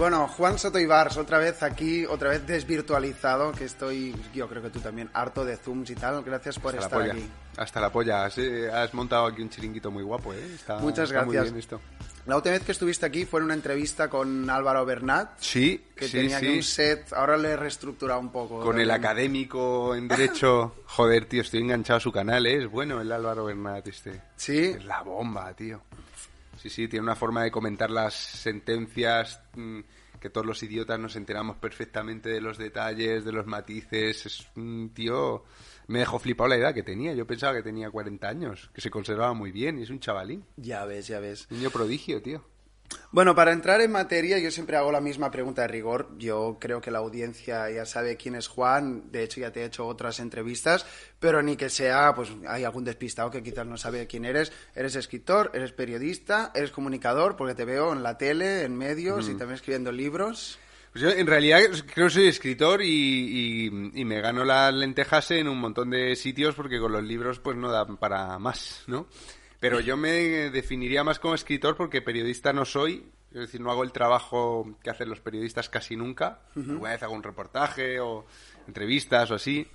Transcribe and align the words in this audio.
Bueno, 0.00 0.26
Juan 0.28 0.58
Soto 0.58 0.78
Ibars, 0.78 1.18
otra 1.18 1.36
vez 1.36 1.62
aquí, 1.62 2.06
otra 2.06 2.30
vez 2.30 2.46
desvirtualizado, 2.46 3.52
que 3.52 3.66
estoy, 3.66 4.16
yo 4.32 4.48
creo 4.48 4.62
que 4.62 4.70
tú 4.70 4.80
también, 4.80 5.10
harto 5.12 5.44
de 5.44 5.58
Zooms 5.58 5.90
y 5.90 5.94
tal. 5.94 6.24
Gracias 6.24 6.58
por 6.58 6.74
Hasta 6.74 6.86
estar 6.86 7.10
aquí. 7.10 7.28
Hasta 7.58 7.80
la 7.82 7.92
polla. 7.92 8.24
Has, 8.24 8.38
eh, 8.38 8.70
has 8.72 8.94
montado 8.94 9.26
aquí 9.26 9.42
un 9.42 9.50
chiringuito 9.50 9.90
muy 9.90 10.02
guapo, 10.02 10.32
¿eh? 10.32 10.42
Está, 10.54 10.78
Muchas 10.78 11.10
está 11.10 11.22
muy 11.26 11.34
gracias. 11.34 11.52
bien 11.52 11.58
esto. 11.60 11.80
La 12.24 12.36
última 12.36 12.54
vez 12.54 12.62
que 12.64 12.72
estuviste 12.72 13.04
aquí 13.04 13.26
fue 13.26 13.40
en 13.40 13.44
una 13.44 13.54
entrevista 13.54 14.08
con 14.08 14.48
Álvaro 14.48 14.86
Bernat, 14.86 15.32
Sí, 15.38 15.84
que 15.94 16.06
sí, 16.06 16.12
tenía 16.12 16.38
aquí 16.38 16.46
sí. 16.46 16.56
un 16.56 16.62
set, 16.62 17.12
ahora 17.12 17.36
le 17.36 17.50
he 17.50 17.56
reestructurado 17.58 18.20
un 18.20 18.32
poco. 18.32 18.60
Con 18.60 18.80
el 18.80 18.88
también. 18.88 19.04
académico 19.10 19.94
en 19.94 20.08
Derecho. 20.08 20.76
Joder, 20.86 21.26
tío, 21.26 21.42
estoy 21.42 21.60
enganchado 21.60 21.98
a 21.98 22.00
su 22.00 22.10
canal, 22.10 22.46
¿eh? 22.46 22.62
Es 22.64 22.70
bueno 22.70 23.02
el 23.02 23.12
Álvaro 23.12 23.44
Bernat 23.44 23.86
este. 23.86 24.22
Sí, 24.36 24.64
Es 24.76 24.84
la 24.86 25.02
bomba, 25.02 25.52
tío. 25.52 25.82
Sí, 26.60 26.68
sí, 26.68 26.88
tiene 26.88 27.04
una 27.04 27.16
forma 27.16 27.42
de 27.42 27.50
comentar 27.50 27.90
las 27.90 28.12
sentencias 28.12 29.40
mm, 29.56 29.80
que 30.20 30.28
todos 30.28 30.46
los 30.46 30.62
idiotas 30.62 31.00
nos 31.00 31.16
enteramos 31.16 31.56
perfectamente 31.56 32.28
de 32.28 32.42
los 32.42 32.58
detalles, 32.58 33.24
de 33.24 33.32
los 33.32 33.46
matices. 33.46 34.26
Es 34.26 34.46
un 34.56 34.92
tío... 34.92 35.44
Me 35.86 36.00
dejó 36.00 36.18
flipado 36.18 36.50
la 36.50 36.56
edad 36.56 36.74
que 36.74 36.82
tenía. 36.82 37.14
Yo 37.14 37.26
pensaba 37.26 37.54
que 37.54 37.62
tenía 37.62 37.90
40 37.90 38.28
años, 38.28 38.70
que 38.74 38.82
se 38.82 38.90
conservaba 38.90 39.32
muy 39.32 39.52
bien 39.52 39.78
y 39.78 39.84
es 39.84 39.90
un 39.90 40.00
chavalín. 40.00 40.44
ya 40.58 40.84
ves, 40.84 41.08
ya 41.08 41.18
ves. 41.18 41.50
Niño 41.50 41.70
prodigio, 41.70 42.20
tío. 42.20 42.44
Bueno, 43.12 43.34
para 43.34 43.52
entrar 43.52 43.80
en 43.80 43.90
materia, 43.90 44.38
yo 44.38 44.50
siempre 44.50 44.76
hago 44.76 44.92
la 44.92 45.00
misma 45.00 45.30
pregunta 45.30 45.62
de 45.62 45.68
rigor. 45.68 46.10
Yo 46.18 46.58
creo 46.60 46.80
que 46.80 46.90
la 46.92 46.98
audiencia 46.98 47.68
ya 47.70 47.84
sabe 47.84 48.16
quién 48.16 48.34
es 48.36 48.46
Juan. 48.46 49.10
De 49.10 49.22
hecho, 49.24 49.40
ya 49.40 49.50
te 49.50 49.62
he 49.62 49.64
hecho 49.64 49.86
otras 49.86 50.20
entrevistas, 50.20 50.86
pero 51.18 51.42
ni 51.42 51.56
que 51.56 51.68
sea, 51.70 52.14
pues 52.14 52.30
hay 52.48 52.62
algún 52.64 52.84
despistado 52.84 53.30
que 53.30 53.42
quizás 53.42 53.66
no 53.66 53.76
sabe 53.76 54.06
quién 54.06 54.24
eres. 54.24 54.52
Eres 54.74 54.94
escritor, 54.94 55.50
eres 55.54 55.72
periodista, 55.72 56.52
eres 56.54 56.70
comunicador, 56.70 57.36
porque 57.36 57.54
te 57.54 57.64
veo 57.64 57.92
en 57.92 58.02
la 58.02 58.16
tele, 58.16 58.62
en 58.64 58.76
medios 58.76 59.28
y 59.28 59.34
también 59.36 59.54
escribiendo 59.56 59.90
libros. 59.92 60.58
Pues 60.92 61.02
yo 61.04 61.10
en 61.10 61.26
realidad 61.28 61.60
creo 61.94 62.08
que 62.08 62.14
soy 62.14 62.26
escritor 62.28 62.82
y, 62.82 62.88
y- 62.88 63.90
y 64.00 64.04
me 64.04 64.20
gano 64.20 64.44
las 64.44 64.74
lentejas 64.74 65.30
en 65.30 65.46
un 65.48 65.58
montón 65.58 65.90
de 65.90 66.16
sitios 66.16 66.54
porque 66.56 66.80
con 66.80 66.90
los 66.92 67.04
libros 67.04 67.38
pues 67.38 67.56
no 67.56 67.70
dan 67.70 67.96
para 67.96 68.38
más, 68.40 68.82
¿no? 68.88 69.06
Pero 69.60 69.78
yo 69.80 69.96
me 69.96 70.10
definiría 70.50 71.04
más 71.04 71.18
como 71.18 71.34
escritor 71.34 71.76
porque 71.76 72.00
periodista 72.02 72.52
no 72.52 72.64
soy, 72.64 73.04
es 73.30 73.40
decir, 73.40 73.60
no 73.60 73.70
hago 73.70 73.82
el 73.84 73.92
trabajo 73.92 74.76
que 74.82 74.90
hacen 74.90 75.08
los 75.10 75.20
periodistas 75.20 75.68
casi 75.68 75.96
nunca. 75.96 76.40
Alguna 76.72 76.90
vez 76.90 77.02
hago 77.02 77.14
un 77.14 77.22
reportaje 77.22 78.00
o 78.00 78.24
entrevistas 78.66 79.30
o 79.30 79.34
así, 79.34 79.66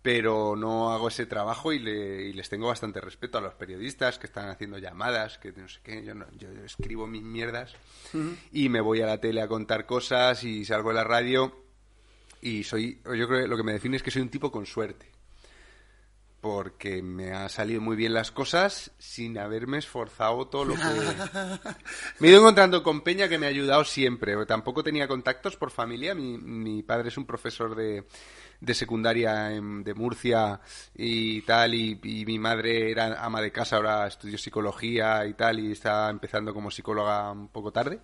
pero 0.00 0.56
no 0.56 0.92
hago 0.92 1.08
ese 1.08 1.26
trabajo 1.26 1.72
y, 1.72 1.78
le- 1.78 2.22
y 2.28 2.32
les 2.32 2.48
tengo 2.48 2.68
bastante 2.68 3.00
respeto 3.00 3.36
a 3.36 3.40
los 3.42 3.52
periodistas 3.54 4.18
que 4.18 4.26
están 4.26 4.48
haciendo 4.48 4.78
llamadas, 4.78 5.36
que 5.38 5.52
no 5.52 5.68
sé 5.68 5.80
qué, 5.82 6.02
yo, 6.04 6.14
no- 6.14 6.26
yo 6.38 6.48
escribo 6.64 7.06
mis 7.06 7.22
mierdas 7.22 7.74
y 8.52 8.68
me 8.70 8.80
voy 8.80 9.02
a 9.02 9.06
la 9.06 9.20
tele 9.20 9.42
a 9.42 9.48
contar 9.48 9.84
cosas 9.86 10.42
y 10.44 10.64
salgo 10.64 10.88
de 10.88 10.94
la 10.94 11.04
radio 11.04 11.54
y 12.40 12.62
soy, 12.64 13.00
yo 13.04 13.26
creo 13.28 13.42
que 13.42 13.48
lo 13.48 13.56
que 13.56 13.62
me 13.64 13.72
define 13.72 13.96
es 13.96 14.02
que 14.02 14.10
soy 14.10 14.22
un 14.22 14.30
tipo 14.30 14.50
con 14.50 14.64
suerte. 14.64 15.10
Porque 16.40 17.02
me 17.02 17.32
ha 17.32 17.48
salido 17.48 17.80
muy 17.80 17.96
bien 17.96 18.14
las 18.14 18.30
cosas 18.30 18.92
sin 18.96 19.38
haberme 19.38 19.78
esforzado 19.78 20.46
todo 20.46 20.66
lo 20.66 20.74
que... 20.74 20.80
Me 22.20 22.28
he 22.28 22.30
ido 22.30 22.38
encontrando 22.40 22.82
con 22.84 23.00
Peña 23.00 23.28
que 23.28 23.38
me 23.38 23.46
ha 23.46 23.48
ayudado 23.48 23.84
siempre. 23.84 24.36
Tampoco 24.46 24.84
tenía 24.84 25.08
contactos 25.08 25.56
por 25.56 25.72
familia. 25.72 26.14
Mi, 26.14 26.38
mi 26.38 26.84
padre 26.84 27.08
es 27.08 27.16
un 27.18 27.26
profesor 27.26 27.74
de, 27.74 28.04
de 28.60 28.74
secundaria 28.74 29.52
en- 29.52 29.82
de 29.82 29.94
Murcia 29.94 30.60
y 30.94 31.42
tal, 31.42 31.74
y, 31.74 31.98
y 32.04 32.24
mi 32.24 32.38
madre 32.38 32.90
era 32.92 33.20
ama 33.24 33.40
de 33.42 33.50
casa, 33.50 33.74
ahora 33.76 34.06
estudió 34.06 34.38
psicología 34.38 35.26
y 35.26 35.34
tal, 35.34 35.58
y 35.58 35.72
está 35.72 36.08
empezando 36.08 36.54
como 36.54 36.70
psicóloga 36.70 37.32
un 37.32 37.48
poco 37.48 37.72
tarde. 37.72 37.98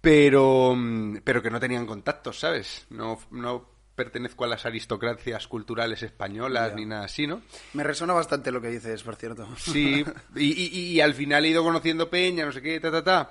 Pero, 0.00 0.74
mm, 0.76 1.18
pero 1.22 1.40
que 1.42 1.50
no 1.50 1.60
tenían 1.60 1.86
contactos, 1.86 2.40
¿sabes? 2.40 2.86
No, 2.90 3.18
no 3.30 3.71
pertenezco 3.94 4.44
a 4.44 4.48
las 4.48 4.64
aristocracias 4.66 5.46
culturales 5.48 6.02
españolas 6.02 6.74
ni 6.76 6.86
nada 6.86 7.04
así, 7.04 7.26
¿no? 7.26 7.42
Me 7.74 7.82
resona 7.82 8.12
bastante 8.14 8.50
lo 8.50 8.60
que 8.60 8.68
dices, 8.68 9.02
por 9.02 9.16
cierto. 9.16 9.46
Sí, 9.58 10.04
y, 10.36 10.44
y- 10.52 10.84
y 10.92 11.00
al 11.00 11.14
final 11.14 11.44
he 11.44 11.48
ido 11.48 11.62
conociendo 11.62 12.08
Peña, 12.10 12.44
no 12.46 12.52
sé 12.52 12.62
qué, 12.62 12.80
ta, 12.80 12.90
ta, 12.90 13.04
ta. 13.04 13.30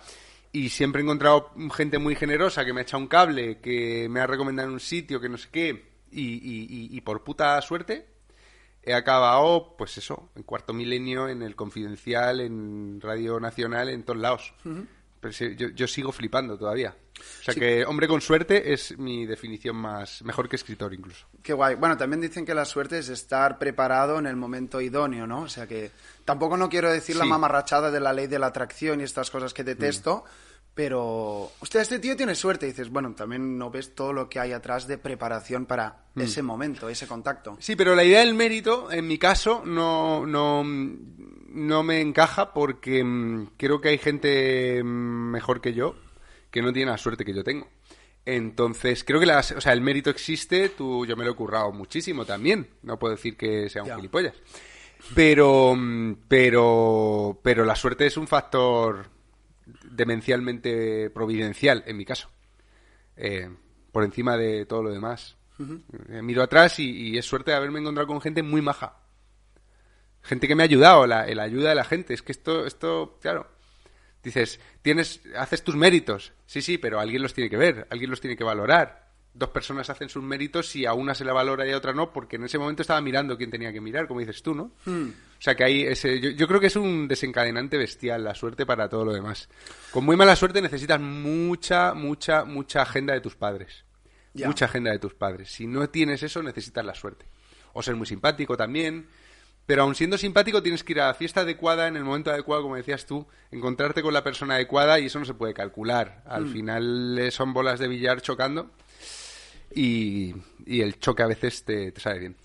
Y 0.53 0.69
siempre 0.69 1.01
he 1.01 1.03
encontrado 1.05 1.51
gente 1.73 1.97
muy 1.97 2.15
generosa 2.15 2.65
que 2.65 2.73
me 2.73 2.81
ha 2.81 2.83
echado 2.83 3.01
un 3.01 3.07
cable, 3.07 3.59
que 3.59 4.07
me 4.09 4.19
ha 4.19 4.27
recomendado 4.27 4.69
un 4.71 4.79
sitio, 4.81 5.19
que 5.21 5.29
no 5.29 5.37
sé 5.37 5.47
qué. 5.51 5.91
Y, 6.11 6.21
y- 6.33 6.67
y- 6.69 6.97
y 6.97 7.01
por 7.01 7.23
puta 7.23 7.59
suerte 7.61 8.07
he 8.83 8.93
acabado, 8.93 9.75
pues 9.77 9.97
eso, 9.97 10.29
en 10.35 10.43
Cuarto 10.43 10.73
Milenio, 10.73 11.29
en 11.29 11.41
El 11.41 11.55
Confidencial, 11.55 12.39
en 12.41 12.99
Radio 12.99 13.39
Nacional, 13.39 13.89
en 13.89 14.03
todos 14.03 14.19
lados. 14.19 14.53
Pero 15.21 15.31
sí, 15.33 15.55
yo, 15.55 15.69
yo 15.69 15.87
sigo 15.87 16.11
flipando 16.11 16.57
todavía. 16.57 16.93
O 17.19 17.43
sea 17.43 17.53
Sí. 17.53 17.59
que 17.59 17.85
hombre 17.85 18.07
con 18.07 18.19
suerte 18.19 18.73
es 18.73 18.97
mi 18.97 19.25
definición 19.27 19.75
más, 19.75 20.23
mejor 20.23 20.49
que 20.49 20.55
escritor 20.55 20.93
incluso. 20.93 21.27
Qué 21.43 21.53
guay. 21.53 21.75
Bueno, 21.75 21.95
también 21.95 22.19
dicen 22.21 22.43
que 22.45 22.55
la 22.55 22.65
suerte 22.65 22.97
es 22.97 23.07
estar 23.09 23.59
preparado 23.59 24.17
en 24.17 24.25
el 24.25 24.35
momento 24.35 24.81
idóneo, 24.81 25.27
¿no? 25.27 25.43
O 25.43 25.47
sea 25.47 25.67
que 25.67 25.91
tampoco 26.25 26.57
no 26.57 26.67
quiero 26.69 26.91
decir 26.91 27.15
la 27.15 27.25
mamarrachada 27.25 27.91
de 27.91 27.99
la 27.99 28.11
ley 28.13 28.25
de 28.27 28.39
la 28.39 28.47
atracción 28.47 28.99
y 28.99 29.03
estas 29.03 29.29
cosas 29.29 29.53
que 29.53 29.63
detesto, 29.63 30.23
Mm. 30.25 30.71
pero, 30.73 31.51
hostia, 31.59 31.81
este 31.81 31.99
tío 31.99 32.15
tiene 32.17 32.33
suerte. 32.33 32.65
Y 32.65 32.69
dices, 32.69 32.89
bueno, 32.89 33.13
también 33.13 33.59
no 33.59 33.69
ves 33.69 33.93
todo 33.93 34.13
lo 34.13 34.27
que 34.27 34.39
hay 34.39 34.53
atrás 34.53 34.87
de 34.87 34.97
preparación 34.97 35.67
para 35.67 36.05
Mm. 36.15 36.21
ese 36.21 36.41
momento, 36.41 36.89
ese 36.89 37.05
contacto. 37.05 37.57
Sí, 37.59 37.75
pero 37.75 37.93
la 37.93 38.03
idea 38.03 38.21
del 38.21 38.33
mérito, 38.33 38.91
en 38.91 39.05
mi 39.07 39.19
caso, 39.19 39.61
no, 39.65 40.25
no, 40.25 40.63
no 41.53 41.83
me 41.83 42.01
encaja 42.01 42.53
porque 42.53 43.03
mm, 43.03 43.51
creo 43.57 43.81
que 43.81 43.89
hay 43.89 43.97
gente 43.97 44.81
mm, 44.83 44.87
mejor 45.31 45.61
que 45.61 45.73
yo 45.73 45.95
que 46.49 46.61
no 46.61 46.73
tiene 46.73 46.91
la 46.91 46.97
suerte 46.97 47.23
que 47.25 47.33
yo 47.33 47.43
tengo. 47.43 47.67
Entonces, 48.25 49.03
creo 49.03 49.19
que 49.19 49.25
la- 49.25 49.39
o 49.39 49.61
sea, 49.61 49.73
el 49.73 49.81
mérito 49.81 50.09
existe, 50.09 50.69
tú, 50.69 51.05
yo 51.05 51.15
me 51.15 51.23
lo 51.25 51.31
he 51.31 51.35
currado 51.35 51.71
muchísimo 51.71 52.25
también, 52.25 52.67
no 52.83 52.99
puedo 52.99 53.15
decir 53.15 53.35
que 53.37 53.69
sea 53.69 53.81
un 53.83 53.87
Ya. 53.89 53.95
gilipollas. 53.95 54.35
Pero, 55.15 55.73
mm, 55.75 56.15
pero, 56.27 57.39
pero 57.41 57.65
la 57.65 57.75
suerte 57.75 58.05
es 58.05 58.17
un 58.17 58.27
factor 58.27 59.07
demencialmente 59.91 61.09
providencial, 61.09 61.83
en 61.87 61.97
mi 61.97 62.05
caso. 62.05 62.29
Eh, 63.15 63.49
por 63.91 64.03
encima 64.03 64.37
de 64.37 64.65
todo 64.65 64.83
lo 64.83 64.91
demás. 64.91 65.37
Eh, 66.09 66.21
miro 66.23 66.41
atrás 66.41 66.79
y, 66.79 66.89
y 67.11 67.17
es 67.17 67.25
suerte 67.25 67.51
de 67.51 67.57
haberme 67.57 67.79
encontrado 67.79 68.07
con 68.07 68.19
gente 68.21 68.41
muy 68.41 68.61
maja. 68.61 68.97
Gente 70.23 70.47
que 70.47 70.55
me 70.55 70.63
ha 70.63 70.65
ayudado, 70.65 71.07
la, 71.07 71.25
la 71.25 71.43
ayuda 71.43 71.69
de 71.69 71.75
la 71.75 71.83
gente. 71.83 72.13
Es 72.13 72.21
que 72.21 72.31
esto, 72.31 72.65
esto, 72.65 73.17
claro. 73.21 73.47
Dices, 74.23 74.59
tienes, 74.81 75.21
haces 75.35 75.63
tus 75.63 75.75
méritos. 75.75 76.33
Sí, 76.45 76.61
sí, 76.61 76.77
pero 76.77 76.99
alguien 76.99 77.21
los 77.21 77.33
tiene 77.33 77.49
que 77.49 77.57
ver, 77.57 77.87
alguien 77.89 78.09
los 78.09 78.21
tiene 78.21 78.37
que 78.37 78.43
valorar. 78.43 79.09
Dos 79.33 79.49
personas 79.49 79.89
hacen 79.89 80.09
sus 80.09 80.21
méritos 80.21 80.75
y 80.75 80.85
a 80.85 80.93
una 80.93 81.15
se 81.15 81.23
la 81.23 81.33
valora 81.33 81.65
y 81.65 81.71
a 81.71 81.77
otra 81.77 81.93
no, 81.93 82.11
porque 82.11 82.35
en 82.35 82.43
ese 82.43 82.59
momento 82.59 82.81
estaba 82.81 82.99
mirando 83.01 83.37
quién 83.37 83.49
tenía 83.49 83.71
que 83.71 83.79
mirar, 83.79 84.07
como 84.07 84.19
dices 84.19 84.43
tú, 84.43 84.53
¿no? 84.53 84.71
O 84.85 85.41
sea 85.41 85.55
que 85.55 85.63
ahí 85.63 85.83
ese, 85.83 86.19
yo, 86.19 86.31
yo 86.31 86.47
creo 86.47 86.59
que 86.59 86.67
es 86.67 86.75
un 86.75 87.07
desencadenante 87.07 87.77
bestial 87.77 88.25
la 88.25 88.35
suerte 88.35 88.65
para 88.65 88.89
todo 88.89 89.05
lo 89.05 89.13
demás. 89.13 89.47
Con 89.91 90.03
muy 90.03 90.17
mala 90.17 90.35
suerte 90.35 90.61
necesitas 90.61 90.99
mucha, 90.99 91.93
mucha, 91.93 92.43
mucha 92.43 92.81
agenda 92.81 93.13
de 93.13 93.21
tus 93.21 93.35
padres. 93.35 93.85
Mucha 94.33 94.65
agenda 94.65 94.91
de 94.91 94.99
tus 94.99 95.13
padres. 95.13 95.49
Si 95.51 95.65
no 95.65 95.89
tienes 95.89 96.23
eso, 96.23 96.43
necesitas 96.43 96.85
la 96.85 96.93
suerte. 96.93 97.25
O 97.73 97.81
ser 97.81 97.95
muy 97.95 98.05
simpático 98.05 98.55
también. 98.55 99.07
Pero 99.71 99.83
aun 99.83 99.95
siendo 99.95 100.17
simpático, 100.17 100.61
tienes 100.61 100.83
que 100.83 100.91
ir 100.91 100.99
a 100.99 101.07
la 101.07 101.13
fiesta 101.13 101.39
adecuada, 101.39 101.87
en 101.87 101.95
el 101.95 102.03
momento 102.03 102.29
adecuado, 102.29 102.61
como 102.63 102.75
decías 102.75 103.05
tú, 103.05 103.25
encontrarte 103.51 104.01
con 104.01 104.13
la 104.13 104.21
persona 104.21 104.55
adecuada 104.55 104.99
y 104.99 105.05
eso 105.05 105.17
no 105.17 105.23
se 105.23 105.33
puede 105.33 105.53
calcular. 105.53 106.23
Al 106.25 106.49
final 106.49 107.17
eh, 107.17 107.31
son 107.31 107.53
bolas 107.53 107.79
de 107.79 107.87
billar 107.87 108.21
chocando 108.21 108.69
y, 109.73 110.35
y 110.65 110.81
el 110.81 110.99
choque 110.99 111.23
a 111.23 111.27
veces 111.27 111.63
te, 111.63 111.93
te 111.93 112.01
sale 112.01 112.19
bien. 112.19 112.35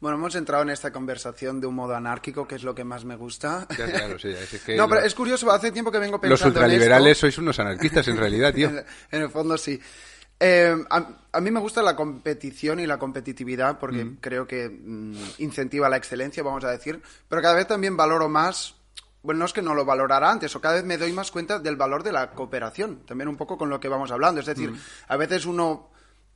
Bueno, 0.00 0.16
hemos 0.16 0.34
entrado 0.34 0.64
en 0.64 0.70
esta 0.70 0.90
conversación 0.90 1.60
de 1.60 1.68
un 1.68 1.76
modo 1.76 1.94
anárquico, 1.94 2.48
que 2.48 2.56
es 2.56 2.64
lo 2.64 2.74
que 2.74 2.82
más 2.82 3.04
me 3.04 3.14
gusta. 3.14 3.68
Ya, 3.78 3.84
es 3.84 4.62
que 4.66 4.74
no, 4.76 4.88
pero 4.88 5.02
es 5.02 5.14
curioso, 5.14 5.52
hace 5.52 5.70
tiempo 5.70 5.92
que 5.92 6.00
vengo 6.00 6.14
los 6.14 6.20
pensando 6.20 6.58
en 6.58 6.64
ultraliberales 6.64 7.12
esto. 7.12 7.20
sois 7.20 7.38
unos 7.38 7.60
anarquistas 7.60 8.08
en 8.08 8.16
realidad, 8.16 8.52
tío. 8.52 8.72
En 9.12 9.22
el 9.22 9.30
fondo 9.30 9.56
sí. 9.56 9.80
Eh, 10.44 10.74
a, 10.90 11.06
a 11.30 11.40
mí 11.40 11.52
me 11.52 11.60
gusta 11.60 11.82
la 11.82 11.94
competición 11.94 12.80
y 12.80 12.86
la 12.86 12.98
competitividad 12.98 13.78
porque 13.78 14.16
creo 14.20 14.44
que 14.44 14.68
mm, 14.68 15.14
incentiva 15.38 15.88
la 15.88 15.96
excelencia, 15.96 16.42
vamos 16.42 16.64
a 16.64 16.70
decir, 16.70 17.00
pero 17.28 17.40
cada 17.40 17.54
vez 17.54 17.68
también 17.68 17.96
valoro 17.96 18.28
más, 18.28 18.74
bueno, 19.22 19.38
no 19.38 19.44
es 19.44 19.52
que 19.52 19.62
no 19.62 19.72
lo 19.72 19.84
valorara 19.84 20.28
antes, 20.28 20.56
o 20.56 20.60
cada 20.60 20.74
vez 20.74 20.84
me 20.84 20.98
doy 20.98 21.12
más 21.12 21.30
cuenta 21.30 21.60
del 21.60 21.76
valor 21.76 22.02
de 22.02 22.10
la 22.10 22.32
cooperación, 22.32 23.06
también 23.06 23.28
un 23.28 23.36
poco 23.36 23.56
con 23.56 23.70
lo 23.70 23.78
que 23.78 23.86
vamos 23.86 24.10
hablando. 24.10 24.40
Es 24.40 24.46
decir, 24.46 24.74
a 25.06 25.16
veces 25.16 25.46
uno 25.46 25.91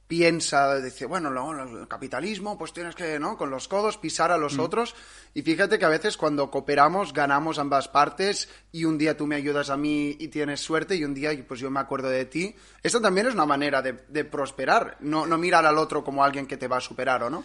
piensa, 0.09 0.81
dice, 0.81 1.07
bueno, 1.07 1.31
no, 1.31 1.53
el 1.81 1.89
capitalismo, 1.89 2.57
pues 2.57 2.73
tienes 2.73 2.95
que, 2.95 3.19
¿no? 3.19 3.37
Con 3.37 3.51
los 3.51 3.67
codos 3.69 3.99
pisar 3.99 4.31
a 4.31 4.39
los 4.39 4.59
otros. 4.59 4.95
Y 5.35 5.43
fíjate 5.43 5.79
que 5.79 5.85
a 5.85 5.89
veces 5.89 6.17
cuando 6.17 6.51
cooperamos 6.51 7.13
ganamos 7.13 7.59
ambas 7.59 7.89
partes 7.89 8.49
y 8.73 8.85
un 8.85 8.99
día 8.99 9.17
tú 9.17 9.27
me 9.27 9.37
ayudas 9.37 9.69
a 9.71 9.77
mí 9.77 10.17
y 10.19 10.29
tienes 10.29 10.61
suerte 10.61 10.95
y 10.97 11.05
un 11.05 11.13
día 11.15 11.31
pues 11.47 11.61
yo 11.61 11.71
me 11.71 11.81
acuerdo 11.81 12.09
de 12.09 12.25
ti. 12.25 12.55
Eso 12.83 13.01
también 13.01 13.27
es 13.27 13.35
una 13.35 13.47
manera 13.47 13.83
de, 13.83 13.95
de 14.09 14.25
prosperar, 14.25 14.97
no, 15.01 15.27
no 15.27 15.39
mirar 15.39 15.67
al 15.67 15.77
otro 15.79 16.05
como 16.05 16.25
alguien 16.25 16.47
que 16.47 16.57
te 16.57 16.69
va 16.69 16.77
a 16.79 16.81
superar, 16.81 17.23
¿o 17.25 17.31
no? 17.31 17.45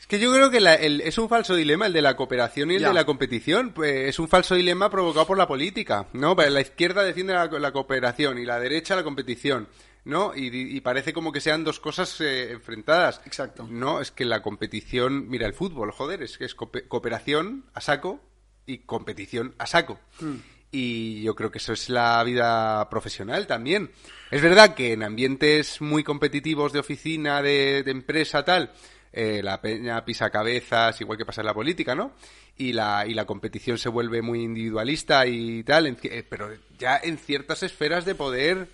Es 0.00 0.06
que 0.06 0.18
yo 0.18 0.32
creo 0.32 0.50
que 0.50 0.60
la- 0.60 0.74
el- 0.76 1.02
es 1.02 1.18
un 1.18 1.28
falso 1.28 1.54
dilema 1.54 1.84
el 1.86 1.92
de 1.92 2.00
la 2.02 2.16
cooperación 2.16 2.70
y 2.70 2.76
el 2.76 2.80
Ya. 2.80 2.88
de 2.88 2.94
la 2.94 3.04
competición. 3.04 3.70
Pues 3.74 4.08
es 4.08 4.18
un 4.18 4.28
falso 4.28 4.54
dilema 4.54 4.88
provocado 4.90 5.26
por 5.26 5.36
la 5.38 5.46
política, 5.46 6.06
¿no? 6.14 6.34
Pues 6.34 6.50
La 6.50 6.62
izquierda 6.62 7.02
defiende 7.04 7.34
la, 7.34 7.46
la 7.46 7.70
cooperación 7.72 8.38
y 8.38 8.46
la 8.46 8.58
derecha 8.58 8.96
la 8.96 9.04
competición. 9.04 9.68
¿No? 10.04 10.32
Y, 10.34 10.80
parece 10.80 11.12
como 11.12 11.32
que 11.32 11.40
sean 11.40 11.64
dos 11.64 11.80
cosas 11.80 12.20
eh, 12.20 12.52
enfrentadas. 12.52 13.20
Exacto. 13.26 13.66
No, 13.70 14.00
es 14.00 14.10
que 14.10 14.24
la 14.24 14.42
competición, 14.42 15.28
mira 15.28 15.46
el 15.46 15.54
fútbol, 15.54 15.92
joder, 15.92 16.22
es 16.22 16.38
que 16.38 16.44
es 16.44 16.54
cooperación 16.54 17.66
a 17.74 17.80
saco 17.80 18.20
y 18.66 18.78
competición 18.78 19.54
a 19.58 19.66
saco. 19.66 19.98
Hmm. 20.20 20.36
Y 20.72 21.22
yo 21.22 21.34
creo 21.34 21.50
que 21.50 21.58
eso 21.58 21.72
es 21.72 21.88
la 21.88 22.22
vida 22.22 22.88
profesional 22.90 23.46
también. 23.46 23.90
Es 24.30 24.40
verdad 24.40 24.74
que 24.74 24.92
en 24.92 25.02
ambientes 25.02 25.80
muy 25.80 26.04
competitivos 26.04 26.72
de 26.72 26.78
oficina, 26.78 27.42
de, 27.42 27.78
empresa, 27.80 28.44
tal, 28.44 28.70
eh, 29.12 29.40
la 29.42 29.60
peña 29.60 30.04
pisa 30.04 30.30
cabezas, 30.30 31.00
igual 31.00 31.18
que 31.18 31.26
pasa 31.26 31.40
en 31.40 31.48
la 31.48 31.54
política, 31.54 31.96
¿no? 31.96 32.12
Y 32.56 32.72
la, 32.72 33.04
y 33.06 33.14
la 33.14 33.24
competición 33.24 33.78
se 33.78 33.88
vuelve 33.88 34.22
muy 34.22 34.42
individualista 34.42 35.26
y 35.26 35.64
tal, 35.64 35.86
eh, 35.88 36.24
pero 36.28 36.50
ya 36.78 37.00
en 37.02 37.18
ciertas 37.18 37.64
esferas 37.64 38.04
de 38.04 38.14
poder 38.14 38.68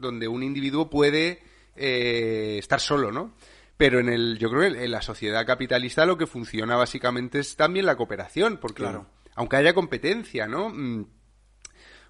donde 0.00 0.28
un 0.28 0.42
individuo 0.42 0.90
puede 0.90 1.42
eh, 1.76 2.56
estar 2.58 2.80
solo, 2.80 3.12
¿no? 3.12 3.34
Pero 3.76 4.00
en 4.00 4.08
el, 4.08 4.38
yo 4.38 4.50
creo 4.50 4.72
que 4.72 4.84
en 4.84 4.90
la 4.90 5.00
sociedad 5.00 5.46
capitalista 5.46 6.04
lo 6.04 6.18
que 6.18 6.26
funciona 6.26 6.76
básicamente 6.76 7.38
es 7.38 7.56
también 7.56 7.86
la 7.86 7.96
cooperación, 7.96 8.58
porque 8.58 8.82
claro. 8.82 9.06
aunque 9.34 9.56
haya 9.56 9.72
competencia, 9.72 10.46
¿no? 10.46 10.68
Mm, 10.68 11.06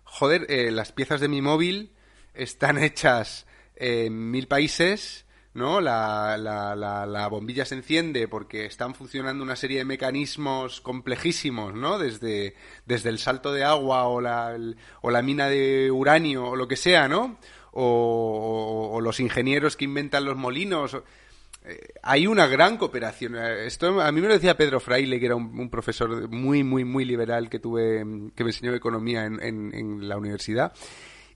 joder, 0.04 0.46
eh, 0.48 0.70
las 0.72 0.92
piezas 0.92 1.20
de 1.20 1.28
mi 1.28 1.40
móvil 1.42 1.92
están 2.34 2.78
hechas 2.82 3.46
en 3.76 4.30
mil 4.30 4.48
países, 4.48 5.26
¿no? 5.54 5.80
La, 5.80 6.36
la, 6.38 6.74
la, 6.74 7.28
bombilla 7.28 7.64
se 7.64 7.74
enciende 7.74 8.28
porque 8.28 8.66
están 8.66 8.94
funcionando 8.94 9.42
una 9.42 9.56
serie 9.56 9.78
de 9.78 9.84
mecanismos 9.84 10.80
complejísimos, 10.80 11.74
¿no? 11.74 11.98
Desde, 11.98 12.54
desde 12.86 13.08
el 13.08 13.18
salto 13.18 13.52
de 13.52 13.64
agua 13.64 14.04
o 14.04 14.20
la, 14.20 14.56
o 15.02 15.10
la 15.10 15.22
mina 15.22 15.48
de 15.48 15.90
uranio 15.90 16.46
o 16.46 16.56
lo 16.56 16.68
que 16.68 16.76
sea, 16.76 17.08
¿no? 17.08 17.38
O, 17.72 19.00
los 19.02 19.20
ingenieros 19.20 19.76
que 19.76 19.84
inventan 19.84 20.24
los 20.24 20.36
molinos. 20.36 20.96
Eh, 21.64 21.88
hay 22.02 22.26
una 22.26 22.46
gran 22.46 22.76
cooperación. 22.76 23.36
Esto 23.36 24.00
a 24.00 24.12
mí 24.12 24.20
me 24.20 24.28
lo 24.28 24.34
decía 24.34 24.56
Pedro 24.56 24.80
Fraile, 24.80 25.18
que 25.18 25.26
era 25.26 25.36
un, 25.36 25.70
profesor 25.70 26.28
muy, 26.28 26.64
muy, 26.64 26.84
muy 26.84 27.04
liberal 27.04 27.48
que 27.48 27.58
tuve, 27.58 28.04
que 28.34 28.44
me 28.44 28.50
enseñó 28.50 28.74
economía 28.74 29.24
en, 29.24 29.40
en, 29.42 30.08
la 30.08 30.18
universidad 30.18 30.72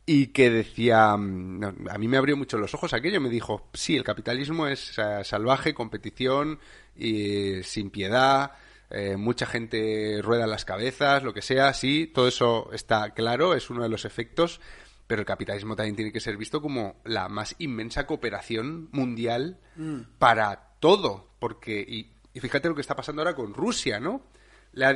y 0.06 0.28
que 0.28 0.50
decía, 0.50 1.12
a 1.12 1.16
mí 1.16 2.08
me 2.08 2.16
abrió 2.18 2.36
mucho 2.36 2.58
los 2.58 2.74
ojos 2.74 2.92
aquello, 2.92 3.22
me 3.22 3.30
dijo, 3.30 3.68
sí, 3.72 3.96
el 3.96 4.04
capitalismo 4.04 4.66
es 4.66 4.94
salvaje, 5.22 5.72
competición, 5.72 6.58
y, 6.96 7.62
sin 7.62 7.90
piedad, 7.90 8.52
eh, 8.90 9.16
mucha 9.16 9.46
gente 9.46 10.20
rueda 10.22 10.46
las 10.46 10.64
cabezas, 10.64 11.22
lo 11.22 11.32
que 11.32 11.42
sea, 11.42 11.72
sí, 11.72 12.06
todo 12.06 12.28
eso 12.28 12.70
está 12.72 13.10
claro, 13.10 13.54
es 13.54 13.70
uno 13.70 13.82
de 13.82 13.88
los 13.88 14.04
efectos, 14.04 14.60
pero 15.06 15.20
el 15.20 15.26
capitalismo 15.26 15.76
también 15.76 15.96
tiene 15.96 16.12
que 16.12 16.20
ser 16.20 16.36
visto 16.36 16.62
como 16.62 17.00
la 17.04 17.28
más 17.28 17.54
inmensa 17.58 18.06
cooperación 18.06 18.88
mundial 18.92 19.60
mm. 19.76 20.00
para 20.18 20.74
todo. 20.80 21.34
Porque, 21.38 21.80
y, 21.80 22.40
fíjate 22.40 22.68
lo 22.68 22.74
que 22.74 22.80
está 22.80 22.96
pasando 22.96 23.22
ahora 23.22 23.34
con 23.34 23.54
Rusia, 23.54 24.00
¿no? 24.00 24.22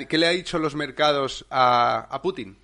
¿Qué 0.08 0.18
le 0.18 0.26
ha 0.26 0.30
dicho 0.30 0.58
los 0.58 0.74
mercados 0.74 1.46
a, 1.50 2.18
Putin? 2.22 2.58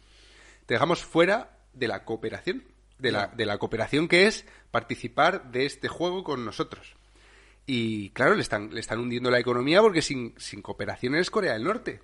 Te 0.66 0.74
dejamos 0.74 1.04
fuera 1.04 1.58
de 1.72 1.86
la 1.86 2.04
cooperación, 2.04 2.64
de 2.98 3.12
la, 3.12 3.28
de 3.28 3.46
la 3.46 3.58
cooperación 3.58 4.08
que 4.08 4.26
es 4.26 4.46
participar 4.70 5.52
de 5.52 5.66
este 5.66 5.88
juego 5.88 6.24
con 6.24 6.44
nosotros. 6.44 6.96
Y 7.66 8.10
claro, 8.10 8.34
le 8.34 8.42
están, 8.42 8.74
le 8.74 8.80
están 8.80 8.98
hundiendo 8.98 9.30
la 9.30 9.38
economía 9.38 9.80
porque 9.80 10.02
sin, 10.02 10.34
sin 10.38 10.60
cooperación 10.60 11.14
es 11.14 11.30
Corea 11.30 11.52
del 11.52 11.64
Norte. 11.64 12.00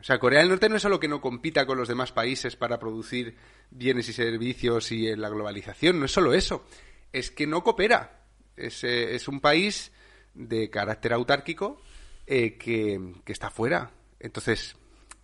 O 0.00 0.04
sea, 0.04 0.18
Corea 0.18 0.40
del 0.40 0.48
Norte 0.48 0.68
no 0.68 0.76
es 0.76 0.82
solo 0.82 0.98
que 0.98 1.08
no 1.08 1.20
compita 1.20 1.66
con 1.66 1.76
los 1.76 1.88
demás 1.88 2.12
países 2.12 2.56
para 2.56 2.78
producir 2.78 3.36
bienes 3.70 4.08
y 4.08 4.12
servicios 4.12 4.90
y 4.92 5.08
en 5.08 5.20
la 5.20 5.28
globalización, 5.28 5.98
no 5.98 6.06
es 6.06 6.12
solo 6.12 6.32
eso, 6.32 6.64
es 7.12 7.30
que 7.30 7.46
no 7.46 7.62
coopera. 7.62 8.24
Es, 8.56 8.82
eh, 8.84 9.14
es 9.14 9.28
un 9.28 9.40
país 9.40 9.92
de 10.34 10.70
carácter 10.70 11.12
autárquico 11.12 11.80
eh, 12.26 12.56
que, 12.56 12.98
está 13.26 13.50
fuera. 13.50 13.90
Entonces, 14.18 14.76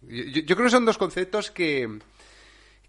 yo, 0.03 0.45
creo 0.45 0.65
que 0.65 0.71
son 0.71 0.85
dos 0.85 0.99
conceptos 0.99 1.51
que, 1.51 1.99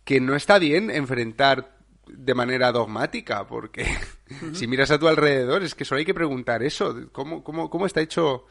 que 0.03 0.19
no 0.19 0.35
está 0.35 0.59
bien 0.59 0.89
enfrentar 0.89 1.77
de 2.07 2.33
manera 2.33 2.71
dogmática, 2.71 3.47
porque 3.47 3.85
si 4.53 4.67
miras 4.67 4.91
a 4.91 4.99
tu 4.99 5.07
alrededor 5.07 5.63
es 5.63 5.75
que 5.75 5.85
solo 5.85 5.99
hay 5.99 6.05
que 6.05 6.13
preguntar 6.13 6.63
eso, 6.63 7.09
¿cómo, 7.11 7.43
cómo, 7.43 7.69
cómo 7.69 7.85
está 7.85 8.01
hecho 8.01 8.45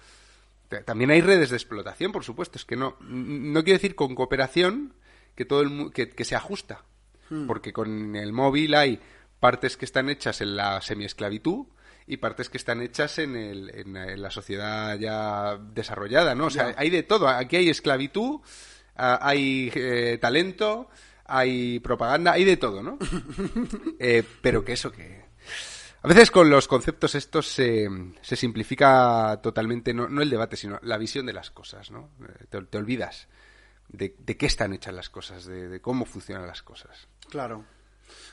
también 0.85 1.11
hay 1.11 1.21
redes 1.21 1.51
de 1.51 1.57
explotación, 1.57 2.13
por 2.13 2.25
supuesto. 2.25 2.59
Es 2.59 2.65
que 2.65 2.77
no, 2.77 2.97
no 3.01 3.65
quiero 3.65 3.79
decir 3.79 3.95
con 3.95 4.15
cooperación 4.15 4.95
que 5.35 5.45
todo 5.45 5.61
el 5.61 5.93
que, 5.93 6.25
se 6.25 6.35
ajusta. 6.35 6.85
Hmm. 7.31 7.47
Porque 7.47 7.73
con 7.73 8.17
el 8.17 8.33
móvil 8.33 8.75
hay 8.75 9.01
partes 9.41 9.77
que 9.77 9.85
están 9.85 10.09
hechas 10.09 10.41
en 10.41 10.57
la 10.57 10.81
semiesclavitud 10.81 11.67
y 12.07 12.17
partes 12.19 12.49
que 12.49 12.57
están 12.57 12.83
hechas 12.83 13.19
en, 13.19 13.37
el, 13.37 13.71
en, 13.75 14.21
la 14.21 14.31
sociedad 14.31 14.99
ya 14.99 15.59
desarrollada, 15.59 16.35
¿no? 16.35 16.47
O 16.47 16.51
sea, 16.51 16.75
hay 16.77 16.91
de 16.91 17.03
todo. 17.03 17.29
Aquí 17.29 17.57
hay 17.57 17.69
esclavitud, 17.69 18.41
hay 18.95 19.73
eh, 19.75 20.19
talento, 20.21 20.89
hay 21.25 21.81
propaganda, 21.81 22.33
hay 22.33 22.45
de 22.45 22.57
todo, 22.57 22.83
¿no? 22.83 22.99
Eh, 23.99 24.23
pero 24.41 24.65
que 24.65 24.75
eso 24.75 24.93
que 24.93 25.25
a 26.06 26.08
veces 26.08 26.31
con 26.31 26.49
los 26.49 26.69
conceptos 26.69 27.17
estos 27.17 27.49
se, 27.49 27.88
se 28.23 28.37
simplifica 28.37 29.41
totalmente, 29.43 29.93
no, 29.93 30.08
no, 30.08 30.23
el 30.23 30.31
debate, 30.31 30.56
sino 30.56 30.79
la 30.82 30.99
visión 30.99 31.26
de 31.26 31.32
las 31.32 31.50
cosas, 31.50 31.91
¿no? 31.91 32.11
Eh, 32.23 32.44
te, 32.49 32.79
olvidas 32.79 33.26
de, 33.88 34.14
de, 34.17 34.37
qué 34.37 34.47
están 34.47 34.73
hechas 34.73 34.94
las 34.94 35.11
cosas, 35.11 35.47
de, 35.47 35.81
cómo 35.81 36.05
funcionan 36.05 36.47
las 36.47 36.62
cosas. 36.62 37.08
Claro. 37.29 37.64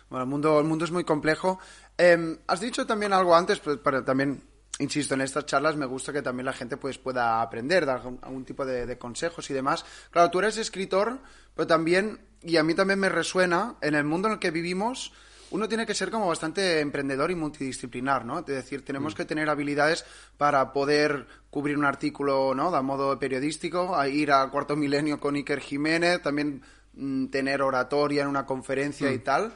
Bueno, 0.07 0.23
el 0.23 0.29
mundo, 0.29 0.59
el 0.59 0.65
mundo 0.65 0.85
es 0.85 0.91
muy 0.91 1.03
complejo. 1.03 1.57
Em, 1.97 2.37
has 2.45 2.61
dicho 2.61 2.85
también 2.85 3.11
algo 3.11 3.35
antes, 3.35 3.59
pero 3.59 4.03
también, 4.03 4.43
insisto, 4.77 5.15
en 5.15 5.21
estas 5.21 5.47
charlas 5.47 5.75
me 5.75 5.87
gusta 5.87 6.13
que 6.13 6.21
también 6.21 6.45
la 6.45 6.53
gente 6.53 6.77
pues, 6.77 6.99
pueda 6.99 7.41
aprender, 7.41 7.87
dar 7.87 8.03
algún, 8.21 8.45
tipo 8.45 8.67
de, 8.67 8.85
de 8.85 8.99
consejos 8.99 9.49
y 9.49 9.53
demás. 9.55 9.83
Claro, 10.11 10.29
tú 10.29 10.37
eres 10.37 10.57
escritor, 10.57 11.21
pero 11.55 11.65
también, 11.65 12.21
y 12.43 12.57
a 12.57 12.63
mí 12.63 12.75
también 12.75 12.99
me 12.99 13.09
resuena, 13.09 13.77
en 13.81 13.95
el 13.95 14.03
mundo 14.03 14.27
en 14.27 14.35
el 14.35 14.39
que 14.39 14.51
vivimos 14.51 15.11
uno 15.53 15.67
tiene 15.67 15.85
que 15.85 15.93
ser 15.93 16.09
como 16.09 16.27
bastante 16.27 16.79
emprendedor 16.79 17.29
y 17.29 17.35
multidisciplinar, 17.35 18.25
¿no? 18.25 18.39
Es 18.39 18.45
decir, 18.47 18.83
tenemos 18.83 19.13
mm. 19.13 19.17
que 19.17 19.25
tener 19.25 19.49
habilidades 19.49 20.03
para 20.35 20.73
poder 20.73 21.27
cubrir 21.51 21.77
un 21.77 21.85
artículo, 21.85 22.55
¿no? 22.55 22.71
De 22.71 22.81
modo 22.81 23.19
periodístico, 23.19 23.95
a 23.95 24.07
ir 24.07 24.31
a 24.31 24.49
Cuarto 24.49 24.75
Milenio 24.75 25.19
con 25.19 25.35
Iker 25.35 25.59
Jiménez, 25.59 26.23
también 26.23 26.63
mm, 26.95 27.27
tener 27.27 27.61
oratoria 27.61 28.23
en 28.23 28.29
una 28.29 28.47
conferencia 28.47 29.11
y 29.11 29.19
mm. 29.19 29.23
tal. 29.23 29.53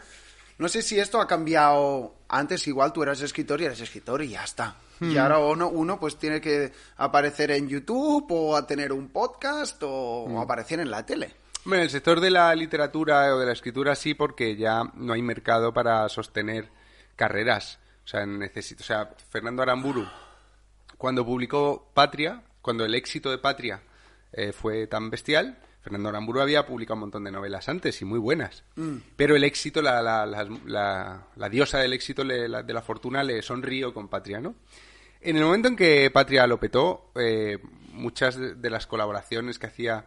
No 0.59 0.67
sé 0.69 0.83
si 0.83 0.99
esto 0.99 1.19
ha 1.19 1.27
cambiado. 1.27 2.13
Antes 2.29 2.67
igual 2.67 2.93
tú 2.93 3.01
eras 3.01 3.21
escritor 3.21 3.59
y 3.61 3.65
eres 3.65 3.81
escritor 3.81 4.21
y 4.21 4.29
ya 4.29 4.43
está. 4.43 4.75
Y 4.99 5.17
ahora 5.17 5.39
uno, 5.39 5.69
uno 5.69 5.99
pues 5.99 6.17
tiene 6.17 6.41
que 6.41 6.71
aparecer 6.97 7.51
en 7.51 7.67
YouTube 7.67 8.25
o 8.29 8.55
a 8.55 8.65
tener 8.65 8.91
un 8.91 9.09
podcast 9.09 9.81
o 9.83 10.39
aparecer 10.39 10.79
en 10.79 10.91
la 10.91 11.05
tele. 11.05 11.35
Bueno, 11.67 11.83
el 11.83 11.89
sector 11.89 12.21
de 12.21 12.31
la 12.31 12.55
literatura 12.55 13.35
o 13.35 13.39
de 13.39 13.45
la 13.45 13.51
escritura 13.51 13.93
sí, 13.93 14.13
porque 14.13 14.55
ya 14.55 14.83
no 14.93 15.11
hay 15.11 15.21
mercado 15.21 15.73
para 15.73 16.07
sostener 16.07 16.69
carreras. 17.17 17.77
O 18.05 18.07
sea, 18.07 18.25
necesito, 18.25 18.83
o 18.83 18.85
sea, 18.85 19.09
Fernando 19.29 19.63
Aramburu, 19.63 20.07
cuando 20.97 21.25
publicó 21.25 21.91
Patria, 21.93 22.41
cuando 22.61 22.85
el 22.85 22.95
éxito 22.95 23.29
de 23.29 23.39
Patria 23.39 23.81
eh, 24.31 24.53
fue 24.53 24.87
tan 24.87 25.09
bestial, 25.09 25.57
Fernando 25.81 26.07
Aramburu 26.07 26.39
había 26.39 26.65
publicado 26.65 26.93
un 26.93 27.01
montón 27.01 27.25
de 27.25 27.31
novelas 27.31 27.67
antes 27.67 28.01
y 28.01 28.05
muy 28.05 28.19
buenas. 28.19 28.63
Mm. 28.77 28.99
Pero 29.17 29.35
el 29.35 29.43
éxito, 29.43 29.81
la, 29.81 30.01
la, 30.01 30.25
la, 31.35 31.49
diosa 31.49 31.79
del 31.79 31.91
éxito 31.91 32.23
de 32.23 32.47
la 32.47 32.81
fortuna 32.81 33.23
le 33.23 33.41
sonrió 33.41 33.93
con 33.93 34.07
Patria, 34.07 34.39
¿no? 34.39 34.55
En 35.19 35.35
el 35.35 35.43
momento 35.43 35.67
en 35.67 35.75
que 35.75 36.09
Patria 36.11 36.47
lo 36.47 36.61
petó, 36.61 37.11
eh, 37.15 37.57
muchas 37.91 38.37
de 38.39 38.69
las 38.69 38.87
colaboraciones 38.87 39.59
que 39.59 39.67
hacía 39.67 40.05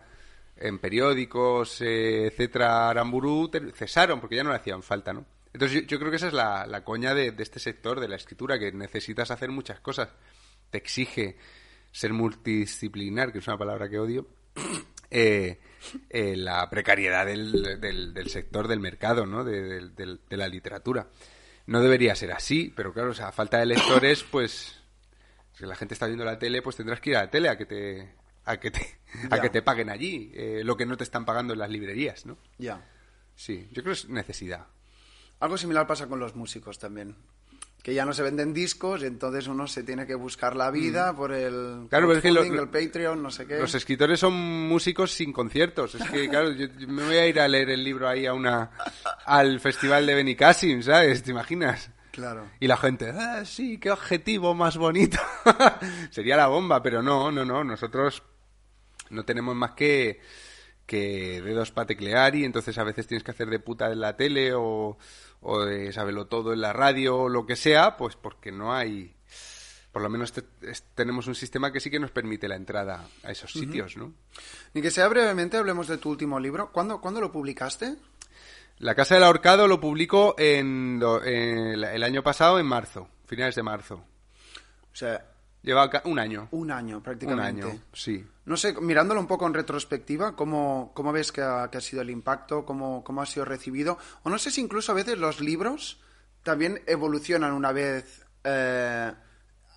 en 0.61 0.79
periódicos, 0.79 1.81
eh, 1.81 2.26
etcétera, 2.26 2.90
Aramburu, 2.90 3.50
cesaron 3.75 4.21
porque 4.21 4.37
ya 4.37 4.45
no 4.45 4.50
le 4.50 4.57
hacían 4.57 4.83
falta, 4.83 5.12
¿no? 5.12 5.25
Entonces 5.52 5.87
yo, 5.87 5.99
creo 5.99 6.11
que 6.11 6.17
esa 6.17 6.29
es 6.29 6.33
la, 6.33 6.83
coña 6.85 7.14
de, 7.14 7.35
este 7.38 7.59
sector, 7.59 7.99
de 7.99 8.09
la 8.09 8.17
escritura, 8.17 8.59
que 8.59 8.71
necesitas 8.71 9.31
hacer 9.31 9.50
muchas 9.50 9.81
cosas. 9.81 10.11
Te 10.71 10.79
exige 10.79 11.37
ser 11.90 12.12
multidisciplinar, 12.12 13.33
que 13.33 13.38
es 13.38 13.47
una 13.49 13.59
palabra 13.59 13.88
que 13.88 13.99
odio, 13.99 14.29
eh, 15.11 15.59
eh, 16.09 16.37
la 16.37 16.71
precariedad 16.71 17.26
del, 17.26 17.81
del, 17.81 18.29
sector, 18.29 18.69
del 18.69 18.79
mercado, 18.79 19.26
¿no? 19.26 19.43
De, 19.43 19.88
de, 19.88 20.37
la 20.37 20.47
literatura. 20.47 21.09
No 21.67 21.81
debería 21.81 22.14
ser 22.14 22.33
así, 22.33 22.73
pero 22.76 22.93
claro, 22.93 23.12
sea, 23.12 23.29
a 23.29 23.33
falta 23.33 23.59
de 23.59 23.67
lectores, 23.67 24.23
pues 24.23 24.81
si 25.55 25.67
la 25.67 25.75
gente 25.75 25.95
está 25.95 26.07
viendo 26.07 26.25
la 26.25 26.38
tele, 26.38 26.62
pues 26.62 26.76
tendrás 26.76 27.00
que 27.00 27.11
ir 27.11 27.17
a 27.17 27.23
la 27.23 27.31
tele 27.31 27.49
a 27.49 27.59
que 27.59 27.67
te 27.67 28.14
a 28.45 28.59
que 28.59 28.71
te, 28.71 29.00
a 29.31 29.40
que 29.40 29.50
te 29.50 29.62
paguen 29.62 29.90
allí 29.90 30.31
eh, 30.35 30.62
lo 30.64 30.76
que 30.76 30.87
no 30.87 30.97
te 30.97 31.05
están 31.05 31.25
pagando 31.25 31.52
en 31.52 31.59
las 31.59 31.71
librerías, 31.71 32.26
¿no? 32.26 32.37
Ya. 32.59 32.85
Sí, 33.35 33.67
yo 33.73 33.83
creo 33.83 33.95
que 33.95 34.00
es 34.00 34.09
necesidad. 34.09 34.67
Algo 35.40 35.57
similar 35.57 35.87
pasa 35.87 36.07
con 36.07 36.21
los 36.21 36.35
músicos 36.37 36.79
también. 36.79 37.17
que 37.83 37.95
ya 37.95 38.05
no 38.05 38.12
se 38.12 38.23
venden 38.23 38.52
discos, 38.52 39.00
y 39.02 39.07
entonces 39.07 39.47
uno 39.49 39.67
se 39.67 39.83
tiene 39.83 40.07
que 40.07 40.14
buscar 40.14 40.55
la 40.55 40.71
vida 40.71 41.17
por 41.17 41.33
el, 41.33 41.87
Claro, 41.88 42.09
pero 42.09 42.19
es 42.19 42.23
que 42.23 42.31
lo- 42.31 42.43
el 42.43 42.69
Patreon, 42.69 43.23
no 43.23 43.31
sé 43.31 43.47
qué. 43.47 43.59
Los 43.59 43.75
escritores 43.75 44.21
son 44.21 44.35
músicos 44.35 45.12
sin 45.12 45.33
conciertos. 45.33 45.95
Es 45.95 46.11
que, 46.11 46.29
claro, 46.29 46.50
yo, 46.52 46.67
yo 46.79 46.87
me 46.88 47.02
voy 47.07 47.17
a 47.17 47.26
ir 47.26 47.40
a 47.40 47.49
leer 47.49 47.71
el 47.71 47.83
libro 47.83 48.07
ahí 48.07 48.26
a 48.26 48.35
una, 48.35 48.71
al 49.25 49.61
festival 49.61 50.05
de 50.05 50.14
Benicassim, 50.14 50.83
¿sabes? 50.83 51.23
¿Te 51.23 51.31
imaginas? 51.31 51.90
Claro. 52.11 52.50
Y 52.61 52.67
la 52.67 52.76
gente, 52.76 53.14
ah, 53.19 53.47
sí, 53.47 53.79
qué 53.79 53.90
objetivo 53.90 54.52
más 54.55 54.76
bonito. 54.76 55.19
Sería 56.11 56.37
la 56.37 56.49
bomba, 56.49 56.83
pero 56.83 57.02
no, 57.02 57.33
no, 57.33 57.47
no. 57.47 57.64
Nosotros 57.64 58.23
no 59.11 59.25
tenemos 59.25 59.55
más 59.55 59.73
que, 59.73 60.21
que 60.87 61.40
dedos 61.43 61.71
para 61.73 61.87
teclear 61.87 62.35
y 62.37 62.45
entonces 62.45 62.76
a 62.79 62.85
veces 62.85 63.07
tienes 63.07 63.23
que 63.25 63.31
hacer 63.33 63.49
de 63.49 63.59
puta 63.61 63.90
en 63.93 64.00
la 64.00 64.17
tele 64.17 64.52
o, 64.55 64.97
o 65.40 65.61
de 65.64 65.93
saberlo 65.93 66.26
todo 66.26 66.52
en 66.52 66.61
la 66.61 66.73
radio 66.73 67.17
o 67.19 67.29
lo 67.29 67.47
que 67.47 67.57
sea, 67.57 67.97
pues 67.97 68.17
porque 68.17 68.50
no 68.52 68.75
hay... 68.75 69.14
Por 69.93 70.02
lo 70.02 70.09
menos 70.09 70.33
te- 70.33 70.45
es- 70.62 70.85
tenemos 70.95 71.26
un 71.26 71.35
sistema 71.35 71.73
que 71.73 71.81
sí 71.81 71.90
que 71.90 71.99
nos 71.99 72.12
permite 72.12 72.47
la 72.47 72.55
entrada 72.55 73.09
a 73.25 73.31
esos 73.33 73.52
sitios, 73.52 73.97
¿no? 73.97 74.14
Ni 74.73 74.83
que 74.83 74.90
sea 74.93 75.09
brevemente, 75.09 75.57
hablemos 75.57 75.88
de 75.88 75.99
tu 75.99 76.11
último 76.11 76.38
libro. 76.38 76.71
¿Cuándo, 76.71 77.00
¿cuándo 77.00 77.21
lo 77.21 77.33
publicaste? 77.33 77.97
La 78.79 78.95
Casa 78.95 79.17
del 79.17 79.25
Ahorcado 79.25 79.67
lo 79.67 79.81
publico 79.81 80.37
en, 80.38 81.02
el 81.25 82.02
año 82.05 82.23
pasado, 82.23 82.61
en 82.61 82.67
marzo, 82.67 83.09
finales 83.26 83.57
de 83.57 83.62
marzo. 83.64 83.97
O 84.93 84.97
sea, 84.97 85.30
Lleva 85.62 85.90
un 86.05 86.19
año. 86.19 86.49
un 86.52 86.71
año 86.71 86.97
Un 86.97 87.02
prácticamente. 87.02 87.67
año, 87.67 87.81
sí. 87.93 88.25
No 88.47 88.57
sé, 88.57 88.75
mirándolo 88.81 89.21
un 89.21 89.26
poco 89.26 89.47
en 89.47 89.55
retrospectiva, 89.55 90.35
¿cómo, 90.35 90.93
cómo 90.95 91.12
ves 91.12 91.33
que 91.33 91.43
ha, 91.43 91.69
que 91.71 91.79
ha 91.79 91.81
sido 91.81 92.02
el 92.02 92.11
impacto? 92.11 92.64
¿Cómo, 92.64 93.05
¿Cómo 93.05 93.21
ha 93.23 93.26
sido 93.26 93.45
recibido? 93.45 93.99
O 94.23 94.31
no 94.31 94.38
sé 94.38 94.50
si 94.50 94.61
incluso 94.61 94.93
a 94.93 94.95
veces 94.95 95.19
los 95.19 95.40
libros 95.40 96.00
también 96.43 96.81
evolucionan 96.87 97.52
una 97.52 97.73
vez 97.73 98.25
eh, 98.45 99.12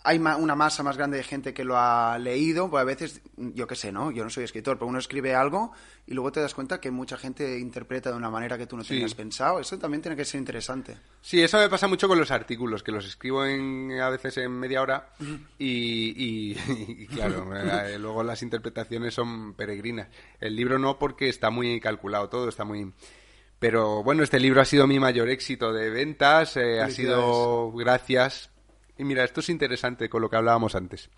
hay 0.06 0.20
ma- 0.20 0.36
una 0.36 0.54
masa 0.56 0.84
más 0.84 0.98
grande 0.98 1.16
de 1.18 1.24
gente 1.24 1.54
que 1.54 1.64
lo 1.64 1.78
ha 1.78 2.18
leído. 2.20 2.70
Pues 2.70 2.82
a 2.82 2.84
veces, 2.84 3.22
yo 3.38 3.68
qué 3.68 3.76
sé, 3.76 3.92
¿no? 3.92 4.12
Yo 4.12 4.24
no 4.24 4.30
soy 4.30 4.44
escritor, 4.44 4.78
pero 4.78 4.88
uno 4.88 5.00
escribe 5.00 5.34
algo 5.34 5.72
y 6.06 6.14
luego 6.14 6.32
te 6.32 6.42
das 6.42 6.54
cuenta 6.54 6.82
que 6.82 6.92
mucha 6.92 7.16
gente 7.18 7.58
interpreta 7.60 8.12
de 8.12 8.18
una 8.18 8.30
manera 8.30 8.58
que 8.58 8.68
tú 8.68 8.76
no 8.76 8.84
Sí. 8.84 8.90
tenías 8.90 9.16
pensado. 9.16 9.60
Eso 9.62 9.78
también 9.80 10.02
tiene 10.02 10.18
que 10.18 10.26
ser 10.26 10.40
interesante. 10.40 10.98
Sí, 11.22 11.42
eso 11.42 11.58
me 11.58 11.70
pasa 11.70 11.88
mucho 11.88 12.08
con 12.10 12.20
los 12.20 12.32
artículos, 12.32 12.84
que 12.84 12.92
los 12.92 13.06
escribo 13.06 13.46
en, 13.46 13.98
a 14.02 14.10
veces 14.10 14.36
en 14.38 14.52
media 14.52 14.82
hora 14.82 15.10
y, 15.58 16.14
y- 16.18 16.58
y, 17.04 17.08
claro, 17.08 17.48
eh, 17.56 17.98
luego 17.98 18.24
las 18.24 18.42
interpretaciones 18.44 19.14
son 19.14 19.54
peregrinas. 19.54 20.10
El 20.42 20.56
libro 20.56 20.78
no 20.80 21.00
porque 21.00 21.30
está 21.30 21.50
muy 21.50 21.80
calculado 21.80 22.28
todo, 22.30 22.50
está 22.50 22.66
muy... 22.66 22.92
Pero 23.60 24.04
bueno, 24.04 24.24
este 24.24 24.42
libro 24.42 24.60
ha 24.60 24.66
sido 24.66 24.88
mi 24.88 25.00
mayor 25.00 25.30
éxito 25.30 25.72
de 25.72 25.90
ventas, 25.90 26.58
eh, 26.58 26.82
ha 26.82 26.90
sido 26.90 27.72
gracias... 27.72 28.50
Y 28.98 29.04
mira, 29.04 29.24
esto 29.24 29.40
es 29.40 29.50
interesante 29.50 30.10
con 30.10 30.22
lo 30.22 30.30
que 30.30 30.36
hablábamos 30.36 30.76
antes. 30.76 31.10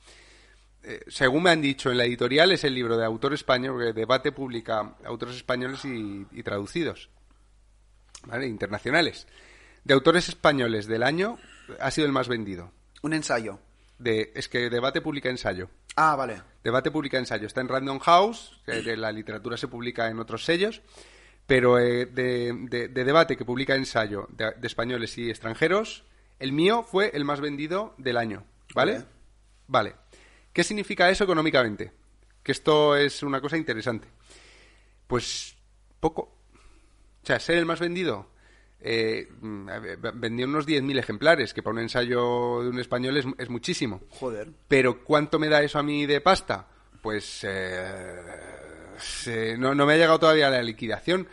Eh, 0.84 1.02
según 1.08 1.44
me 1.44 1.50
han 1.50 1.62
dicho 1.62 1.92
en 1.92 1.98
la 1.98 2.06
editorial, 2.06 2.52
es 2.52 2.64
el 2.64 2.74
libro 2.76 2.96
de 2.98 3.06
autor 3.06 3.34
español, 3.34 3.74
porque 3.76 3.94
Debate 3.94 4.32
publica 4.32 4.96
autores 5.04 5.36
españoles 5.36 5.84
y, 5.86 6.26
y 6.32 6.44
traducidos. 6.44 7.10
¿vale? 8.26 8.48
internacionales. 8.48 9.28
De 9.84 9.94
autores 9.94 10.30
españoles 10.30 10.88
del 10.88 11.04
año 11.04 11.38
ha 11.80 11.92
sido 11.92 12.08
el 12.08 12.14
más 12.14 12.28
vendido. 12.28 12.72
Un 13.02 13.14
ensayo. 13.14 13.60
De, 14.00 14.32
es 14.36 14.50
que 14.50 14.70
Debate 14.70 15.02
publica 15.02 15.30
ensayo. 15.30 15.70
Ah, 15.96 16.16
vale. 16.16 16.42
Debate 16.64 16.92
publica 16.92 17.18
ensayo. 17.18 17.48
Está 17.48 17.62
en 17.62 17.68
Random 17.68 18.00
House, 18.00 18.60
que 18.66 18.82
de 18.82 18.98
la 18.98 19.12
literatura 19.12 19.58
se 19.58 19.68
publica 19.68 20.10
en 20.10 20.20
otros 20.20 20.44
sellos, 20.44 20.82
pero 21.48 21.78
eh, 21.80 22.06
de, 22.08 22.52
de- 22.70 22.88
de 22.90 23.04
Debate, 23.04 23.38
que 23.38 23.46
publica 23.46 23.76
ensayo 23.76 24.28
de, 24.32 24.52
de 24.58 24.68
españoles 24.68 25.18
y 25.18 25.30
extranjeros, 25.30 26.04
el 26.40 26.52
mío 26.54 26.84
fue 26.84 27.12
el 27.14 27.26
más 27.26 27.42
vendido 27.42 27.94
del 27.98 28.18
año. 28.18 28.44
¿Vale? 28.74 28.94
Vale. 28.94 29.06
Vale. 29.68 29.96
¿Qué 30.54 30.64
significa 30.64 31.10
eso 31.10 31.24
económicamente? 31.24 31.92
Que 32.44 32.52
esto 32.52 32.96
es 32.96 33.24
una 33.24 33.42
cosa 33.42 33.58
interesante. 33.58 34.08
Pues 35.08 35.56
poco. 36.00 36.22
O 36.22 37.26
sea, 37.26 37.40
ser 37.40 37.58
el 37.58 37.66
más 37.66 37.80
vendido. 37.80 38.30
Eh, 38.80 39.28
mm, 39.42 39.68
vendí 40.16 40.44
unos 40.44 40.68
10.000 40.68 41.00
ejemplares, 41.00 41.54
que 41.54 41.64
para 41.64 41.74
un 41.74 41.80
ensayo 41.80 42.62
de 42.62 42.70
un 42.70 42.80
español 42.80 43.18
es, 43.18 43.26
es 43.40 43.50
muchísimo. 43.50 44.02
Joder. 44.12 44.52
Pero 44.68 45.04
¿cuánto 45.04 45.40
me 45.40 45.50
da 45.50 45.64
eso 45.64 45.80
a 45.80 45.84
mí 45.84 46.06
de 46.06 46.22
pasta? 46.22 46.68
Pues 47.02 47.40
eh, 47.44 48.22
se- 48.98 49.58
no, 49.58 49.74
no 49.74 49.86
me 49.86 49.94
ha 49.94 49.98
llegado 49.98 50.20
todavía 50.20 50.50
la 50.50 50.62
liquidación, 50.62 51.28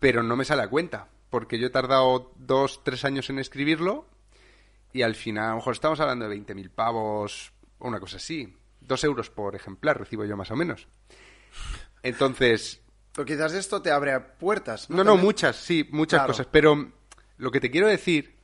pero 0.00 0.22
no 0.22 0.34
me 0.36 0.44
sale 0.44 0.62
a 0.62 0.68
cuenta, 0.68 1.08
porque 1.30 1.58
yo 1.58 1.68
he 1.68 1.70
tardado 1.70 2.32
dos, 2.36 2.82
tres 2.82 3.04
años 3.04 3.30
en 3.30 3.38
escribirlo 3.38 4.06
y 4.92 5.02
al 5.02 5.14
final, 5.14 5.44
a 5.46 5.50
lo 5.50 5.56
mejor 5.56 5.74
estamos 5.74 6.00
hablando 6.00 6.28
de 6.28 6.36
20.000 6.36 6.70
pavos 6.70 7.52
o 7.78 7.88
una 7.88 8.00
cosa 8.00 8.16
así. 8.16 8.56
Dos 8.80 9.04
euros 9.04 9.30
por 9.30 9.54
ejemplar 9.54 9.98
recibo 9.98 10.24
yo 10.24 10.36
más 10.36 10.50
o 10.50 10.56
menos. 10.56 10.88
Entonces, 12.02 12.80
Pero 13.14 13.26
quizás 13.26 13.52
esto 13.54 13.82
te 13.82 13.90
abre 13.90 14.18
puertas. 14.20 14.88
no, 14.90 14.98
no, 14.98 15.04
También- 15.04 15.24
muchas, 15.24 15.56
sí, 15.56 15.86
muchas 15.90 16.18
Claro. 16.20 16.32
cosas. 16.32 16.46
Pero 16.50 16.92
lo 17.38 17.50
que 17.50 17.60
te 17.60 17.70
quiero 17.70 17.86
decir 17.88 18.36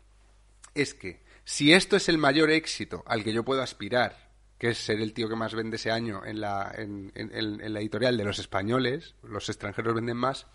es 0.75 0.95
que 0.95 1.23
si 1.45 1.73
esto 1.73 1.97
es 1.97 2.09
el 2.09 2.19
mayor 2.19 2.50
éxito 2.50 3.03
al 3.07 3.23
que 3.25 3.33
yo 3.33 3.45
puedo 3.45 3.62
aspirar, 3.62 4.26
que 4.59 4.71
es 4.71 4.79
ser 4.79 5.00
el 5.00 5.12
tío 5.12 5.29
que 5.29 5.37
más 5.37 5.55
vende 5.55 5.76
ese 5.76 5.91
año 5.91 6.25
en 6.25 6.41
la, 6.41 6.73
en- 6.76 7.12
en- 7.15 7.61
en 7.61 7.73
la 7.73 7.81
editorial 7.81 8.17
de 8.17 8.25
los 8.25 8.38
españoles, 8.38 9.15
los 9.23 9.49
extranjeros 9.49 9.95
venden 9.95 10.17
más, 10.17 10.47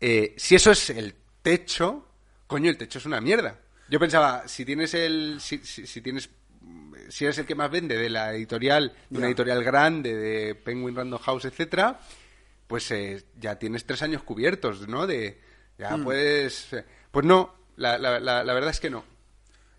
eh, 0.00 0.34
si 0.36 0.54
eso 0.54 0.70
es 0.70 0.90
el 0.90 1.14
techo, 1.42 2.08
coño, 2.46 2.70
el 2.70 2.78
techo 2.78 2.98
es 2.98 3.06
una 3.06 3.20
mierda. 3.20 3.60
Yo 3.92 4.00
pensaba, 4.00 4.48
si 4.48 4.64
tienes 4.64 4.94
el, 4.94 5.36
si, 5.38 5.58
si- 5.58 5.86
si 5.86 6.00
tienes, 6.00 6.30
si 7.10 7.24
eres 7.26 7.36
el 7.36 7.44
que 7.44 7.54
más 7.54 7.70
vende 7.70 7.98
de 7.98 8.08
la 8.08 8.32
editorial, 8.34 8.90
de 9.10 9.18
una 9.18 9.26
editorial 9.26 9.62
grande, 9.62 10.16
de 10.16 10.54
Penguin 10.54 10.96
Random 10.96 11.20
House, 11.20 11.44
etcétera, 11.44 12.00
pues 12.66 12.90
eh, 12.90 13.22
ya 13.38 13.58
tienes 13.58 13.84
tres 13.84 14.00
años 14.00 14.22
cubiertos, 14.22 14.88
¿no? 14.88 15.06
De, 15.06 15.38
ya 15.76 15.94
Hmm. 15.94 16.04
puedes, 16.04 16.72
eh, 16.72 16.86
pues 17.10 17.26
no, 17.26 17.54
la, 17.76 17.98
la, 17.98 18.18
la, 18.18 18.42
la 18.42 18.54
verdad 18.54 18.70
es 18.70 18.80
que 18.80 18.88
no. 18.88 19.04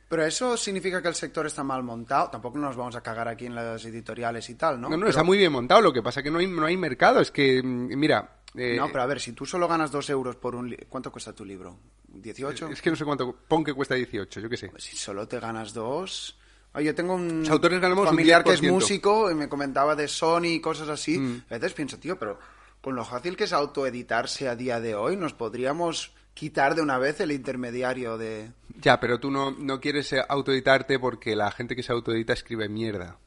Pero 0.10 0.24
eso 0.26 0.58
significa 0.58 1.02
que 1.02 1.08
el 1.08 1.16
sector 1.16 1.48
está 1.48 1.64
mal 1.64 1.82
montado. 1.82 2.30
Tampoco 2.30 2.60
nos 2.60 2.76
vamos 2.76 2.96
a 2.96 3.02
cagar 3.02 3.28
aquí 3.28 3.48
en 3.48 3.56
las 3.56 3.84
editoriales 3.84 4.48
y 4.48 4.54
tal, 4.54 4.80
¿no? 4.80 4.90
No, 4.90 4.96
no, 4.96 5.00
Pero- 5.00 5.10
está 5.10 5.24
muy 5.24 5.40
bien 5.40 5.52
montado. 5.52 5.82
Lo 5.82 5.92
que 5.92 6.04
pasa 6.04 6.22
que 6.22 6.30
no 6.30 6.38
hay, 6.38 6.46
no 6.46 6.68
hay 6.68 6.78
mercado. 6.78 7.20
Es 7.20 7.32
que, 7.32 7.64
mm, 7.64 7.98
mira, 7.98 8.30
eh, 8.56 8.76
No, 8.76 8.88
pero 8.88 9.04
a 9.04 9.06
ver, 9.06 9.20
si 9.20 9.34
tú 9.34 9.46
solo 9.46 9.68
ganas 9.68 9.92
dos 9.92 10.10
euros 10.10 10.36
por 10.36 10.56
un... 10.56 10.76
¿Cuánto 10.90 11.12
cuesta 11.12 11.34
tu 11.34 11.46
libro? 11.46 11.78
¿18? 12.14 12.72
es 12.72 12.82
que 12.82 12.90
no 12.90 12.96
sé 12.96 13.06
cuánto, 13.06 13.36
pon 13.48 13.64
que 13.64 13.74
cuesta 13.74 13.96
18, 13.96 14.40
yo 14.40 14.50
qué 14.50 14.58
sé. 14.58 14.70
Pues 14.70 14.84
si 14.84 14.96
solo 14.96 15.28
te 15.28 15.40
ganas 15.40 15.74
dos... 15.74 16.38
Yo 16.82 16.96
tengo 16.96 17.14
un 17.14 17.42
Los 17.42 17.52
autores 17.52 17.80
ganamos 17.80 18.06
un 18.06 18.10
familiar 18.10 18.44
que 18.44 18.54
es 18.54 18.62
10%. 18.62 18.72
músico 18.72 19.30
y 19.30 19.36
me 19.36 19.48
comentaba 19.48 19.96
de 19.96 20.08
Sony 20.08 20.56
y 20.56 20.60
cosas 20.60 20.90
así. 20.90 21.20
Mm. 21.20 21.44
A 21.50 21.54
veces 21.54 21.74
pienso, 21.74 22.00
tío, 22.00 22.18
pero 22.18 22.40
con 22.82 22.96
lo 22.96 23.06
fácil 23.06 23.38
que 23.38 23.44
es 23.44 23.54
autoeditarse 23.54 24.50
a 24.50 24.56
día 24.56 24.80
de 24.80 24.96
hoy, 24.96 25.16
nos 25.16 25.34
podríamos 25.34 26.14
quitar 26.34 26.74
de 26.74 26.82
una 26.82 26.98
vez 26.98 27.20
el 27.20 27.32
intermediario 27.32 28.18
de... 28.18 28.52
Ya, 28.82 29.00
pero 29.00 29.20
tú 29.20 29.30
no, 29.30 29.52
no 29.52 29.80
quieres 29.80 30.14
autoeditarte 30.28 30.98
porque 30.98 31.36
la 31.36 31.52
gente 31.52 31.76
que 31.76 31.84
se 31.84 31.92
autoedita 31.92 32.34
escribe 32.34 32.68
mierda. 32.70 33.20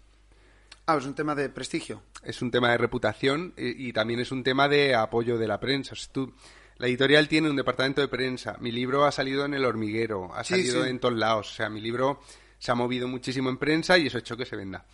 Ah, 0.86 0.96
es 0.98 1.04
un 1.04 1.14
tema 1.14 1.34
de 1.34 1.48
prestigio. 1.48 2.02
Es 2.22 2.42
un 2.42 2.50
tema 2.50 2.70
de 2.70 2.78
reputación 2.78 3.52
y, 3.56 3.88
y 3.88 3.92
también 3.92 4.20
es 4.20 4.30
un 4.30 4.42
tema 4.44 4.68
de 4.68 4.94
apoyo 4.94 5.36
de 5.38 5.48
la 5.48 5.58
prensa. 5.58 5.92
O 5.94 5.96
sea, 5.96 6.12
tú- 6.12 6.32
la 6.78 6.86
editorial 6.88 7.26
tiene 7.26 7.48
un 7.50 7.56
departamento 7.56 8.00
de 8.02 8.08
prensa. 8.08 8.56
Mi 8.60 8.70
libro 8.70 9.04
ha 9.04 9.10
salido 9.12 9.44
en 9.46 9.54
El 9.54 9.64
Hormiguero, 9.64 10.32
ha 10.34 10.44
Sí, 10.44 10.50
salido 10.54 10.84
sí. 10.84 10.90
en 10.90 11.00
todos 11.00 11.14
lados. 11.16 11.50
O 11.50 11.54
sea, 11.54 11.68
mi 11.70 11.80
libro 11.80 12.20
se 12.58 12.70
ha 12.70 12.74
movido 12.74 13.08
muchísimo 13.08 13.48
en 13.50 13.56
prensa 13.56 13.96
y 13.98 14.06
eso 14.06 14.18
ha 14.18 14.20
hecho 14.20 14.36
que 14.36 14.44
se 14.44 14.56
venda. 14.56 14.84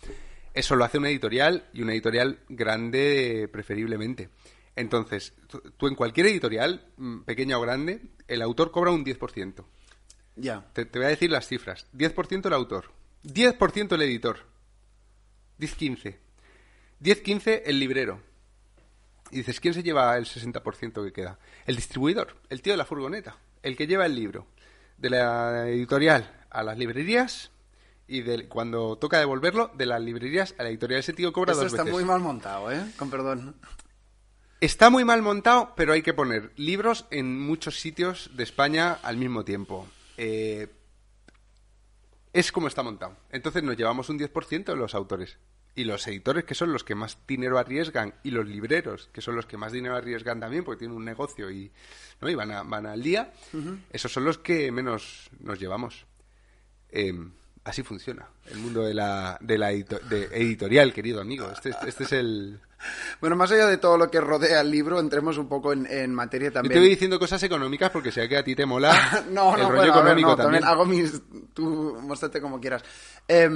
Eso 0.53 0.75
lo 0.75 0.85
hace 0.85 0.97
una 0.97 1.09
editorial 1.09 1.67
y 1.73 1.81
una 1.81 1.91
editorial 1.93 2.39
grande 2.49 3.49
preferiblemente. 3.51 4.29
Entonces, 4.75 5.33
tú, 5.77 5.87
en 5.87 5.95
cualquier 5.95 6.27
editorial, 6.27 6.87
mm, 6.97 7.19
pequeña 7.21 7.57
o 7.57 7.61
grande, 7.61 8.01
el 8.27 8.41
autor 8.41 8.71
cobra 8.71 8.91
un 8.91 9.03
10%. 9.03 9.65
Ya. 10.35 10.65
Te, 10.73 10.85
te 10.85 10.97
voy 10.99 11.05
a 11.05 11.09
decir 11.09 11.29
las 11.29 11.47
cifras. 11.47 11.85
10% 11.93 12.47
el 12.47 12.53
autor. 12.53 12.91
10% 13.23 13.93
el 13.95 14.01
editor. 14.01 14.39
10-15. 15.67 16.15
10-15 17.01 17.61
el 17.65 17.79
librero. 17.79 18.19
Y 19.31 19.37
dices, 19.37 19.59
¿quién 19.59 19.73
se 19.73 19.83
lleva 19.83 20.15
el 20.17 20.25
60% 20.25 21.03
que 21.05 21.11
queda? 21.13 21.39
El 21.65 21.75
distribuidor, 21.75 22.35
el 22.49 22.61
tío 22.61 22.73
de 22.73 22.77
la 22.77 22.85
furgoneta, 22.85 23.37
el 23.63 23.75
que 23.75 23.87
lleva 23.87 24.05
el 24.05 24.15
libro 24.15 24.45
de 24.97 25.09
la 25.09 25.67
editorial 25.69 26.45
a 26.51 26.61
las 26.63 26.77
librerías 26.77 27.49
y 28.07 28.21
del- 28.21 28.47
cuando 28.47 28.97
toca 28.97 29.17
devolverlo, 29.17 29.71
de 29.75 29.85
las 29.87 30.01
librerías 30.01 30.53
a 30.59 30.63
la 30.63 30.69
editorial. 30.69 30.99
Ese 30.99 31.13
tío 31.13 31.33
cobra 31.33 31.53
dos 31.53 31.65
está 31.65 31.83
veces. 31.83 31.93
muy 31.93 32.05
mal 32.05 32.19
montado, 32.19 32.71
¿eh? 32.71 32.85
Con 32.97 33.09
perdón. 33.09 33.55
Está 34.61 34.89
muy 34.89 35.03
mal 35.03 35.21
montado, 35.21 35.73
pero 35.75 35.93
hay 35.93 36.03
que 36.03 36.13
poner 36.13 36.51
libros 36.55 37.05
en 37.09 37.39
muchos 37.41 37.79
sitios 37.79 38.29
de 38.35 38.43
España 38.43 38.93
al 39.01 39.17
mismo 39.17 39.43
tiempo. 39.43 39.87
Eh, 40.17 40.67
es 42.33 42.51
como 42.51 42.67
está 42.67 42.83
montado. 42.83 43.17
Entonces 43.31 43.63
nos 43.63 43.75
llevamos 43.77 44.09
un 44.09 44.19
10% 44.19 44.75
los 44.75 44.93
autores. 44.95 45.37
Y 45.75 45.85
los 45.85 46.05
editores, 46.07 46.43
que 46.43 46.53
son 46.53 46.71
los 46.71 46.83
que 46.83 46.93
más 46.93 47.17
dinero 47.27 47.57
arriesgan, 47.57 48.13
y 48.23 48.29
los 48.29 48.47
libreros, 48.47 49.09
que 49.11 49.21
son 49.21 49.35
los 49.35 49.47
que 49.47 49.57
más 49.57 49.71
dinero 49.71 49.95
arriesgan 49.95 50.39
también, 50.39 50.63
porque 50.63 50.79
tienen 50.79 50.95
un 50.95 51.03
negocio 51.05 51.49
y, 51.49 51.71
¿no? 52.21 52.29
y 52.29 52.35
van, 52.35 52.51
a- 52.51 52.61
van 52.63 52.85
al 52.85 53.01
día, 53.01 53.33
esos 53.89 54.11
son 54.11 54.23
los 54.25 54.37
que 54.37 54.71
menos 54.71 55.29
nos 55.39 55.59
llevamos. 55.59 56.05
Em, 56.91 57.31
así 57.63 57.81
funciona 57.81 58.27
el 58.51 58.59
mundo 58.59 58.83
de 58.83 58.93
la, 58.93 59.37
de 59.41 59.57
la 59.57 59.71
editorial, 59.71 60.93
querido 60.93 61.21
amigo. 61.21 61.49
Este, 61.51 61.71
este, 61.87 62.03
es 62.03 62.11
el... 62.11 62.59
Bueno, 63.21 63.37
más 63.37 63.49
allá 63.49 63.65
de 63.67 63.77
todo 63.77 63.97
lo 63.97 64.11
que 64.11 64.19
rodea 64.19 64.59
el 64.59 64.69
libro, 64.69 64.99
entremos 64.99 65.37
un 65.37 65.47
poco 65.47 65.71
en, 65.71 66.13
materia 66.13 66.51
también. 66.51 66.71
Yo 66.71 66.75
te 66.75 66.79
voy 66.81 66.89
diciendo 66.89 67.17
cosas 67.17 67.41
económicas 67.41 67.89
porque 67.91 68.11
sé 68.11 68.27
que 68.27 68.35
a 68.35 68.43
ti 68.43 68.55
te 68.55 68.65
mola 68.65 69.23
no, 69.31 69.55
no, 69.57 69.63
el 69.63 69.69
rollo 69.69 69.91
económico 69.91 70.35
también. 70.35 70.65
hago 70.65 70.85
mis... 70.85 71.21
Tú, 71.53 71.97
muéstrate 72.01 72.41
como 72.41 72.59
quieras. 72.59 72.83
Eh, 73.25 73.49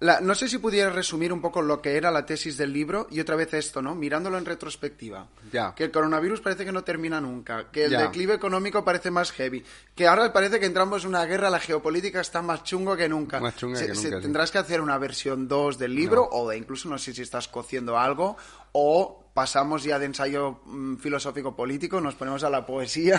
no 0.00 0.34
sé 0.34 0.48
si 0.48 0.58
pudiera 0.58 0.90
resumir 0.90 1.32
un 1.32 1.40
poco 1.40 1.62
lo 1.62 1.80
que 1.80 1.96
era 1.96 2.10
la 2.10 2.26
tesis 2.26 2.56
del 2.56 2.72
libro 2.72 3.06
y 3.10 3.20
otra 3.20 3.36
vez 3.36 3.54
esto, 3.54 3.80
¿no? 3.80 3.94
Mirándolo 3.94 4.36
en 4.36 4.44
retrospectiva. 4.44 5.28
Ya. 5.52 5.74
Que 5.74 5.84
el 5.84 5.90
coronavirus 5.90 6.40
parece 6.40 6.64
que 6.64 6.72
no 6.72 6.84
termina 6.84 7.20
nunca, 7.20 7.70
que 7.70 7.84
el 7.84 7.92
declive 7.92 8.34
económico 8.34 8.84
parece 8.84 9.10
más 9.10 9.32
heavy, 9.32 9.64
que 9.94 10.06
ahora 10.06 10.32
parece 10.32 10.60
que 10.60 10.66
entramos 10.66 11.04
en 11.04 11.10
una 11.10 11.24
guerra, 11.24 11.48
la 11.48 11.60
geopolítica 11.60 12.20
está 12.20 12.42
más 12.42 12.64
chungo 12.64 12.96
que 12.96 13.08
nunca. 13.08 13.40
Más 13.40 13.56
chunga 13.56 13.80
que 13.80 13.94
nunca. 13.94 14.20
Tendrás 14.20 14.50
que 14.50 14.58
hacer 14.58 14.80
una 14.80 14.98
versión 14.98 15.48
2 15.48 15.78
del 15.78 15.94
libro 15.94 16.28
o 16.30 16.48
de 16.48 16.56
incluso 16.56 16.88
no 16.88 16.98
sé 16.98 17.14
si 17.14 17.22
estás 17.22 17.48
cociendo 17.48 17.98
algo 17.98 18.36
o 18.72 19.24
pasamos 19.32 19.82
ya 19.82 19.98
de 19.98 20.06
ensayo 20.06 20.60
mm, 20.64 20.96
filosófico 20.96 21.56
político, 21.56 22.00
nos 22.00 22.14
ponemos 22.14 22.44
a 22.44 22.50
la 22.50 22.66
poesía. 22.66 23.18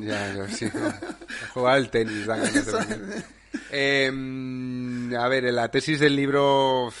ya, 0.00 0.34
ya, 0.34 0.48
sí. 0.48 0.66
A 0.66 1.48
jugar 1.54 1.74
al 1.74 1.90
tenis. 1.90 2.26
Eh, 3.70 4.10
a 5.18 5.28
ver, 5.28 5.44
la 5.52 5.70
tesis 5.70 6.00
del 6.00 6.16
libro. 6.16 6.92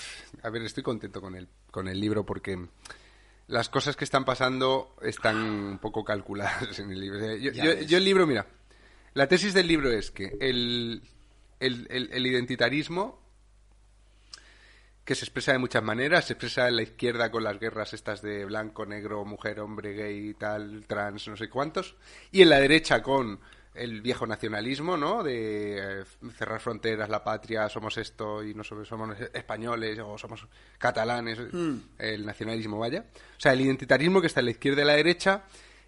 A 0.42 0.50
ver, 0.50 0.62
estoy 0.62 0.82
contento 0.82 1.20
con 1.20 1.34
el, 1.34 1.48
con 1.70 1.88
el 1.88 2.00
libro 2.00 2.24
porque 2.24 2.58
las 3.48 3.68
cosas 3.68 3.96
que 3.96 4.04
están 4.04 4.24
pasando 4.24 4.96
están 5.02 5.36
un 5.36 5.78
poco 5.78 6.04
calculadas 6.04 6.78
en 6.78 6.90
el 6.90 7.00
libro. 7.00 7.36
Yo, 7.36 7.96
el 7.98 8.04
libro, 8.04 8.26
mira, 8.26 8.46
la 9.14 9.28
tesis 9.28 9.54
del 9.54 9.66
libro 9.66 9.90
es 9.90 10.10
que 10.10 10.36
el, 10.40 11.02
el, 11.60 12.26
identitarismo, 12.26 13.20
que 15.04 15.14
se 15.14 15.24
expresa 15.24 15.52
de 15.52 15.58
muchas 15.58 15.82
maneras, 15.82 16.26
se 16.26 16.32
expresa 16.32 16.68
en 16.68 16.76
la 16.76 16.82
izquierda 16.82 17.30
con 17.30 17.44
las 17.44 17.58
guerras 17.58 17.92
estas 17.92 18.22
de 18.22 18.44
blanco, 18.44 18.86
negro, 18.86 19.24
mujer, 19.24 19.60
hombre, 19.60 19.94
gay, 19.94 20.34
tal, 20.34 20.86
trans, 20.86 21.28
no 21.28 21.36
sé 21.36 21.48
cuántos, 21.48 21.96
y 22.30 22.42
en 22.42 22.48
la 22.48 22.58
derecha 22.58 23.02
con 23.02 23.40
el 23.74 24.02
viejo 24.02 24.26
nacionalismo, 24.26 24.96
¿no? 24.96 25.22
De 25.22 26.00
eh, 26.00 26.04
cerrar 26.36 26.60
fronteras, 26.60 27.08
la 27.08 27.24
patria, 27.24 27.68
somos 27.68 27.96
esto 27.96 28.44
y 28.44 28.54
no 28.54 28.64
somos, 28.64 28.86
somos 28.86 29.18
españoles 29.32 29.98
o 29.98 30.18
somos 30.18 30.46
catalanes, 30.78 31.38
hmm. 31.52 31.76
el 31.98 32.26
nacionalismo, 32.26 32.78
vaya. 32.78 33.06
O 33.36 33.40
sea, 33.40 33.52
el 33.52 33.62
identitarismo 33.62 34.20
que 34.20 34.26
está 34.26 34.40
en 34.40 34.46
la 34.46 34.52
izquierda 34.52 34.82
y 34.82 34.84
la 34.84 34.96
derecha 34.96 35.44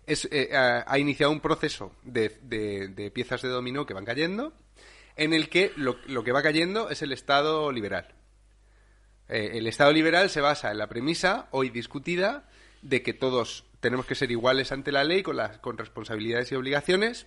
es, 0.07 0.29
eh, 0.31 0.51
ha, 0.55 0.99
iniciado 0.99 1.33
un 1.33 1.41
proceso 1.41 1.93
de, 2.03 2.31
de, 2.43 3.11
piezas 3.11 3.43
de 3.43 3.49
dominó 3.49 3.87
que 3.87 3.95
van 3.95 4.05
cayendo, 4.05 4.53
en 5.17 5.33
el 5.33 5.49
que 5.49 5.73
lo, 5.77 5.97
lo 6.07 6.25
que 6.25 6.33
va 6.33 6.43
cayendo 6.43 6.91
es 6.91 7.03
el 7.03 7.13
Estado 7.13 7.71
liberal. 7.71 8.15
Eh, 9.29 9.53
el 9.55 9.67
Estado 9.67 9.93
liberal 9.93 10.31
se 10.31 10.41
basa 10.41 10.71
en 10.71 10.79
la 10.79 10.89
premisa, 10.89 11.49
hoy 11.51 11.71
discutida, 11.71 12.49
de 12.83 13.03
que 13.03 13.15
todos 13.15 13.65
tenemos 13.81 14.07
que 14.07 14.15
ser 14.15 14.31
iguales 14.31 14.73
ante 14.73 14.93
la 14.93 15.05
ley 15.05 15.23
con, 15.23 15.37
las, 15.37 15.59
con 15.59 15.77
responsabilidades 15.79 16.51
y 16.53 16.55
obligaciones 16.55 17.27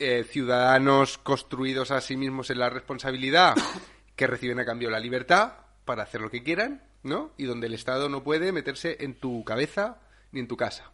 eh, 0.00 0.24
ciudadanos 0.24 1.18
construidos 1.18 1.90
a 1.90 2.00
sí 2.00 2.16
mismos 2.16 2.48
en 2.48 2.58
la 2.58 2.70
responsabilidad 2.70 3.54
que 4.16 4.26
reciben 4.26 4.58
a 4.58 4.64
cambio 4.64 4.90
la 4.90 4.98
libertad 4.98 5.52
para 5.84 6.04
hacer 6.04 6.22
lo 6.22 6.30
que 6.30 6.42
quieran, 6.42 6.82
¿no? 7.02 7.32
Y 7.36 7.44
donde 7.44 7.66
el 7.66 7.74
Estado 7.74 8.08
no 8.08 8.24
puede 8.24 8.50
meterse 8.50 8.96
en 9.00 9.14
tu 9.14 9.44
cabeza 9.44 10.00
ni 10.32 10.40
en 10.40 10.48
tu 10.48 10.56
casa. 10.56 10.90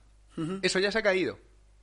Eso 0.61 0.81
ya 0.81 0.93
se 0.93 0.99
ha 0.99 1.03
caído. 1.03 1.39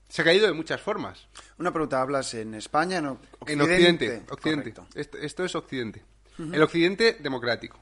Se 0.09 0.21
ha 0.21 0.25
caído 0.25 0.45
de 0.45 0.53
muchas 0.53 0.79
formas. 0.81 1.27
Una 1.57 1.71
pregunta, 1.71 2.01
¿hablas 2.01 2.33
en 2.35 2.53
España? 2.53 2.97
En 2.97 3.07
Occidente. 3.07 3.53
En 3.53 3.61
Occidente. 3.61 4.23
Occidente. 4.29 4.73
Esto, 5.21 5.43
es 5.43 5.55
Occidente. 5.55 6.03
El 6.37 6.61
Occidente 6.61 7.17
democrático. 7.19 7.79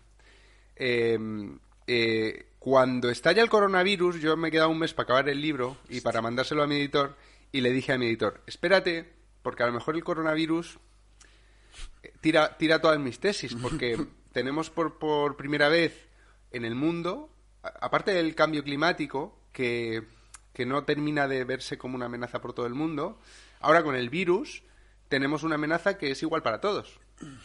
Em, 0.75 1.60
eh, 1.88 2.45
cuando 2.60 3.10
estalla 3.10 3.41
el 3.41 3.50
coronavirus, 3.50 4.21
yo 4.21 4.38
me 4.38 4.48
he 4.48 4.51
quedado 4.51 4.69
un 4.69 4.79
mes 4.79 4.93
para 4.93 5.05
acabar 5.05 5.29
el 5.29 5.41
libro 5.41 5.77
y 5.89 6.01
para 6.01 6.21
mandárselo 6.21 6.63
a 6.63 6.67
mi 6.67 6.75
editor 6.75 7.18
y 7.51 7.61
le 7.61 7.72
dije 7.72 7.92
a 7.92 7.98
mi 7.98 8.05
editor, 8.05 8.42
espérate 8.46 9.21
porque 9.42 9.64
a 9.64 9.68
lo 9.68 9.74
mejor 9.74 9.96
el 9.96 10.04
coronavirus 10.04 10.80
eh, 12.04 12.14
tira, 12.22 12.58
tira 12.58 12.82
todas 12.82 13.00
mis 13.00 13.20
tesis, 13.20 13.56
porque 13.56 13.98
tenemos 14.32 14.70
por, 14.70 14.98
por 15.00 15.38
primera 15.38 15.70
vez 15.70 16.08
en 16.51 16.66
el 16.66 16.75
mundo, 16.75 17.30
aparte 17.62 18.14
del 18.14 18.36
cambio 18.36 18.64
climático, 18.64 19.38
que, 19.51 20.04
que 20.54 20.66
no 20.66 20.84
termina 20.84 21.27
de 21.27 21.44
verse 21.44 21.77
como 21.77 21.96
una 21.96 22.06
amenaza 22.06 22.42
por 22.42 22.54
todo 22.54 22.66
el 22.66 22.74
mundo, 22.74 23.20
ahora 23.60 23.84
con 23.84 23.96
el 23.96 24.10
virus 24.10 24.64
tenemos 25.08 25.44
una 25.44 25.56
amenaza 25.56 25.98
que 25.98 26.12
es 26.12 26.22
igual 26.24 26.42
para 26.42 26.62
todos, 26.62 27.00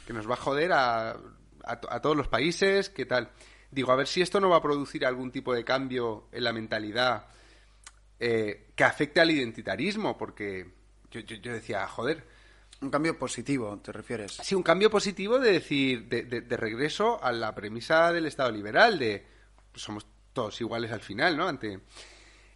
que 0.06 0.12
nos 0.12 0.28
va 0.28 0.34
a 0.34 0.38
joder 0.38 0.72
a, 0.72 1.16
a, 1.64 2.00
todos 2.00 2.16
los 2.16 2.28
países, 2.28 2.88
¿qué 2.88 3.06
tal? 3.06 3.30
Digo, 3.70 3.90
a 3.90 3.96
ver 3.96 4.06
si 4.06 4.22
esto 4.22 4.40
no 4.40 4.48
va 4.48 4.58
a 4.58 4.62
producir 4.62 5.04
algún 5.04 5.30
tipo 5.30 5.52
de 5.52 5.64
cambio 5.64 6.28
en 6.32 6.44
la 6.44 6.52
mentalidad 6.52 7.26
eh, 8.20 8.70
que 8.74 8.84
afecte 8.84 9.20
al 9.20 9.30
identitarismo, 9.30 10.16
porque 10.16 10.75
yo, 11.24 11.52
decía, 11.52 11.86
joder. 11.86 12.24
Un 12.80 12.90
cambio 12.90 13.18
positivo, 13.18 13.78
¿te 13.82 13.90
refieres? 13.90 14.32
Sí, 14.42 14.54
un 14.54 14.62
cambio 14.62 14.90
positivo 14.90 15.38
de 15.38 15.52
decir, 15.52 16.08
de, 16.08 16.56
regreso 16.56 17.22
a 17.24 17.32
la 17.32 17.54
premisa 17.54 18.12
del 18.12 18.26
Estado 18.26 18.50
liberal, 18.50 18.98
de 18.98 19.24
pues 19.72 19.82
somos 19.82 20.06
todos 20.34 20.60
iguales 20.60 20.92
al 20.92 21.00
final, 21.00 21.38
¿no? 21.38 21.48
Ante, 21.48 21.80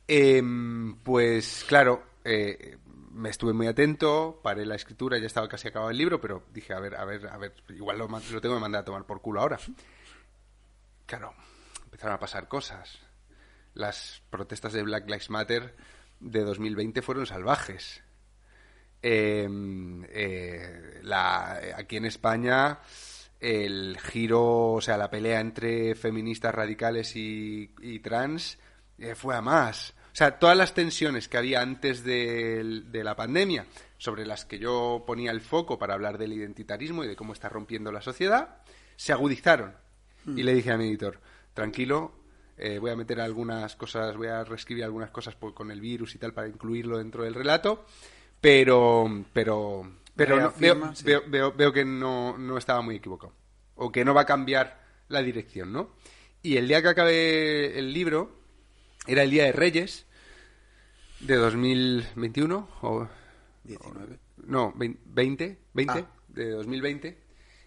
em, 0.06 0.96
pues 0.96 1.64
claro, 1.66 2.02
eh, 2.22 2.76
me 3.12 3.30
estuve 3.30 3.52
muy 3.52 3.66
atento, 3.66 4.40
paré 4.42 4.66
la 4.66 4.74
escritura, 4.74 5.18
ya 5.18 5.26
estaba 5.26 5.48
casi 5.48 5.68
acabado 5.68 5.90
el 5.90 5.96
libro, 5.96 6.20
pero 6.20 6.44
dije, 6.52 6.74
a 6.74 6.80
ver, 6.80 6.96
a 6.96 7.04
ver, 7.04 7.26
a 7.26 7.38
ver, 7.38 7.54
igual 7.70 7.98
lo, 7.98 8.08
lo 8.08 8.40
tengo 8.40 8.54
que 8.54 8.60
mandar 8.60 8.82
a 8.82 8.84
tomar 8.84 9.04
por 9.04 9.20
culo 9.20 9.40
ahora. 9.40 9.58
Claro, 11.06 11.34
empezaron 11.84 12.14
a 12.14 12.20
pasar 12.20 12.46
cosas. 12.46 12.98
Las 13.74 14.22
protestas 14.30 14.72
de 14.72 14.82
Black 14.82 15.06
Lives 15.06 15.30
Matter 15.30 15.74
de 16.20 16.44
2020 16.44 17.02
fueron 17.02 17.26
salvajes. 17.26 18.02
Em, 19.02 20.04
eh, 20.10 21.00
la, 21.02 21.60
aquí 21.76 21.96
en 21.96 22.04
España 22.04 22.80
el 23.40 23.98
giro, 23.98 24.72
o 24.72 24.80
sea, 24.80 24.98
la 24.98 25.10
pelea 25.10 25.40
entre 25.40 25.94
feministas 25.94 26.54
radicales 26.54 27.12
y, 27.16 27.98
trans 28.02 28.58
eh, 28.98 29.14
fue 29.14 29.34
a 29.34 29.40
más. 29.40 29.94
O 30.12 30.14
sea, 30.14 30.38
todas 30.38 30.56
las 30.56 30.74
tensiones 30.74 31.28
que 31.28 31.38
había 31.38 31.62
antes 31.62 32.04
de, 32.04 32.84
la 32.92 33.16
pandemia, 33.16 33.66
sobre 33.96 34.26
las 34.26 34.44
que 34.44 34.58
yo 34.58 35.04
ponía 35.06 35.30
el 35.30 35.40
foco 35.40 35.78
para 35.78 35.94
hablar 35.94 36.18
del 36.18 36.34
identitarismo 36.34 37.04
y 37.04 37.08
de 37.08 37.16
cómo 37.16 37.32
está 37.32 37.48
rompiendo 37.48 37.90
la 37.90 38.02
sociedad, 38.02 38.58
se 38.96 39.12
agudizaron. 39.12 39.74
Hmm. 40.26 40.38
Y 40.38 40.42
le 40.42 40.52
dije 40.52 40.72
a 40.72 40.76
mi 40.76 40.88
editor, 40.88 41.20
tranquilo, 41.54 42.12
eh, 42.58 42.78
voy 42.78 42.90
a 42.90 42.96
meter 42.96 43.20
algunas 43.20 43.74
cosas, 43.76 44.16
voy 44.16 44.26
a 44.26 44.44
reescribir 44.44 44.84
algunas 44.84 45.10
cosas 45.10 45.36
con 45.36 45.70
el 45.70 45.80
virus 45.80 46.14
y 46.14 46.18
tal 46.18 46.34
para 46.34 46.48
incluirlo 46.48 46.98
dentro 46.98 47.24
del 47.24 47.32
relato 47.32 47.86
pero, 48.40 49.24
pero, 49.32 49.90
pero 50.16 50.52
veo, 50.58 51.52
veo, 51.52 51.72
que 51.72 51.84
no, 51.84 52.38
no 52.38 52.58
estaba 52.58 52.80
muy 52.80 52.96
equivocado. 52.96 53.34
O 53.76 53.90
que 53.90 54.04
no 54.04 54.14
va 54.14 54.22
a 54.22 54.26
cambiar 54.26 54.80
la 55.08 55.22
dirección, 55.22 55.72
¿no? 55.72 55.90
Y 56.42 56.56
el 56.56 56.68
día 56.68 56.82
que 56.82 56.88
acabé 56.88 57.78
el 57.78 57.92
libro 57.92 58.38
era 59.06 59.22
el 59.22 59.30
día 59.30 59.44
de 59.44 59.52
Reyes 59.52 60.06
de 61.20 61.36
2021 61.36 62.68
o 62.82 63.08
19. 63.64 64.18
no, 64.44 64.72
20, 64.74 65.58
20 65.74 65.92
ah. 65.92 66.10
de 66.28 66.50
2020, 66.50 67.18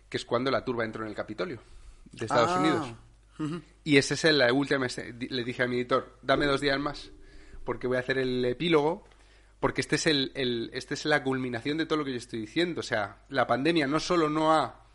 que 0.10 0.18
es 0.18 0.26
cuando 0.26 0.50
la 0.50 0.66
turba 0.66 0.86
entró 0.86 1.04
en 1.04 1.10
el 1.10 1.16
Capitolio 1.16 1.60
de 2.12 2.26
Estados 2.26 2.52
ah. 2.52 2.60
Unidos. 2.60 2.94
Y 3.84 3.98
ese 3.98 4.14
es 4.14 4.24
la 4.24 4.54
última 4.54 4.88
le 4.88 5.44
dije 5.44 5.64
a 5.64 5.68
mi 5.68 5.78
editor, 5.78 6.18
dame 6.22 6.46
dos 6.46 6.62
días 6.62 6.80
más 6.80 7.12
porque 7.64 7.88
voy 7.88 7.98
a 7.98 8.02
hacer 8.02 8.18
el 8.18 8.44
epílogo 8.46 9.06
porque 9.63 9.80
este 9.80 9.95
es 9.95 10.08
el, 10.08 10.69
este 10.73 10.93
es 10.93 11.06
la 11.06 11.23
culminación 11.23 11.78
de 11.78 11.86
todo 11.86 11.99
lo 11.99 12.04
que 12.04 12.12
yo 12.12 12.17
estoy 12.17 12.41
diciendo. 12.41 12.82
O 12.82 12.84
sea, 12.84 13.19
la 13.30 13.47
pandemia 13.47 13.88
no 13.88 13.97
solo 14.02 14.28
no 14.28 14.52
ha 14.52 14.89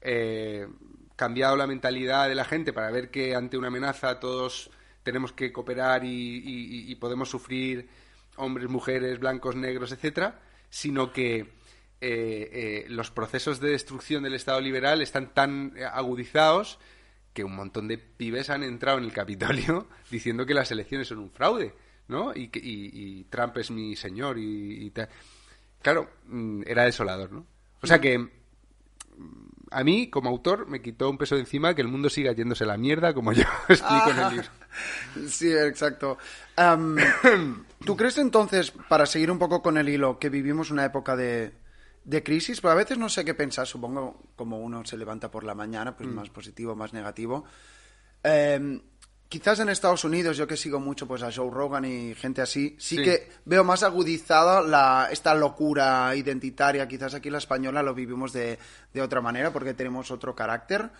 eh, 0.00 0.66
cambiado 1.14 1.56
la 1.56 1.68
mentalidad 1.68 2.28
de 2.28 2.34
la 2.34 2.44
gente 2.44 2.72
para 2.72 2.90
ver 2.90 3.12
que 3.12 3.36
ante 3.36 3.56
una 3.56 3.68
amenaza 3.68 4.18
todos 4.18 4.68
tenemos 5.04 5.32
que 5.32 5.52
cooperar 5.52 6.02
y, 6.04 6.92
podemos 6.96 7.30
sufrir 7.30 7.88
hombres, 8.34 8.68
mujeres, 8.68 9.20
blancos, 9.20 9.54
negros, 9.54 9.92
etcétera, 9.92 10.40
sino 10.70 11.12
que 11.12 11.36
eh, 11.38 11.46
eh, 12.00 12.86
los 12.88 13.12
procesos 13.12 13.60
de 13.60 13.70
destrucción 13.70 14.24
del 14.24 14.34
Estado 14.34 14.60
liberal 14.60 15.02
están 15.02 15.32
tan 15.32 15.74
agudizados 15.92 16.80
que 17.32 17.44
un 17.44 17.54
montón 17.54 17.86
de 17.86 17.98
pibes 17.98 18.50
han 18.50 18.64
entrado 18.64 18.98
en 18.98 19.04
el 19.04 19.12
Capitolio 19.12 19.86
diciendo 20.10 20.46
que 20.46 20.54
las 20.54 20.72
elecciones 20.72 21.06
son 21.06 21.18
un 21.18 21.30
fraude. 21.30 21.74
¿No? 22.10 22.34
Y, 22.34 22.50
y, 22.52 23.24
Trump 23.24 23.56
es 23.58 23.70
mi 23.70 23.96
señor 23.96 24.38
y, 24.38 24.92
Claro, 25.82 26.10
mm, 26.26 26.62
era 26.66 26.84
desolador, 26.84 27.32
¿no? 27.32 27.46
O 27.80 27.86
sea 27.86 27.98
que 27.98 28.18
mm, 28.18 28.28
a 29.70 29.82
mí, 29.82 30.10
como 30.10 30.28
autor, 30.28 30.66
me 30.68 30.82
quitó 30.82 31.08
un 31.08 31.16
peso 31.16 31.36
de 31.36 31.42
encima 31.42 31.74
que 31.74 31.80
el 31.80 31.88
mundo 31.88 32.10
siga 32.10 32.32
yéndose 32.32 32.64
a 32.64 32.66
la 32.66 32.76
mierda, 32.76 33.14
como 33.14 33.32
yo 33.32 33.44
explico 33.68 34.10
en 34.10 34.18
el 34.18 34.30
libro. 34.30 34.48
Sí, 35.28 35.50
exacto. 35.50 36.18
¿Tú 37.84 37.96
crees 37.96 38.18
entonces, 38.18 38.72
para 38.88 39.06
seguir 39.06 39.30
un 39.30 39.38
poco 39.38 39.62
con 39.62 39.78
el 39.78 39.88
hilo, 39.88 40.18
que 40.18 40.28
vivimos 40.28 40.70
una 40.70 40.84
época 40.84 41.16
de 41.16 41.52
de 42.04 42.22
crisis, 42.22 42.60
pero 42.60 42.72
a 42.72 42.76
veces 42.76 42.98
no 42.98 43.08
sé 43.08 43.24
qué 43.24 43.34
pensar, 43.34 43.66
supongo, 43.66 44.22
como 44.36 44.58
uno 44.58 44.84
se 44.84 44.96
levanta 44.96 45.30
por 45.30 45.44
la 45.44 45.54
mañana, 45.54 45.96
pues 45.96 46.08
más 46.08 46.30
positivo, 46.30 46.74
más 46.74 46.92
negativo. 46.92 47.44
Eh, 48.22 48.80
quizás 49.30 49.60
en 49.60 49.70
Estados 49.70 50.04
Unidos, 50.04 50.36
yo 50.36 50.46
que 50.46 50.56
sigo 50.58 50.78
mucho 50.80 51.06
pues 51.06 51.22
a 51.22 51.30
Joe 51.32 51.50
Rogan 51.50 51.86
y 51.86 52.14
gente 52.14 52.42
así, 52.42 52.76
sí, 52.78 52.96
Sí. 52.96 53.02
que 53.02 53.30
veo 53.46 53.64
más 53.64 53.82
agudizada 53.82 54.60
la, 54.60 55.08
esta 55.10 55.34
locura 55.34 56.14
identitaria. 56.14 56.86
Quizás 56.88 57.14
aquí 57.14 57.30
la 57.30 57.38
española 57.38 57.82
lo 57.82 57.94
vivimos 57.94 58.32
de, 58.34 58.58
de 58.92 59.00
otra 59.00 59.22
manera 59.22 59.52
porque 59.52 59.72
tenemos 59.72 60.10
otro 60.10 60.34
carácter. 60.34 60.90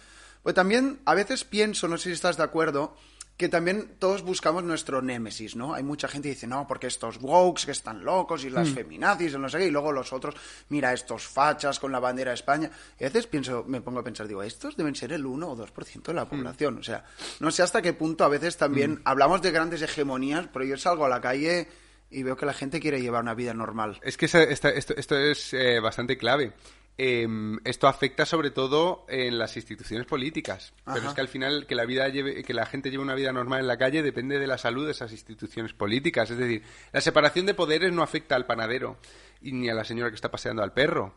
Pues 0.42 0.54
también 0.54 1.00
a 1.04 1.14
veces 1.14 1.44
pienso, 1.44 1.88
no 1.88 1.98
sé 1.98 2.04
si 2.04 2.12
estás 2.12 2.36
de 2.38 2.44
acuerdo, 2.44 2.96
que 3.40 3.48
también 3.48 3.94
todos 3.98 4.20
buscamos 4.20 4.62
nuestro 4.64 5.00
némesis, 5.00 5.56
¿no? 5.56 5.72
Hay 5.72 5.82
mucha 5.82 6.08
gente 6.08 6.28
que 6.28 6.34
dice, 6.34 6.46
no, 6.46 6.66
porque 6.68 6.88
estos 6.88 7.16
wokes 7.22 7.64
que 7.64 7.72
están 7.72 8.04
locos 8.04 8.44
y 8.44 8.50
las 8.50 8.68
feminazis 8.74 9.32
y 9.32 9.38
no 9.38 9.48
sé 9.48 9.56
qué, 9.56 9.66
y 9.68 9.70
luego 9.70 9.92
los 9.92 10.12
otros, 10.12 10.34
mira, 10.68 10.92
estos 10.92 11.26
fachas 11.26 11.80
con 11.80 11.90
la 11.90 12.00
bandera 12.00 12.32
de 12.32 12.34
España. 12.34 12.70
Y 12.98 13.04
a 13.04 13.06
veces 13.08 13.26
pienso, 13.26 13.64
me 13.66 13.80
pongo 13.80 14.00
a 14.00 14.04
pensar, 14.04 14.28
digo, 14.28 14.42
estos 14.42 14.76
deben 14.76 14.94
ser 14.94 15.14
el 15.14 15.24
1 15.24 15.48
o 15.48 15.56
2% 15.56 16.02
de 16.02 16.12
la 16.14 16.28
población. 16.28 16.76
O 16.78 16.82
sea, 16.82 17.02
no 17.40 17.50
sé 17.50 17.62
hasta 17.62 17.80
qué 17.80 17.94
punto 17.94 18.24
a 18.24 18.28
veces 18.28 18.58
también 18.58 19.00
hablamos 19.04 19.40
de 19.40 19.50
grandes 19.50 19.80
hegemonías, 19.80 20.46
pero 20.52 20.66
yo 20.66 20.76
salgo 20.76 21.06
a 21.06 21.08
la 21.08 21.22
calle 21.22 21.66
y 22.10 22.22
veo 22.22 22.36
que 22.36 22.44
la 22.44 22.52
gente 22.52 22.78
quiere 22.78 23.00
llevar 23.00 23.22
una 23.22 23.34
vida 23.34 23.54
normal. 23.54 23.98
Es 24.02 24.16
que 24.18 24.26
esta- 24.26 24.42
esto, 24.42 24.68
esto 24.68 25.16
es 25.16 25.54
eh, 25.54 25.80
bastante 25.80 26.18
clave. 26.18 26.52
Eh, 26.98 27.26
esto 27.64 27.88
afecta 27.88 28.26
sobre 28.26 28.50
todo 28.50 29.06
en 29.08 29.38
las 29.38 29.56
instituciones 29.56 30.06
políticas. 30.06 30.74
Pero 30.84 31.08
es 31.08 31.14
que 31.14 31.20
al 31.22 31.28
final 31.28 31.66
que 31.66 31.74
la 31.74 31.86
vida 31.86 32.06
lleve, 32.08 32.42
que 32.44 32.52
la 32.52 32.66
gente 32.66 32.90
lleve 32.90 33.02
una 33.02 33.14
vida 33.14 33.32
normal 33.32 33.60
en 33.60 33.68
la 33.68 33.78
calle 33.78 34.02
depende 34.02 34.38
de 34.38 34.46
la 34.46 34.58
salud 34.58 34.84
de 34.84 34.92
esas 34.92 35.10
instituciones 35.12 35.72
políticas. 35.72 36.30
Es 36.30 36.36
decir, 36.36 36.62
la 36.92 37.00
separación 37.00 37.46
de 37.46 37.54
poderes 37.54 37.92
no 37.92 38.02
afecta 38.02 38.36
al 38.36 38.44
panadero 38.44 38.98
y 39.40 39.52
ni 39.52 39.70
a 39.70 39.74
la 39.74 39.84
señora 39.84 40.10
que 40.10 40.16
está 40.16 40.30
paseando 40.30 40.62
al 40.62 40.74
perro. 40.74 41.14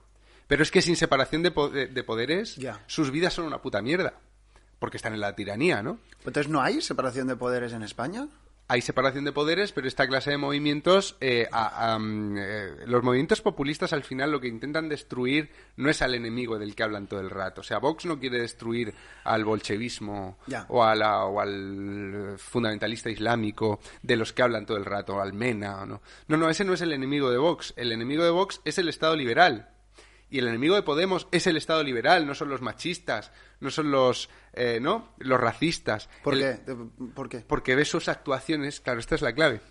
Pero 0.47 0.63
es 0.63 0.71
que 0.71 0.81
sin 0.81 0.95
separación 0.95 1.43
de, 1.43 1.51
po- 1.51 1.69
de- 1.69 1.87
de 1.87 2.03
poderes, 2.03 2.57
sus 2.87 3.11
vidas 3.11 3.33
son 3.33 3.45
una 3.45 3.61
puta 3.61 3.81
mierda. 3.81 4.13
Porque 4.79 4.97
están 4.97 5.13
en 5.13 5.21
la 5.21 5.33
tiranía, 5.35 5.81
¿no? 5.81 5.99
Entonces, 6.25 6.49
¿no 6.49 6.61
hay 6.61 6.81
separación 6.81 7.27
de 7.27 7.35
poderes 7.37 7.71
en 7.73 7.83
España? 7.83 8.27
Hay 8.73 8.81
separación 8.81 9.23
de 9.23 9.31
poderes, 9.31 9.71
pero 9.71 9.87
esta 9.87 10.07
clase 10.07 10.31
de 10.31 10.37
movimientos, 10.37 11.15
eh, 11.21 11.47
a- 11.51 11.93
am, 11.93 12.35
eh, 12.39 12.69
los 12.87 13.03
movimientos 13.03 13.39
populistas 13.39 13.93
al 13.93 14.03
final 14.03 14.31
lo 14.31 14.39
que 14.41 14.47
intentan 14.47 14.89
destruir 14.89 15.51
no 15.77 15.91
es 15.91 16.01
al 16.01 16.15
enemigo 16.15 16.57
del 16.57 16.73
que 16.73 16.81
hablan 16.81 17.05
todo 17.05 17.19
el 17.19 17.29
rato. 17.29 17.61
O 17.61 17.63
sea, 17.63 17.77
Vox 17.77 18.05
no 18.05 18.19
quiere 18.19 18.39
destruir 18.41 18.95
al 19.25 19.45
bolchevismo 19.45 20.39
o, 20.69 20.83
a 20.83 20.95
la- 20.95 21.23
o 21.25 21.39
al 21.39 22.33
fundamentalista 22.37 23.11
islámico 23.11 23.79
de 24.01 24.15
los 24.15 24.33
que 24.33 24.41
hablan 24.41 24.65
todo 24.65 24.77
el 24.77 24.85
rato, 24.85 25.21
al 25.21 25.33
MENA. 25.33 25.85
¿no? 25.85 26.01
no, 26.27 26.37
no, 26.37 26.49
ese 26.49 26.63
no 26.65 26.73
es 26.73 26.81
el 26.81 26.93
enemigo 26.93 27.29
de 27.29 27.37
Vox. 27.37 27.73
El 27.77 27.91
enemigo 27.91 28.23
de 28.23 28.31
Vox 28.31 28.59
es 28.65 28.79
el 28.79 28.89
Estado 28.89 29.15
liberal. 29.15 29.69
Y 30.33 30.39
el 30.39 30.47
enemigo 30.47 30.73
de 30.73 30.81
Podemos 30.81 31.27
es 31.31 31.45
el 31.45 31.57
Estado 31.57 31.83
liberal, 31.83 32.25
no 32.25 32.33
son 32.33 32.49
los 32.49 32.59
machistas, 32.59 33.31
no 33.59 33.69
son 33.69 33.91
los, 33.91 34.31
eh, 34.53 34.79
¿no? 34.81 35.13
los 35.19 35.39
racistas. 35.39 36.09
¿Por 36.23 36.33
El- 36.33 36.39
qué? 36.39 36.75
¿Por 37.13 37.29
qué? 37.29 37.39
porque 37.47 37.75
ves 37.75 37.87
sus 37.89 38.07
actuaciones, 38.07 38.79
claro, 38.81 38.99
esta 38.99 39.13
es 39.13 39.21
la 39.21 39.33
clave. 39.35 39.61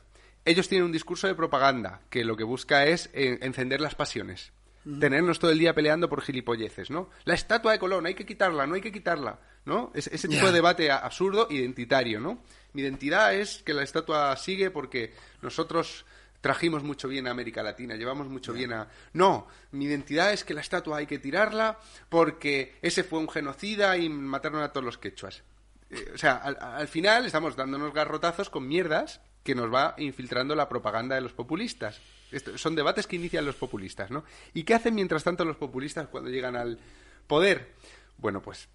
Ellos 0.45 0.69
tienen 0.69 0.85
un 0.87 0.93
discurso 0.93 1.27
de 1.27 1.35
propaganda 1.35 2.03
que 2.11 2.25
lo 2.25 2.37
que 2.37 2.45
busca 2.45 2.87
es 2.87 3.11
eh, 3.13 3.41
encender 3.43 3.81
las 3.81 3.97
pasiones. 3.97 4.53
Tenernos 5.01 5.39
todo 5.41 5.51
el 5.51 5.59
día 5.59 5.75
peleando 5.75 6.09
por 6.09 6.23
gilipolleces, 6.23 6.91
¿no? 6.91 7.11
La 7.25 7.35
estatua 7.35 7.73
de 7.73 7.79
Colón, 7.81 8.07
hay 8.07 8.15
que 8.15 8.27
quitarla, 8.27 8.65
no 8.67 8.75
hay 8.77 8.81
que 8.81 8.91
quitarla, 8.93 9.41
¿no? 9.65 9.91
Es- 9.95 10.07
ese 10.09 10.29
tipo 10.29 10.47
de 10.47 10.53
debate 10.53 10.93
absurdo, 10.93 11.49
identitario, 11.51 12.21
¿no? 12.21 12.43
Mi 12.73 12.83
identidad 12.83 13.35
es 13.35 13.63
que 13.65 13.75
la 13.75 13.83
estatua 13.83 14.37
sigue 14.37 14.71
porque 14.71 15.13
nosotros 15.41 16.05
trajimos 16.43 16.83
mucho 16.83 17.09
bien 17.09 17.27
a 17.27 17.31
América 17.31 17.63
Latina, 17.63 17.95
llevamos 17.97 18.29
mucho 18.29 18.53
bien 18.53 18.75
a... 18.75 18.89
No, 19.15 19.47
mi 19.71 19.87
identidad 19.87 20.35
es 20.35 20.45
que 20.45 20.53
la 20.53 20.61
estatua 20.61 20.99
hay 20.99 21.07
que 21.07 21.19
tirarla 21.19 21.79
porque 22.11 22.77
ese 22.83 23.05
fue 23.05 23.21
un 23.21 23.29
genocida 23.31 23.97
y 23.97 24.11
mataron 24.11 24.63
a 24.63 24.69
todos 24.73 24.85
los 24.85 24.99
quechuas. 24.99 25.43
Eh, 25.89 26.11
o 26.15 26.19
sea, 26.19 26.35
al, 26.37 26.59
al 26.61 26.89
final 26.89 27.25
estamos 27.25 27.57
dándonos 27.57 27.95
garrotazos 27.95 28.51
con 28.51 28.69
mierdas 28.69 29.23
que 29.43 29.55
nos 29.55 29.73
va 29.73 29.95
infiltrando 29.99 30.55
la 30.55 30.69
propaganda 30.69 31.15
de 31.15 31.21
los 31.23 31.33
populistas. 31.33 32.01
Esto- 32.31 32.59
son 32.59 32.75
debates 32.75 33.07
que 33.07 33.17
inician 33.17 33.45
los 33.45 33.57
populistas, 33.57 34.11
¿no? 34.11 34.25
¿Y 34.53 34.65
qué 34.65 34.75
hacen 34.75 34.95
mientras 34.95 35.25
tanto 35.25 35.45
los 35.45 35.57
populistas 35.57 36.09
cuando 36.09 36.29
llegan 36.31 36.57
al 36.57 36.79
poder? 37.27 37.73
Bueno, 38.19 38.41
pues 38.43 38.69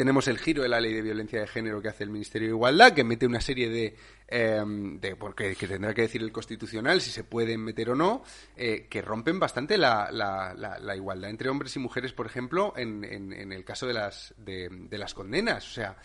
tenemos 0.00 0.28
el 0.28 0.38
giro 0.38 0.62
de 0.62 0.70
la 0.70 0.80
ley 0.80 0.94
de 0.94 1.02
violencia 1.02 1.42
de 1.42 1.46
género 1.46 1.82
que 1.82 1.88
hace 1.88 2.04
el 2.04 2.08
Ministerio 2.08 2.48
de 2.48 2.54
Igualdad, 2.54 2.94
que 2.94 3.04
mete 3.04 3.26
una 3.26 3.42
serie 3.42 3.68
de, 3.68 3.98
de 4.30 5.16
porque 5.16 5.54
que 5.54 5.68
tendrá 5.68 5.92
que 5.92 6.00
decir 6.00 6.22
el 6.22 6.32
Constitucional 6.32 7.02
si 7.02 7.10
se 7.10 7.22
pueden 7.22 7.60
meter 7.60 7.90
o 7.90 7.94
no, 7.94 8.24
eh, 8.56 8.86
que 8.88 9.02
rompen 9.02 9.38
bastante 9.38 9.76
la, 9.76 10.08
igualdad 10.96 11.28
entre 11.28 11.50
hombres 11.50 11.76
y 11.76 11.80
mujeres, 11.80 12.14
por 12.14 12.24
ejemplo, 12.24 12.72
en, 12.78 13.52
el 13.52 13.62
caso 13.66 13.86
de 13.86 13.92
las, 13.92 14.32
de 14.38 14.88
las 14.96 15.12
condenas. 15.12 15.68
O 15.68 15.74
sea, 15.74 15.98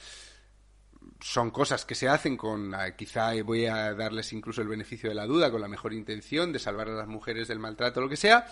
son 1.22 1.52
cosas 1.52 1.86
que 1.86 1.96
se 1.96 2.10
hacen 2.10 2.36
con, 2.36 2.76
ah, 2.76 2.98
quizá 2.98 3.32
voy 3.44 3.66
a 3.66 3.94
darles 3.94 4.34
incluso 4.34 4.62
el 4.62 4.68
beneficio 4.68 5.08
de 5.08 5.16
la 5.16 5.26
duda, 5.26 5.52
con 5.52 5.62
la 5.62 5.70
mejor 5.70 5.94
intención 5.94 6.52
de 6.52 6.60
salvar 6.60 6.90
a 6.90 6.96
las 6.96 7.08
mujeres 7.08 7.48
del 7.48 7.60
maltrato 7.60 8.02
o 8.02 8.04
lo 8.04 8.10
que 8.10 8.18
sea, 8.18 8.46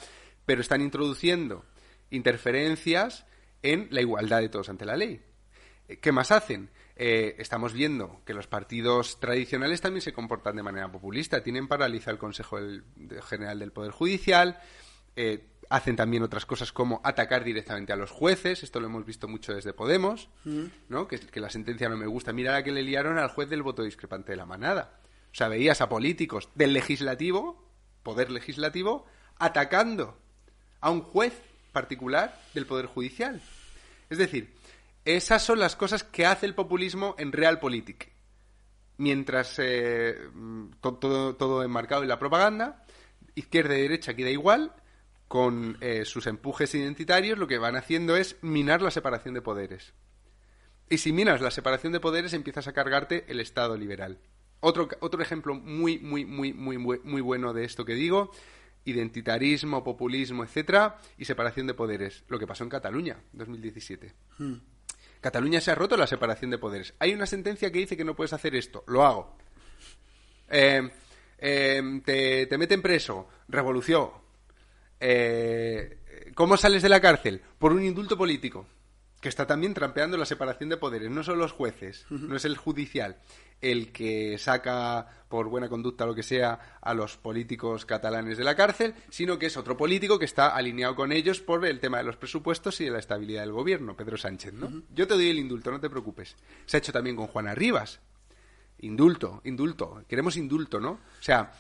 pero 0.46 0.62
están 0.62 0.82
introduciendo 0.82 1.66
interferencias 2.12 3.26
en 3.62 3.90
la 3.92 4.00
igualdad 4.00 4.40
de 4.40 4.48
todos 4.48 4.70
ante 4.70 4.86
la 4.86 4.96
ley. 4.96 5.33
¿Qué 6.02 6.12
más 6.12 6.32
hacen? 6.32 6.70
Eh, 6.96 7.36
estamos 7.40 7.74
viendo 7.74 8.22
que 8.26 8.34
los 8.34 8.48
partidos 8.48 9.20
tradicionales 9.20 9.82
también 9.82 10.02
se 10.02 10.14
comportan 10.14 10.56
de 10.56 10.64
manera 10.64 10.92
populista. 10.92 11.44
Tienen 11.44 11.68
paralizado 11.68 12.12
el 12.12 12.20
Consejo 12.20 12.58
del- 12.58 12.84
de- 12.96 13.22
General 13.22 13.58
del 13.60 13.72
Poder 13.72 13.92
Judicial. 13.92 14.60
eh, 15.16 15.46
hacen 15.70 15.96
también 15.96 16.24
otras 16.24 16.46
cosas 16.46 16.72
como 16.72 17.00
atacar 17.04 17.44
directamente 17.44 17.94
a 17.94 17.96
los 17.96 18.10
jueces. 18.12 18.64
Esto 18.64 18.80
lo 18.80 18.88
hemos 18.88 19.06
visto 19.06 19.28
mucho 19.28 19.54
desde 19.54 19.72
Podemos, 19.74 20.28
¿no? 20.90 21.08
Que, 21.08 21.20
que 21.20 21.40
la 21.40 21.50
sentencia 21.52 21.88
no 21.90 21.98
me 21.98 22.06
gusta. 22.08 22.34
Mira 22.34 22.52
la 22.52 22.64
que 22.64 22.72
le 22.72 22.82
liaron 22.84 23.18
al 23.20 23.30
juez 23.30 23.48
del 23.50 23.62
voto 23.64 23.84
discrepante 23.84 24.32
de 24.32 24.38
la 24.38 24.46
manada. 24.48 25.00
O 25.32 25.36
sea, 25.36 25.48
veías 25.50 25.82
a 25.82 25.90
políticos 25.90 26.50
del 26.56 26.74
legislativo, 26.74 27.64
poder 28.04 28.30
legislativo, 28.32 29.06
atacando 29.38 30.18
a 30.82 30.90
un 30.90 31.02
juez 31.02 31.34
particular 31.72 32.40
del 32.56 32.66
Poder 32.66 32.88
Judicial. 32.88 33.40
Es 34.10 34.18
decir, 34.18 34.54
esas 35.06 35.44
son 35.44 35.60
las 35.60 35.76
cosas 35.76 36.04
que 36.04 36.26
hace 36.26 36.46
el 36.46 36.56
populismo 36.56 37.16
en 37.18 37.32
realpolitik. 37.32 38.12
Mientras 38.98 39.56
eh, 39.60 40.16
to- 40.82 40.96
todo, 41.38 41.64
enmarcado 41.64 42.04
en 42.04 42.10
la 42.10 42.20
propaganda, 42.20 42.84
izquierda 43.36 43.78
y 43.78 43.82
derecha 43.82 44.14
queda 44.16 44.30
igual, 44.30 44.74
con 45.28 45.78
eh, 45.82 46.06
sus 46.06 46.28
empujes 46.28 46.74
identitarios 46.76 47.40
lo 47.40 47.48
que 47.48 47.58
van 47.58 47.76
haciendo 47.76 48.16
es 48.16 48.38
minar 48.42 48.82
la 48.82 48.92
separación 48.92 49.34
de 49.34 49.42
poderes. 49.42 49.94
Y 50.90 51.00
si 51.00 51.12
minas 51.12 51.42
la 51.42 51.50
separación 51.50 51.92
de 51.92 52.00
poderes, 52.00 52.34
empiezas 52.34 52.68
a 52.68 52.74
cargarte 52.74 53.26
el 53.28 53.40
Estado 53.40 53.76
liberal. 53.78 54.20
Otro, 54.60 54.88
otro 55.00 55.22
ejemplo 55.22 55.56
muy, 55.56 55.98
muy, 56.00 56.24
muy, 56.24 56.54
muy, 56.54 56.78
muy 56.78 57.22
bueno 57.22 57.52
de 57.54 57.66
esto 57.66 57.84
que 57.84 57.96
digo, 57.96 58.32
identitarismo, 58.86 59.84
populismo, 59.84 60.44
etcétera, 60.44 61.00
y 61.18 61.26
separación 61.26 61.68
de 61.68 61.74
poderes. 61.74 62.24
Lo 62.28 62.38
que 62.38 62.46
pasó 62.48 62.64
en 62.64 62.70
Cataluña, 62.70 63.18
2017. 63.34 64.14
Cataluña 65.24 65.62
se 65.62 65.72
ha 65.72 65.76
roto 65.76 65.96
la 65.96 66.06
separación 66.06 66.52
de 66.52 66.58
poderes. 66.58 66.94
Hay 67.00 67.14
una 67.14 67.26
sentencia 67.26 67.72
que 67.72 67.80
dice 67.80 67.96
que 67.96 68.04
no 68.04 68.14
puedes 68.14 68.34
hacer 68.34 68.56
esto. 68.56 68.84
Lo 68.88 69.06
hago. 69.06 69.38
Eh, 70.50 70.90
eh, 71.38 72.02
te, 72.04 72.46
te 72.46 72.58
meten 72.58 72.82
preso. 72.82 73.30
Revolución. 73.48 74.10
Eh, 75.00 76.32
¿Cómo 76.36 76.58
sales 76.58 76.82
de 76.82 76.90
la 76.90 77.00
cárcel? 77.00 77.42
Por 77.58 77.72
un 77.72 77.82
indulto 77.86 78.18
político. 78.18 78.68
Que 79.24 79.30
está 79.30 79.48
también 79.48 79.74
trampeando 79.74 80.18
la 80.18 80.26
separación 80.26 80.68
de 80.68 80.76
poderes. 80.76 81.10
No 81.10 81.24
son 81.24 81.40
los 81.40 81.54
jueces, 81.54 82.06
no 82.10 82.36
es 82.36 82.44
el 82.44 82.58
judicial 82.58 83.18
el 83.64 83.94
que 83.94 84.38
saca 84.38 85.08
por 85.30 85.48
buena 85.48 85.70
conducta 85.70 86.06
lo 86.06 86.14
que 86.14 86.22
sea 86.22 86.78
a 86.82 86.94
los 86.94 87.16
políticos 87.16 87.86
catalanes 87.86 88.38
de 88.38 88.44
la 88.44 88.56
cárcel, 88.56 88.94
sino 89.10 89.40
que 89.40 89.46
es 89.46 89.56
otro 89.56 89.78
político 89.78 90.20
que 90.20 90.26
está 90.26 90.54
alineado 90.54 90.96
con 90.96 91.14
ellos 91.14 91.40
por 91.40 91.66
el 91.66 91.80
tema 91.80 92.00
de 92.00 92.04
los 92.04 92.18
presupuestos 92.18 92.82
y 92.82 92.86
de 92.86 92.92
la 92.92 93.00
estabilidad 93.00 93.42
del 93.42 93.54
gobierno, 93.54 93.96
Pedro 93.96 94.18
Sánchez, 94.18 94.54
¿no? 94.54 94.84
Yo 94.94 95.08
te 95.08 95.14
doy 95.14 95.30
el 95.30 95.40
indulto, 95.40 95.72
no 95.72 95.80
te 95.80 95.90
preocupes. 95.90 96.36
Se 96.66 96.76
ha 96.76 96.80
hecho 96.80 96.92
también 96.92 97.16
con 97.16 97.28
Juana 97.28 97.56
Rivas. 97.56 98.02
Indulto, 98.80 99.40
indulto. 99.46 100.04
Queremos 100.10 100.36
indulto, 100.36 100.82
¿no? 100.82 100.92
O 100.92 101.22
sea, 101.22 101.54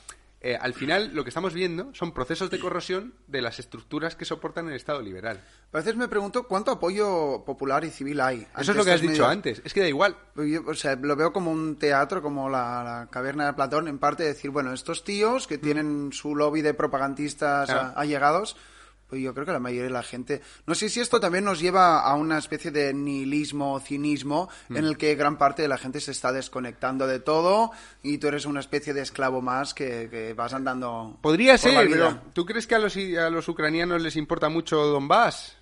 eh, 0.44 0.58
al 0.60 0.74
final 0.74 1.12
lo 1.16 1.24
que 1.24 1.30
estamos 1.30 1.54
viendo 1.54 1.90
son 1.94 2.12
procesos 2.14 2.50
de 2.52 2.60
corrosión 2.60 3.14
de 3.28 3.42
las 3.42 3.60
estructuras 3.60 4.16
que 4.16 4.26
soportan 4.26 4.68
el 4.68 4.76
Estado 4.76 5.02
liberal. 5.02 5.40
A 5.72 5.78
veces 5.78 5.96
me 5.96 6.08
pregunto 6.08 6.44
cuánto 6.48 6.72
apoyo 6.72 7.44
popular 7.46 7.84
y 7.86 7.90
civil 7.90 8.20
hay. 8.22 8.46
Eso 8.60 8.72
es 8.72 8.78
lo 8.78 8.86
que 8.86 8.92
has 8.92 9.02
dicho 9.02 9.26
antes. 9.26 9.62
Es 9.64 9.74
que 9.74 9.80
da 9.82 9.88
igual. 9.88 10.16
Yo, 10.36 10.62
o 10.68 10.74
sea, 10.76 10.96
lo 10.98 11.16
veo 11.16 11.32
como 11.34 11.50
un 11.52 11.78
teatro, 11.78 12.22
como 12.22 12.50
la, 12.50 12.84
la 12.84 13.08
caverna 13.10 13.46
de 13.48 13.54
Platón, 13.54 13.88
en 13.88 13.98
parte 14.00 14.24
decir, 14.24 14.52
bueno, 14.52 14.74
estos 14.74 15.04
tíos 15.04 15.48
que 15.48 15.58
tienen 15.58 16.12
su 16.12 16.36
lobby 16.36 16.62
de 16.62 16.74
propagandistas 16.74 17.70
Claro. 17.70 17.94
allegados, 17.98 18.54
Pues 18.54 18.73
yo 19.16 19.34
creo 19.34 19.46
que 19.46 19.52
la 19.52 19.60
mayoría 19.60 19.84
de 19.86 19.90
la 19.90 20.04
gente. 20.04 20.42
No 20.66 20.76
sé 20.76 20.90
si 20.90 21.00
esto 21.00 21.20
también 21.20 21.44
nos 21.44 21.60
lleva 21.60 22.02
a 22.02 22.16
una 22.16 22.38
especie 22.38 22.72
de 22.72 22.94
nihilismo, 22.94 23.80
cinismo, 23.80 24.50
Mm. 24.70 24.78
en 24.78 24.86
el 24.86 24.98
que 24.98 25.16
gran 25.16 25.38
parte 25.38 25.62
de 25.62 25.68
la 25.68 25.78
gente 25.78 26.00
se 26.00 26.12
está 26.12 26.32
desconectando 26.32 27.08
de 27.08 27.20
todo 27.20 27.72
y 28.02 28.18
tú 28.18 28.28
eres 28.28 28.46
una 28.46 28.60
especie 28.60 28.94
de 28.94 29.02
esclavo 29.02 29.42
más 29.42 29.74
que, 29.74 30.08
que 30.10 30.34
vas 30.34 30.54
andando. 30.54 31.18
Podría 31.22 31.54
por 31.54 31.60
ser, 31.60 31.74
la 31.74 31.82
vida. 31.84 32.10
pero 32.22 32.32
¿tú 32.34 32.46
crees 32.46 32.68
que 32.68 32.76
a 32.76 32.80
los, 32.80 32.96
a 32.96 33.30
los 33.30 33.48
ucranianos 33.48 34.02
les 34.02 34.16
importa 34.16 34.50
mucho 34.50 34.78
Donbass? 34.78 35.58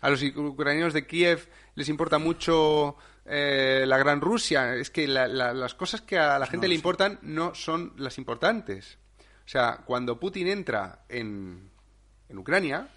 ¿A 0.00 0.10
los 0.10 0.22
ucranianos 0.22 0.92
de 0.94 1.06
Kiev 1.06 1.48
les 1.76 1.88
importa 1.88 2.18
mucho 2.18 2.96
eh, 3.24 3.84
la 3.86 3.98
Gran 3.98 4.20
Rusia? 4.20 4.74
Es 4.74 4.90
que 4.90 5.06
la- 5.06 5.28
la- 5.28 5.52
las 5.54 5.74
cosas 5.74 6.00
que 6.02 6.18
a 6.18 6.38
la 6.40 6.46
gente 6.46 6.66
le 6.66 6.74
importan 6.74 7.18
no 7.22 7.54
son 7.54 7.92
las 7.98 8.18
importantes. 8.18 8.98
O 9.44 9.48
sea, 9.48 9.80
cuando 9.84 10.18
Putin 10.18 10.48
entra 10.48 11.04
en, 11.08 11.70
en 12.32 12.38
Ucrania, 12.38 12.88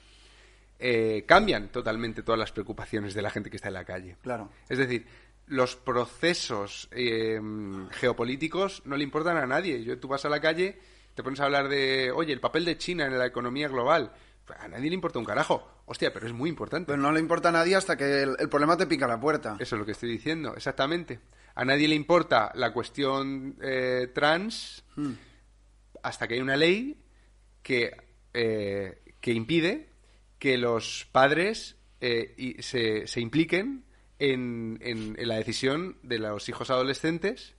eh, 0.80 1.24
cambian 1.28 1.70
totalmente 1.70 2.24
todas 2.24 2.40
las 2.40 2.52
preocupaciones 2.52 3.14
de 3.14 3.22
la 3.22 3.30
gente 3.30 3.50
que 3.50 3.58
está 3.58 3.70
en 3.70 3.76
la 3.76 3.86
calle. 3.86 4.18
Claro. 4.22 4.50
Es 4.68 4.78
decir, 4.78 5.06
los 5.48 5.76
procesos 5.76 6.90
eh, 6.92 7.40
geopolíticos 7.92 8.82
no 8.86 8.98
le 8.98 9.04
importan 9.04 9.38
a 9.38 9.46
nadie. 9.46 9.84
Yo, 9.84 10.00
tú 10.00 10.08
vas 10.08 10.26
a 10.26 10.30
la 10.30 10.42
calle, 10.42 10.80
te 11.14 11.24
pones 11.24 11.40
a 11.40 11.46
hablar 11.46 11.70
de, 11.70 12.12
oye, 12.12 12.34
el 12.34 12.40
papel 12.40 12.66
de 12.66 12.78
China 12.78 13.06
en 13.06 13.18
la 13.18 13.26
economía 13.28 13.68
global. 13.68 14.12
A 14.60 14.68
nadie 14.68 14.90
le 14.90 14.96
importa 14.96 15.20
un 15.20 15.26
carajo. 15.26 15.82
Hostia, 15.86 16.12
pero 16.12 16.26
es 16.26 16.34
muy 16.34 16.50
importante. 16.50 16.88
Pero 16.88 17.02
no 17.02 17.12
le 17.12 17.20
importa 17.20 17.50
a 17.50 17.52
nadie 17.52 17.76
hasta 17.76 17.96
que 17.96 18.24
el, 18.24 18.36
el 18.40 18.50
problema 18.50 18.76
te 18.76 18.88
pica 18.88 19.08
la 19.08 19.20
puerta. 19.20 19.56
Eso 19.60 19.76
es 19.76 19.80
lo 19.80 19.86
que 19.86 19.94
estoy 19.94 20.10
diciendo, 20.10 20.56
exactamente. 20.56 21.20
A 21.56 21.64
nadie 21.64 21.88
le 21.88 21.96
importa 21.96 22.52
la 22.56 22.74
cuestión 22.74 23.56
eh, 23.62 24.12
trans 24.14 24.84
hasta 26.04 26.28
que 26.28 26.34
hay 26.36 26.42
una 26.42 26.58
ley 26.58 27.02
que, 27.64 27.96
eh, 28.34 29.02
que 29.26 29.34
impide 29.34 29.90
que 30.38 30.56
los 30.60 31.08
padres 31.12 31.78
eh, 32.00 32.36
y- 32.38 32.62
se, 32.62 33.08
se 33.08 33.22
impliquen 33.22 33.84
en, 34.20 34.78
en- 34.82 35.16
en 35.18 35.28
la 35.28 35.38
decisión 35.38 35.98
de 36.04 36.20
los 36.20 36.48
hijos 36.48 36.70
adolescentes 36.70 37.56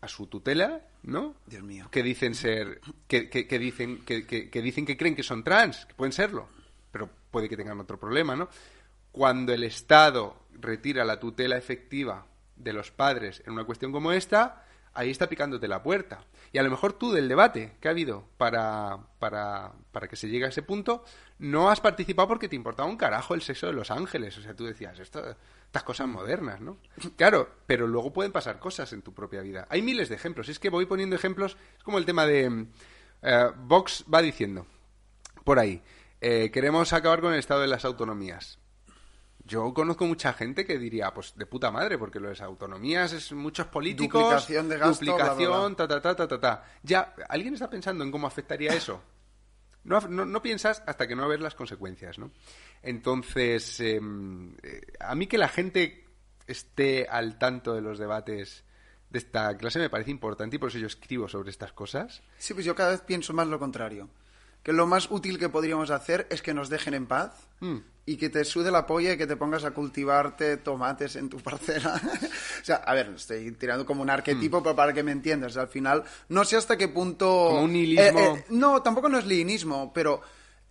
a 0.00 0.08
su 0.08 0.26
tutela, 0.26 0.84
¿no? 1.04 1.36
Dios 1.46 1.62
mío. 1.62 1.86
Que 1.92 2.02
dicen 2.02 2.34
ser, 2.34 2.80
que, 3.06 3.30
que- 3.30 3.46
que 3.46 3.58
dicen, 3.60 4.04
que, 4.04 4.26
que- 4.26 4.50
que 4.50 4.60
dicen 4.60 4.84
que 4.84 4.96
creen 4.96 5.14
que 5.14 5.22
son 5.22 5.44
trans, 5.44 5.86
que 5.86 5.94
pueden 5.94 6.12
serlo, 6.12 6.48
pero 6.90 7.08
puede 7.30 7.48
que 7.48 7.56
tengan 7.56 7.78
otro 7.78 7.96
problema, 8.00 8.34
¿no? 8.34 8.48
Cuando 9.12 9.54
el 9.54 9.62
Estado 9.62 10.46
retira 10.58 11.04
la 11.04 11.20
tutela 11.20 11.56
efectiva 11.56 12.26
de 12.56 12.72
los 12.72 12.90
padres 12.90 13.40
en 13.46 13.52
una 13.52 13.62
cuestión 13.64 13.92
como 13.92 14.10
esta, 14.10 14.66
ahí 14.94 15.10
está 15.10 15.28
picándote 15.28 15.68
la 15.68 15.82
puerta. 15.82 16.24
Y 16.52 16.58
a 16.58 16.62
lo 16.62 16.70
mejor 16.70 16.92
tú 16.92 17.12
del 17.12 17.28
debate 17.28 17.76
que 17.80 17.88
ha 17.88 17.92
habido 17.92 18.28
para, 18.36 18.98
para, 19.18 19.72
para 19.90 20.08
que 20.08 20.16
se 20.16 20.28
llegue 20.28 20.44
a 20.44 20.48
ese 20.48 20.62
punto, 20.62 21.04
no 21.38 21.70
has 21.70 21.80
participado 21.80 22.28
porque 22.28 22.48
te 22.48 22.56
importaba 22.56 22.88
un 22.88 22.96
carajo 22.96 23.34
el 23.34 23.42
sexo 23.42 23.66
de 23.66 23.72
los 23.72 23.90
ángeles. 23.90 24.36
O 24.38 24.42
sea, 24.42 24.54
tú 24.54 24.64
decías, 24.64 24.98
esto, 24.98 25.36
estas 25.66 25.82
cosas 25.82 26.08
modernas, 26.08 26.60
¿no? 26.60 26.76
Claro, 27.16 27.48
pero 27.66 27.86
luego 27.86 28.12
pueden 28.12 28.32
pasar 28.32 28.58
cosas 28.58 28.92
en 28.92 29.02
tu 29.02 29.14
propia 29.14 29.40
vida. 29.40 29.66
Hay 29.70 29.82
miles 29.82 30.08
de 30.08 30.16
ejemplos. 30.16 30.48
Es 30.48 30.58
que 30.58 30.68
voy 30.68 30.86
poniendo 30.86 31.16
ejemplos. 31.16 31.56
Es 31.78 31.84
como 31.84 31.98
el 31.98 32.04
tema 32.04 32.26
de... 32.26 32.66
eh, 33.22 33.50
Vox 33.56 34.04
va 34.12 34.20
diciendo, 34.20 34.66
por 35.44 35.58
ahí, 35.58 35.82
eh, 36.20 36.50
queremos 36.52 36.92
acabar 36.92 37.20
con 37.20 37.32
el 37.32 37.38
estado 37.38 37.62
de 37.62 37.68
las 37.68 37.84
autonomías. 37.84 38.58
Yo 39.44 39.74
conozco 39.74 40.06
mucha 40.06 40.32
gente 40.32 40.64
que 40.64 40.78
diría, 40.78 41.12
pues 41.12 41.34
de 41.36 41.46
puta 41.46 41.70
madre, 41.70 41.98
porque 41.98 42.20
lo 42.20 42.28
de 42.28 42.34
las 42.34 42.42
autonomías 42.42 43.12
es 43.12 43.32
muchos 43.32 43.66
políticos, 43.66 44.22
Duplicación 44.22 44.68
de 44.68 44.78
gasto, 44.78 45.04
bla, 45.04 45.14
bla, 45.14 45.24
duplicación, 45.24 45.74
bla. 45.74 45.76
ta, 45.76 45.88
ta, 45.88 46.00
ta, 46.00 46.16
ta, 46.16 46.28
ta, 46.28 46.40
ta. 46.40 46.64
Ya, 46.82 47.14
¿alguien 47.28 47.54
está 47.54 47.68
pensando 47.68 48.04
en 48.04 48.12
cómo 48.12 48.26
afectaría 48.26 48.72
eso? 48.74 49.02
No, 49.84 50.00
no, 50.02 50.24
no 50.24 50.42
piensas 50.42 50.82
hasta 50.86 51.08
que 51.08 51.16
no 51.16 51.26
ves 51.26 51.40
las 51.40 51.56
consecuencias, 51.56 52.18
¿no? 52.18 52.30
Entonces, 52.82 53.80
em, 53.80 54.54
eh, 54.62 54.80
a 55.00 55.14
mí 55.16 55.26
que 55.26 55.38
la 55.38 55.48
gente 55.48 56.06
esté 56.46 57.08
al 57.08 57.38
tanto 57.38 57.74
de 57.74 57.80
los 57.80 57.98
debates 57.98 58.64
de 59.10 59.18
esta 59.18 59.56
clase 59.56 59.78
me 59.78 59.90
parece 59.90 60.10
importante 60.10 60.56
y 60.56 60.58
por 60.58 60.68
eso 60.70 60.78
yo 60.78 60.86
escribo 60.86 61.28
sobre 61.28 61.50
estas 61.50 61.72
cosas. 61.72 62.22
Sí, 62.38 62.54
pues 62.54 62.64
yo 62.64 62.74
cada 62.74 62.92
vez 62.92 63.02
pienso 63.02 63.32
más 63.32 63.46
lo 63.46 63.58
contrario. 63.58 64.08
Que 64.62 64.72
lo 64.72 64.86
más 64.86 65.10
útil 65.10 65.38
que 65.38 65.48
podríamos 65.48 65.90
hacer 65.90 66.26
es 66.30 66.40
que 66.42 66.54
nos 66.54 66.68
dejen 66.68 66.94
en 66.94 67.06
paz 67.06 67.32
Mm. 67.60 67.78
y 68.06 68.16
que 68.16 68.28
te 68.28 68.44
sude 68.44 68.70
la 68.72 68.86
polla 68.86 69.12
y 69.12 69.16
que 69.16 69.26
te 69.28 69.36
pongas 69.36 69.62
a 69.64 69.70
cultivarte 69.70 70.56
tomates 70.56 71.14
en 71.16 71.28
tu 71.28 71.38
parcela. 71.42 72.00
o 72.60 72.64
sea, 72.64 72.76
a 72.76 72.94
ver, 72.94 73.12
estoy 73.14 73.52
tirando 73.52 73.86
como 73.86 74.02
un 74.02 74.10
arquetipo, 74.10 74.62
pero 74.62 74.74
para 74.74 74.92
que 74.92 75.02
me 75.04 75.12
entiendas. 75.12 75.56
Al 75.56 75.68
final, 75.68 76.02
no 76.28 76.44
sé 76.44 76.56
hasta 76.56 76.76
qué 76.76 76.88
punto... 76.88 77.26
Como 77.50 77.62
un 77.62 77.72
nihilismo. 77.72 78.18
Eh, 78.18 78.34
eh, 78.38 78.44
no, 78.50 78.82
tampoco 78.82 79.08
no 79.08 79.18
es 79.18 79.26
nihilismo, 79.26 79.92
pero 79.92 80.20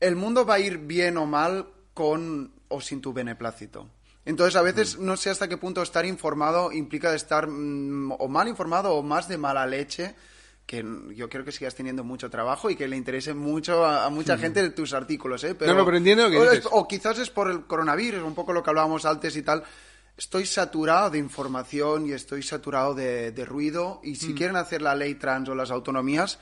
el 0.02 0.16
mundo 0.18 0.46
va 0.46 0.56
a 0.56 0.60
ir 0.60 0.78
bien 0.80 1.16
o 1.18 1.26
mal 1.26 1.68
con 1.94 2.52
o 2.68 2.82
sin 2.82 3.00
tu 3.02 3.14
beneplácito. 3.14 3.90
Entonces, 4.26 4.56
a 4.56 4.62
veces 4.62 4.98
Mm. 4.98 5.06
no 5.06 5.16
sé 5.18 5.30
hasta 5.30 5.48
qué 5.48 5.58
punto 5.58 5.82
estar 5.82 6.06
informado 6.06 6.72
implica 6.72 7.14
estar 7.16 7.48
mm, 7.48 8.12
o 8.20 8.28
mal 8.28 8.48
informado 8.48 8.94
o 8.96 9.02
más 9.04 9.28
de 9.30 9.38
mala 9.38 9.66
leche, 9.66 10.14
que 10.66 10.84
mm, 10.84 11.12
yo 11.12 11.30
creo 11.30 11.44
que 11.44 11.52
sigas 11.52 11.76
teniendo 11.76 12.04
mucho 12.04 12.30
trabajo 12.30 12.70
y 12.70 12.76
que 12.76 12.88
le 12.88 12.96
interese 12.98 13.34
mucho 13.34 13.86
a, 13.86 14.06
a 14.06 14.10
mucha 14.10 14.38
gente 14.38 14.70
tus 14.72 14.94
artículos, 14.94 15.44
¿eh? 15.44 15.56
No, 15.60 15.74
no, 15.74 15.86
pero 15.86 15.98
entiendo 15.98 16.30
que 16.30 16.38
o, 16.38 16.44
es- 16.46 16.52
dices. 16.52 16.70
o 16.72 16.88
quizás 16.88 17.18
es 17.20 17.30
por 17.30 17.50
el 17.52 17.66
coronavirus, 17.66 18.22
un 18.24 18.36
poco 18.36 18.54
lo 18.54 18.64
que 18.64 18.70
hablábamos 18.70 19.06
antes 19.06 19.36
y 19.36 19.42
tal. 19.44 19.64
Estoy 20.18 20.46
saturado 20.46 21.10
de 21.10 21.18
información 21.18 22.06
y 22.08 22.12
estoy 22.12 22.44
saturado 22.44 22.94
de, 22.94 23.32
de 23.32 23.46
ruido 23.46 24.00
y 24.04 24.12
Mm. 24.12 24.16
si 24.16 24.34
quieren 24.36 24.56
hacer 24.56 24.82
la 24.82 24.94
ley 24.96 25.16
trans 25.16 25.50
o 25.50 25.56
las 25.56 25.72
autonomías, 25.72 26.38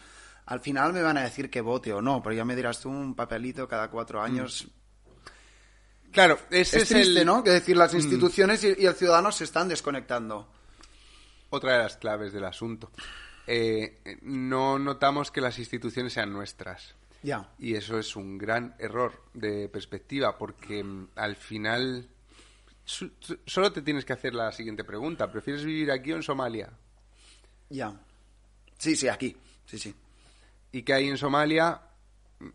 al 0.48 0.60
final 0.60 0.92
me 0.94 1.02
van 1.04 1.18
a 1.18 1.22
decir 1.24 1.50
que 1.50 1.62
vote 1.62 1.94
o 1.94 2.02
no, 2.02 2.22
pero 2.24 2.36
ya 2.36 2.44
me 2.44 2.56
dirás 2.56 2.80
tú 2.82 2.90
un 2.90 3.16
papelito 3.16 3.68
cada 3.68 3.90
cuatro 3.90 4.22
años. 4.22 4.68
Claro, 6.12 6.40
ese 6.50 6.78
Es 6.78 6.84
es, 6.84 6.90
triste, 6.90 7.20
el, 7.22 7.26
¿no? 7.26 7.44
Que 7.44 7.52
decir, 7.52 7.78
las 7.78 7.94
instituciones 7.94 8.64
y, 8.64 8.74
y 8.80 8.86
el 8.88 8.96
ciudadano 8.96 9.32
se 9.32 9.44
están 9.44 9.68
desconectando. 9.70 10.48
otra 11.52 11.74
de 11.78 11.84
las 11.84 11.98
claves 11.98 12.34
del 12.34 12.46
asunto. 12.46 12.92
Eh, 13.52 14.20
no 14.22 14.78
notamos 14.78 15.32
que 15.32 15.42
las 15.42 15.58
instituciones 15.58 16.14
sean 16.14 16.32
nuestras. 16.32 16.94
Ya. 17.24 17.50
Y 17.58 17.74
eso 17.76 17.98
es 17.98 18.16
un 18.16 18.38
gran 18.38 18.76
error 18.78 19.24
de 19.34 19.68
perspectiva, 19.70 20.38
porque 20.38 20.84
mm, 20.84 21.08
al 21.16 21.36
final 21.36 22.08
su- 22.86 23.12
su- 23.20 23.40
solo 23.46 23.72
te 23.74 23.82
tienes 23.82 24.06
que 24.06 24.14
hacer 24.14 24.36
la 24.36 24.52
siguiente 24.52 24.84
pregunta. 24.84 25.32
¿Prefieres 25.32 25.66
vivir 25.66 25.90
aquí 25.92 26.12
o 26.12 26.16
en 26.18 26.24
Somalia? 26.24 26.70
Ya. 27.70 28.00
Sí, 28.78 28.96
sí, 28.96 29.08
aquí. 29.08 29.36
Sí, 29.66 29.78
sí. 29.80 29.96
¿Y 30.72 30.84
que 30.84 30.94
hay 30.94 31.08
en 31.08 31.18
Somalia? 31.18 31.82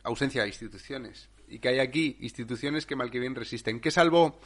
Ausencia 0.05 0.43
de 0.43 0.49
instituciones. 0.49 1.29
¿Y 1.49 1.59
que 1.59 1.69
hay 1.69 1.81
aquí? 1.81 2.17
Instituciones 2.21 2.87
que 2.87 2.97
mal 2.97 3.11
que 3.11 3.19
bien 3.19 3.35
resisten. 3.35 3.81
¿Qué 3.81 3.91
salvó 3.91 4.39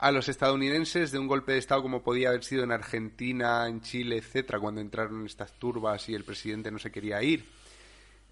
a 0.00 0.10
los 0.10 0.28
estadounidenses 0.28 1.12
de 1.12 1.18
un 1.18 1.26
golpe 1.26 1.52
de 1.52 1.58
Estado 1.58 1.82
como 1.82 2.02
podía 2.02 2.30
haber 2.30 2.42
sido 2.42 2.64
en 2.64 2.72
Argentina, 2.72 3.68
en 3.68 3.82
Chile, 3.82 4.16
etcétera, 4.16 4.58
cuando 4.58 4.80
entraron 4.80 5.26
estas 5.26 5.52
turbas 5.58 6.08
y 6.08 6.14
el 6.14 6.24
presidente 6.24 6.70
no 6.70 6.78
se 6.78 6.90
quería 6.90 7.22
ir? 7.22 7.44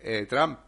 eh, 0.01 0.27
Trump, 0.29 0.59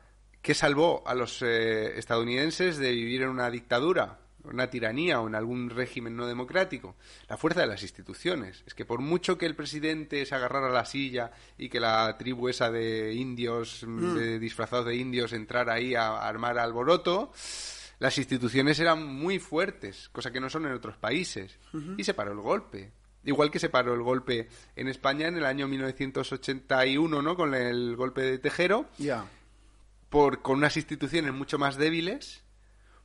¿qué 0.43 0.55
salvó 0.55 1.03
a 1.07 1.15
los 1.15 1.43
eh, 1.43 1.99
estadounidenses 1.99 2.79
de 2.79 2.93
vivir 2.93 3.23
en 3.23 3.29
una 3.29 3.51
dictadura, 3.51 4.19
una 4.45 4.69
tiranía 4.71 5.21
o 5.21 5.29
en 5.29 5.35
algún 5.35 5.71
régimen 5.71 6.17
no 6.17 6.27
democrático? 6.27 6.97
La 7.29 7.37
fuerza 7.37 7.61
de 7.61 7.69
las 7.69 7.83
instituciones. 7.83 8.63
Es 8.67 8.75
que 8.75 8.85
por 8.85 9.01
mucho 9.01 9.39
que 9.39 9.47
el 9.47 9.55
presidente 9.55 10.25
se 10.27 10.35
agarrara 10.35 10.69
a 10.69 10.73
la 10.73 10.85
silla 10.85 11.31
y 11.59 11.69
que 11.69 11.81
la 11.81 12.17
tribu 12.19 12.49
esa 12.49 12.71
de 12.71 13.15
indios, 13.15 13.85
mm, 13.87 14.15
de 14.17 14.39
disfrazados 14.39 14.87
de 14.87 14.97
indios, 14.97 15.33
entrara 15.33 15.75
ahí 15.75 15.95
a, 15.95 16.09
a 16.09 16.29
armar 16.29 16.59
alboroto, 16.59 17.33
las 18.01 18.19
instituciones 18.19 18.81
eran 18.81 19.07
muy 19.07 19.39
fuertes, 19.39 20.09
cosa 20.09 20.33
que 20.33 20.41
no 20.41 20.51
son 20.51 20.67
en 20.67 20.73
otros 20.73 20.97
países. 20.97 21.59
Y 21.97 22.03
se 22.03 22.15
paró 22.15 22.33
el 22.33 22.41
golpe. 22.41 22.91
Igual 23.23 23.51
que 23.51 23.59
se 23.59 23.69
paró 23.69 23.95
el 23.95 24.03
golpe 24.03 24.49
en 24.75 24.89
España 24.89 25.29
en 25.29 25.37
el 25.37 25.45
año 25.45 25.69
1981, 25.69 27.23
¿no? 27.23 27.37
Con 27.37 27.55
el 27.55 27.95
golpe 27.97 28.23
de 28.23 28.39
Tejero, 28.39 28.87
Ya. 28.99 29.27
por, 30.09 30.43
con 30.43 30.59
unas 30.59 30.77
instituciones 30.77 31.33
mucho 31.33 31.59
más 31.59 31.77
débiles, 31.77 32.43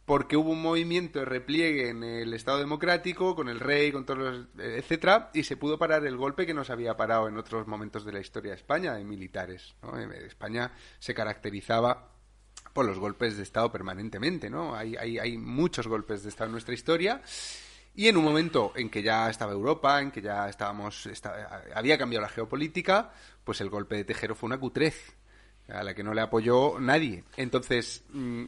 porque 0.06 0.38
hubo 0.38 0.52
un 0.52 0.62
movimiento 0.62 1.20
de 1.20 1.26
repliegue 1.26 1.90
en 1.90 2.04
el 2.04 2.34
Estado 2.34 2.60
democrático, 2.60 3.36
con 3.36 3.50
el 3.50 3.60
rey, 3.60 3.92
con 3.92 4.06
todos 4.06 4.20
los, 4.20 4.48
etcétera, 4.60 5.32
y 5.34 5.44
se 5.44 5.58
pudo 5.58 5.78
parar 5.78 6.06
el 6.06 6.16
golpe 6.16 6.46
que 6.46 6.54
no 6.54 6.64
se 6.64 6.72
había 6.72 6.96
parado 6.96 7.28
en 7.28 7.38
otros 7.38 7.68
momentos 7.68 8.06
de 8.06 8.14
la 8.14 8.20
historia 8.22 8.52
de 8.52 8.58
España, 8.58 8.94
de 8.94 9.04
militares. 9.04 9.76
¿no? 9.82 10.00
España 10.00 10.72
se 11.00 11.14
caracterizaba 11.14 12.14
por 12.76 12.86
los 12.86 13.00
golpes 13.00 13.38
de 13.38 13.44
Estado 13.44 13.72
permanentemente, 13.72 14.50
¿no? 14.50 14.76
Hay, 14.76 14.98
hay, 14.98 15.18
hay 15.18 15.38
muchos 15.38 15.88
golpes 15.88 16.24
de 16.24 16.30
Estado 16.30 16.48
en 16.48 16.52
nuestra 16.52 16.74
historia. 16.74 17.22
Y 17.96 18.10
en 18.10 18.18
un 18.18 18.26
momento 18.26 18.74
en 18.76 18.90
que 18.90 19.02
ya 19.02 19.30
estaba 19.30 19.54
Europa, 19.54 20.02
en 20.02 20.12
que 20.12 20.22
ya 20.22 20.50
estábamos, 20.50 21.08
había 21.74 21.98
cambiado 21.98 22.24
la 22.24 22.30
geopolítica, 22.30 23.14
pues 23.46 23.62
el 23.62 23.70
golpe 23.70 23.96
de 23.96 24.04
Tejero 24.04 24.36
fue 24.36 24.48
una 24.48 24.58
cutrez 24.60 25.16
a 25.70 25.84
la 25.84 25.96
que 25.96 26.04
no 26.04 26.14
le 26.14 26.20
apoyó 26.20 26.78
nadie. 26.82 27.24
Entonces, 27.38 28.04
mm, 28.12 28.44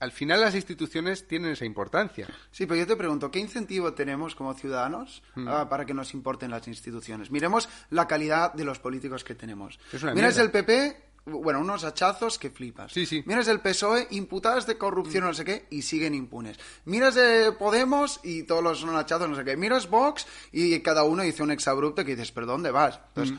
al 0.00 0.12
final 0.12 0.42
las 0.42 0.54
instituciones 0.54 1.26
tienen 1.26 1.52
esa 1.52 1.64
importancia. 1.64 2.26
Sí, 2.50 2.66
pero 2.66 2.80
yo 2.80 2.86
te 2.86 2.96
pregunto, 2.96 3.30
¿qué 3.30 3.38
incentivo 3.38 3.94
tenemos 3.94 4.34
como 4.34 4.52
ciudadanos 4.52 5.22
Mm. 5.34 5.48
ah, 5.48 5.68
para 5.70 5.86
que 5.86 5.94
nos 5.94 6.12
importen 6.12 6.50
las 6.50 6.68
instituciones? 6.68 7.30
Miremos 7.30 7.70
la 7.88 8.06
calidad 8.06 8.52
de 8.52 8.64
los 8.64 8.78
políticos 8.78 9.24
que 9.24 9.34
tenemos. 9.34 9.78
Miras 10.14 10.36
el 10.36 10.50
PP, 10.50 11.09
bueno, 11.26 11.60
unos 11.60 11.84
hachazos 11.84 12.38
que 12.38 12.50
flipas. 12.50 12.92
Sí, 12.92 13.06
sí. 13.06 13.22
Miras 13.26 13.48
el 13.48 13.60
PSOE, 13.60 14.08
imputadas 14.10 14.66
de 14.66 14.76
corrupción, 14.78 15.24
no 15.24 15.34
sé 15.34 15.44
qué, 15.44 15.66
y 15.70 15.82
siguen 15.82 16.14
impunes. 16.14 16.58
Miras 16.86 17.14
de 17.14 17.52
Podemos 17.52 18.20
y 18.22 18.42
todos 18.44 18.62
los 18.62 18.80
son 18.80 18.96
hachazos, 18.96 19.28
no 19.28 19.36
sé 19.36 19.44
qué. 19.44 19.56
Miras 19.56 19.88
Vox 19.88 20.26
y 20.52 20.80
cada 20.80 21.04
uno 21.04 21.22
dice 21.22 21.42
un 21.42 21.50
exabrupto 21.50 22.04
que 22.04 22.12
dices, 22.16 22.32
¿pero 22.32 22.46
dónde 22.46 22.70
vas? 22.70 22.98
Entonces, 23.08 23.36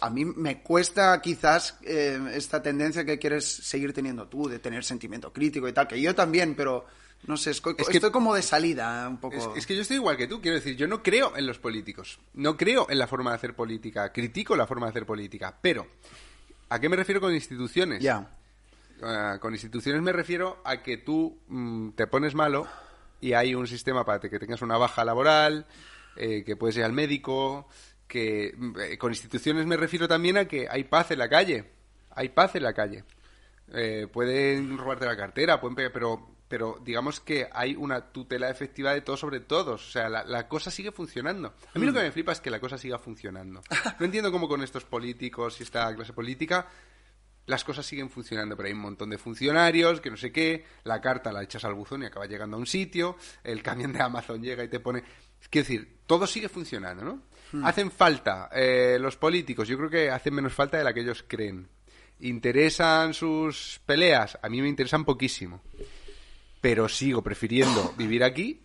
a 0.00 0.08
mí 0.08 0.24
me 0.24 0.62
cuesta 0.62 1.20
quizás 1.20 1.78
eh, 1.82 2.18
esta 2.34 2.62
tendencia 2.62 3.04
que 3.04 3.18
quieres 3.18 3.44
seguir 3.44 3.92
teniendo 3.92 4.28
tú, 4.28 4.48
de 4.48 4.58
tener 4.60 4.84
sentimiento 4.84 5.32
crítico 5.32 5.68
y 5.68 5.72
tal, 5.72 5.88
que 5.88 6.00
yo 6.00 6.14
también, 6.14 6.54
pero 6.54 6.86
no 7.26 7.36
sé, 7.36 7.50
estoy, 7.50 7.74
Es 7.78 7.88
que- 7.88 7.96
estoy 7.96 8.10
como 8.12 8.34
de 8.34 8.42
salida 8.42 9.08
un 9.08 9.16
poco. 9.18 9.34
Es, 9.52 9.58
es 9.58 9.66
que 9.66 9.74
yo 9.74 9.82
estoy 9.82 9.96
igual 9.96 10.16
que 10.16 10.26
tú, 10.28 10.40
quiero 10.40 10.56
decir, 10.56 10.76
yo 10.76 10.86
no 10.86 11.02
creo 11.02 11.36
en 11.36 11.46
los 11.46 11.58
políticos, 11.58 12.20
no 12.34 12.56
creo 12.56 12.86
en 12.88 12.98
la 12.98 13.06
forma 13.08 13.30
de 13.30 13.36
hacer 13.36 13.54
política, 13.56 14.12
critico 14.12 14.54
la 14.54 14.66
forma 14.66 14.86
de 14.86 14.90
hacer 14.90 15.06
política, 15.06 15.56
pero 15.60 15.86
¿a 16.68 16.80
qué 16.80 16.88
me 16.88 16.96
refiero 16.96 17.20
con 17.20 17.34
instituciones? 17.34 18.02
Ya. 18.02 18.30
Ah, 19.02 19.38
con 19.40 19.52
instituciones 19.52 20.02
me 20.02 20.12
refiero 20.12 20.60
a 20.64 20.82
que 20.82 20.96
tú 20.96 21.38
mm, 21.48 21.90
te 21.90 22.06
pones 22.06 22.34
malo 22.34 22.66
y 23.20 23.32
hay 23.32 23.54
un 23.54 23.66
sistema 23.66 24.04
para 24.04 24.20
que 24.20 24.38
tengas 24.38 24.62
una 24.62 24.76
baja 24.76 25.04
laboral, 25.04 25.66
eh, 26.16 26.44
que 26.44 26.56
puedes 26.56 26.76
ir 26.76 26.84
al 26.84 26.92
médico, 26.92 27.68
que 28.06 28.54
mm, 28.56 28.80
eh, 28.80 28.98
con 28.98 29.12
instituciones 29.12 29.66
me 29.66 29.76
refiero 29.76 30.06
también 30.08 30.36
a 30.36 30.46
que 30.46 30.68
hay 30.70 30.84
paz 30.84 31.10
en 31.10 31.18
la 31.18 31.28
calle, 31.28 31.64
hay 32.10 32.28
paz 32.28 32.54
en 32.54 32.62
la 32.62 32.72
calle. 32.72 33.04
Eh, 33.72 34.06
pueden 34.12 34.76
robarte 34.76 35.06
la 35.06 35.16
cartera, 35.16 35.60
pueden 35.60 35.74
pegar, 35.74 35.92
pero 35.92 36.33
pero 36.48 36.80
digamos 36.84 37.20
que 37.20 37.48
hay 37.52 37.74
una 37.74 38.12
tutela 38.12 38.50
efectiva 38.50 38.92
de 38.92 39.00
todos 39.00 39.20
sobre 39.20 39.40
todos. 39.40 39.88
O 39.88 39.90
sea, 39.90 40.08
la, 40.08 40.24
la 40.24 40.48
cosa 40.48 40.70
sigue 40.70 40.92
funcionando. 40.92 41.54
A 41.74 41.78
mí 41.78 41.86
lo 41.86 41.92
que 41.92 42.00
me 42.00 42.12
flipa 42.12 42.32
es 42.32 42.40
que 42.40 42.50
la 42.50 42.60
cosa 42.60 42.78
siga 42.78 42.98
funcionando. 42.98 43.62
No 43.98 44.06
entiendo 44.06 44.32
cómo 44.32 44.48
con 44.48 44.62
estos 44.62 44.84
políticos 44.84 45.60
y 45.60 45.62
esta 45.62 45.94
clase 45.94 46.12
política 46.12 46.66
las 47.46 47.64
cosas 47.64 47.84
siguen 47.84 48.10
funcionando, 48.10 48.56
pero 48.56 48.68
hay 48.68 48.72
un 48.72 48.80
montón 48.80 49.10
de 49.10 49.18
funcionarios, 49.18 50.00
que 50.00 50.10
no 50.10 50.16
sé 50.16 50.32
qué, 50.32 50.64
la 50.84 51.00
carta 51.00 51.32
la 51.32 51.42
echas 51.42 51.64
al 51.64 51.74
buzón 51.74 52.02
y 52.02 52.06
acaba 52.06 52.26
llegando 52.26 52.56
a 52.56 52.60
un 52.60 52.66
sitio, 52.66 53.16
el 53.42 53.62
camión 53.62 53.92
de 53.92 54.02
Amazon 54.02 54.42
llega 54.42 54.64
y 54.64 54.68
te 54.68 54.80
pone... 54.80 55.02
Quiero 55.50 55.68
decir, 55.68 55.98
todo 56.06 56.26
sigue 56.26 56.48
funcionando, 56.48 57.04
¿no? 57.04 57.22
Hacen 57.62 57.90
falta 57.90 58.48
eh, 58.52 58.96
los 58.98 59.16
políticos, 59.16 59.68
yo 59.68 59.76
creo 59.76 59.90
que 59.90 60.10
hacen 60.10 60.34
menos 60.34 60.54
falta 60.54 60.78
de 60.78 60.84
la 60.84 60.92
que 60.92 61.00
ellos 61.00 61.24
creen. 61.28 61.68
¿Interesan 62.20 63.12
sus 63.12 63.80
peleas? 63.84 64.38
A 64.42 64.48
mí 64.48 64.62
me 64.62 64.68
interesan 64.68 65.04
poquísimo. 65.04 65.60
Pero 66.64 66.88
sigo 66.88 67.20
prefiriendo 67.20 67.92
vivir 67.98 68.24
aquí 68.24 68.62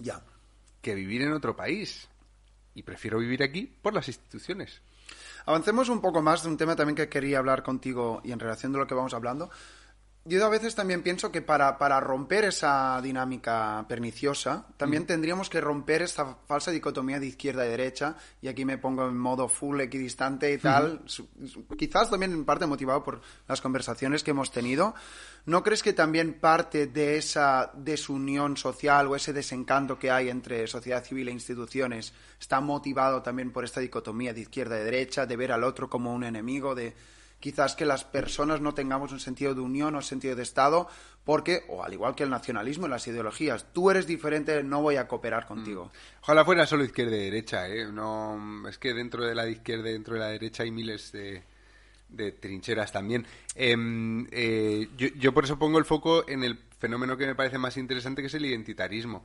Ya. 0.00 0.20
que 0.82 0.96
vivir 0.96 1.22
en 1.22 1.32
otro 1.32 1.54
país. 1.54 2.08
Y 2.74 2.82
prefiero 2.82 3.20
vivir 3.20 3.40
aquí 3.44 3.72
por 3.82 3.94
las 3.94 4.08
instituciones. 4.08 4.82
Avancemos 5.46 5.88
un 5.90 6.00
poco 6.00 6.22
más 6.22 6.42
de 6.42 6.48
un 6.48 6.56
tema 6.56 6.74
también 6.74 6.96
que 6.96 7.08
quería 7.08 7.38
hablar 7.38 7.62
contigo 7.62 8.20
y 8.24 8.32
en 8.32 8.40
relación 8.40 8.72
de 8.72 8.78
lo 8.78 8.86
que 8.88 8.94
vamos 8.94 9.14
hablando. 9.14 9.48
Yo 10.26 10.42
a 10.46 10.48
veces 10.48 10.74
también 10.74 11.02
pienso 11.02 11.30
que 11.30 11.42
para, 11.42 11.76
para 11.76 12.00
romper 12.00 12.44
esa 12.44 12.98
dinámica 13.02 13.84
perniciosa, 13.86 14.66
también 14.78 15.04
tendríamos 15.04 15.50
que 15.50 15.60
romper 15.60 16.00
esta 16.00 16.38
falsa 16.46 16.70
dicotomía 16.70 17.20
de 17.20 17.26
izquierda 17.26 17.66
y 17.66 17.68
derecha, 17.68 18.16
y 18.40 18.48
aquí 18.48 18.64
me 18.64 18.78
pongo 18.78 19.06
en 19.06 19.18
modo 19.18 19.48
full 19.48 19.78
equidistante 19.82 20.50
y 20.50 20.56
tal, 20.56 21.02
quizás 21.76 22.08
también 22.08 22.32
en 22.32 22.46
parte 22.46 22.64
motivado 22.66 23.04
por 23.04 23.20
las 23.46 23.60
conversaciones 23.60 24.22
que 24.22 24.30
hemos 24.30 24.50
tenido. 24.50 24.94
¿No 25.44 25.62
crees 25.62 25.82
que 25.82 25.92
también 25.92 26.40
parte 26.40 26.86
de 26.86 27.18
esa 27.18 27.70
desunión 27.74 28.56
social 28.56 29.06
o 29.08 29.16
ese 29.16 29.34
desencanto 29.34 29.98
que 29.98 30.10
hay 30.10 30.30
entre 30.30 30.66
sociedad 30.66 31.04
civil 31.04 31.28
e 31.28 31.32
instituciones 31.32 32.14
está 32.40 32.62
motivado 32.62 33.20
también 33.20 33.52
por 33.52 33.62
esta 33.62 33.80
dicotomía 33.80 34.32
de 34.32 34.40
izquierda 34.40 34.80
y 34.80 34.84
derecha, 34.84 35.26
de 35.26 35.36
ver 35.36 35.52
al 35.52 35.64
otro 35.64 35.90
como 35.90 36.14
un 36.14 36.24
enemigo, 36.24 36.74
de 36.74 36.94
quizás 37.44 37.76
que 37.76 37.84
las 37.84 38.04
personas 38.04 38.62
no 38.62 38.72
tengamos 38.72 39.12
un 39.12 39.20
sentido 39.20 39.54
de 39.54 39.60
unión 39.60 39.94
o 39.96 40.00
sentido 40.00 40.34
de 40.34 40.42
Estado, 40.42 40.88
porque, 41.24 41.64
o 41.68 41.84
al 41.84 41.92
igual 41.92 42.14
que 42.14 42.22
el 42.22 42.30
nacionalismo 42.30 42.86
y 42.86 42.88
las 42.88 43.06
ideologías, 43.06 43.66
tú 43.70 43.90
eres 43.90 44.06
diferente, 44.06 44.62
no 44.62 44.80
voy 44.80 44.96
a 44.96 45.06
cooperar 45.06 45.44
contigo. 45.44 45.92
Ojalá 46.22 46.42
fuera 46.46 46.64
solo 46.64 46.84
izquierda 46.84 47.14
y 47.16 47.24
derecha, 47.24 47.68
¿eh? 47.68 47.84
No, 47.92 48.66
es 48.66 48.78
que 48.78 48.94
dentro 48.94 49.26
de 49.26 49.34
la 49.34 49.46
izquierda 49.46 49.90
y 49.90 49.92
dentro 49.92 50.14
de 50.14 50.20
la 50.20 50.28
derecha 50.28 50.62
hay 50.62 50.70
miles 50.70 51.12
de, 51.12 51.42
de 52.08 52.32
trincheras 52.32 52.90
también. 52.90 53.26
Em, 53.54 54.26
eh, 54.30 54.88
yo, 54.96 55.08
yo 55.08 55.34
por 55.34 55.44
eso 55.44 55.58
pongo 55.58 55.78
el 55.78 55.84
foco 55.84 56.26
en 56.26 56.44
el 56.44 56.58
fenómeno 56.78 57.18
que 57.18 57.26
me 57.26 57.34
parece 57.34 57.58
más 57.58 57.76
interesante, 57.76 58.22
que 58.22 58.28
es 58.28 58.34
el 58.34 58.46
identitarismo. 58.46 59.22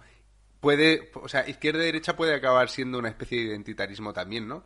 Puede, 0.60 1.10
o 1.13 1.29
sea, 1.29 1.47
izquierda 1.47 1.84
y 1.84 1.86
derecha 1.86 2.17
puede 2.17 2.36
acabar 2.36 2.67
siendo 2.67 2.99
una 2.99 3.08
especie 3.08 3.39
de 3.39 3.45
identitarismo 3.45 4.12
también, 4.12 4.45
¿no? 4.45 4.65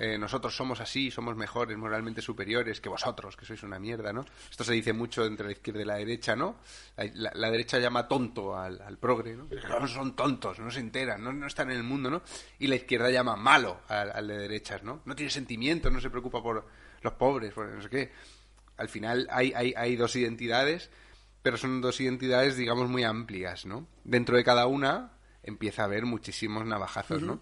Eh, 0.00 0.18
nosotros 0.18 0.54
somos 0.54 0.80
así, 0.80 1.10
somos 1.10 1.36
mejores, 1.36 1.76
moralmente 1.76 2.20
superiores 2.22 2.80
que 2.80 2.88
vosotros, 2.88 3.36
que 3.36 3.44
sois 3.44 3.62
una 3.62 3.78
mierda, 3.78 4.12
¿no? 4.12 4.24
Esto 4.50 4.64
se 4.64 4.72
dice 4.74 4.92
mucho 4.92 5.24
entre 5.24 5.46
la 5.46 5.52
izquierda 5.52 5.82
y 5.82 5.84
la 5.84 5.94
derecha, 5.96 6.36
¿no? 6.36 6.56
La, 6.96 7.04
la- 7.14 7.32
la 7.34 7.50
derecha 7.50 7.78
llama 7.78 8.06
tonto 8.06 8.56
al, 8.56 8.80
al 8.82 8.98
progre, 8.98 9.34
¿no? 9.36 9.48
No 9.80 9.86
son 9.88 10.14
tontos, 10.14 10.58
no 10.58 10.70
se 10.70 10.80
enteran, 10.80 11.22
no, 11.24 11.32
no 11.32 11.46
están 11.46 11.70
en 11.70 11.78
el 11.78 11.82
mundo, 11.82 12.10
¿no? 12.10 12.22
Y 12.58 12.66
la 12.66 12.76
izquierda 12.76 13.10
llama 13.10 13.36
malo 13.36 13.80
al, 13.88 14.10
al 14.12 14.28
de 14.28 14.38
derechas, 14.38 14.82
¿no? 14.82 15.00
No 15.04 15.14
tiene 15.16 15.30
sentimientos, 15.30 15.90
no 15.92 16.00
se 16.00 16.10
preocupa 16.10 16.42
por 16.42 16.66
los 17.02 17.12
pobres, 17.14 17.52
por 17.52 17.66
no 17.68 17.80
sé 17.82 17.88
qué. 17.88 18.12
Al 18.76 18.88
final 18.88 19.26
hay, 19.30 19.52
hay, 19.54 19.74
hay 19.76 19.96
dos 19.96 20.14
identidades, 20.16 20.90
pero 21.42 21.56
son 21.56 21.80
dos 21.80 22.00
identidades, 22.00 22.56
digamos, 22.56 22.88
muy 22.88 23.04
amplias, 23.04 23.64
¿no? 23.66 23.86
Dentro 24.04 24.36
de 24.36 24.44
cada 24.44 24.66
una 24.66 25.12
empieza 25.42 25.82
a 25.82 25.84
haber 25.86 26.04
muchísimos 26.04 26.66
navajazos, 26.66 27.22
¿no? 27.22 27.40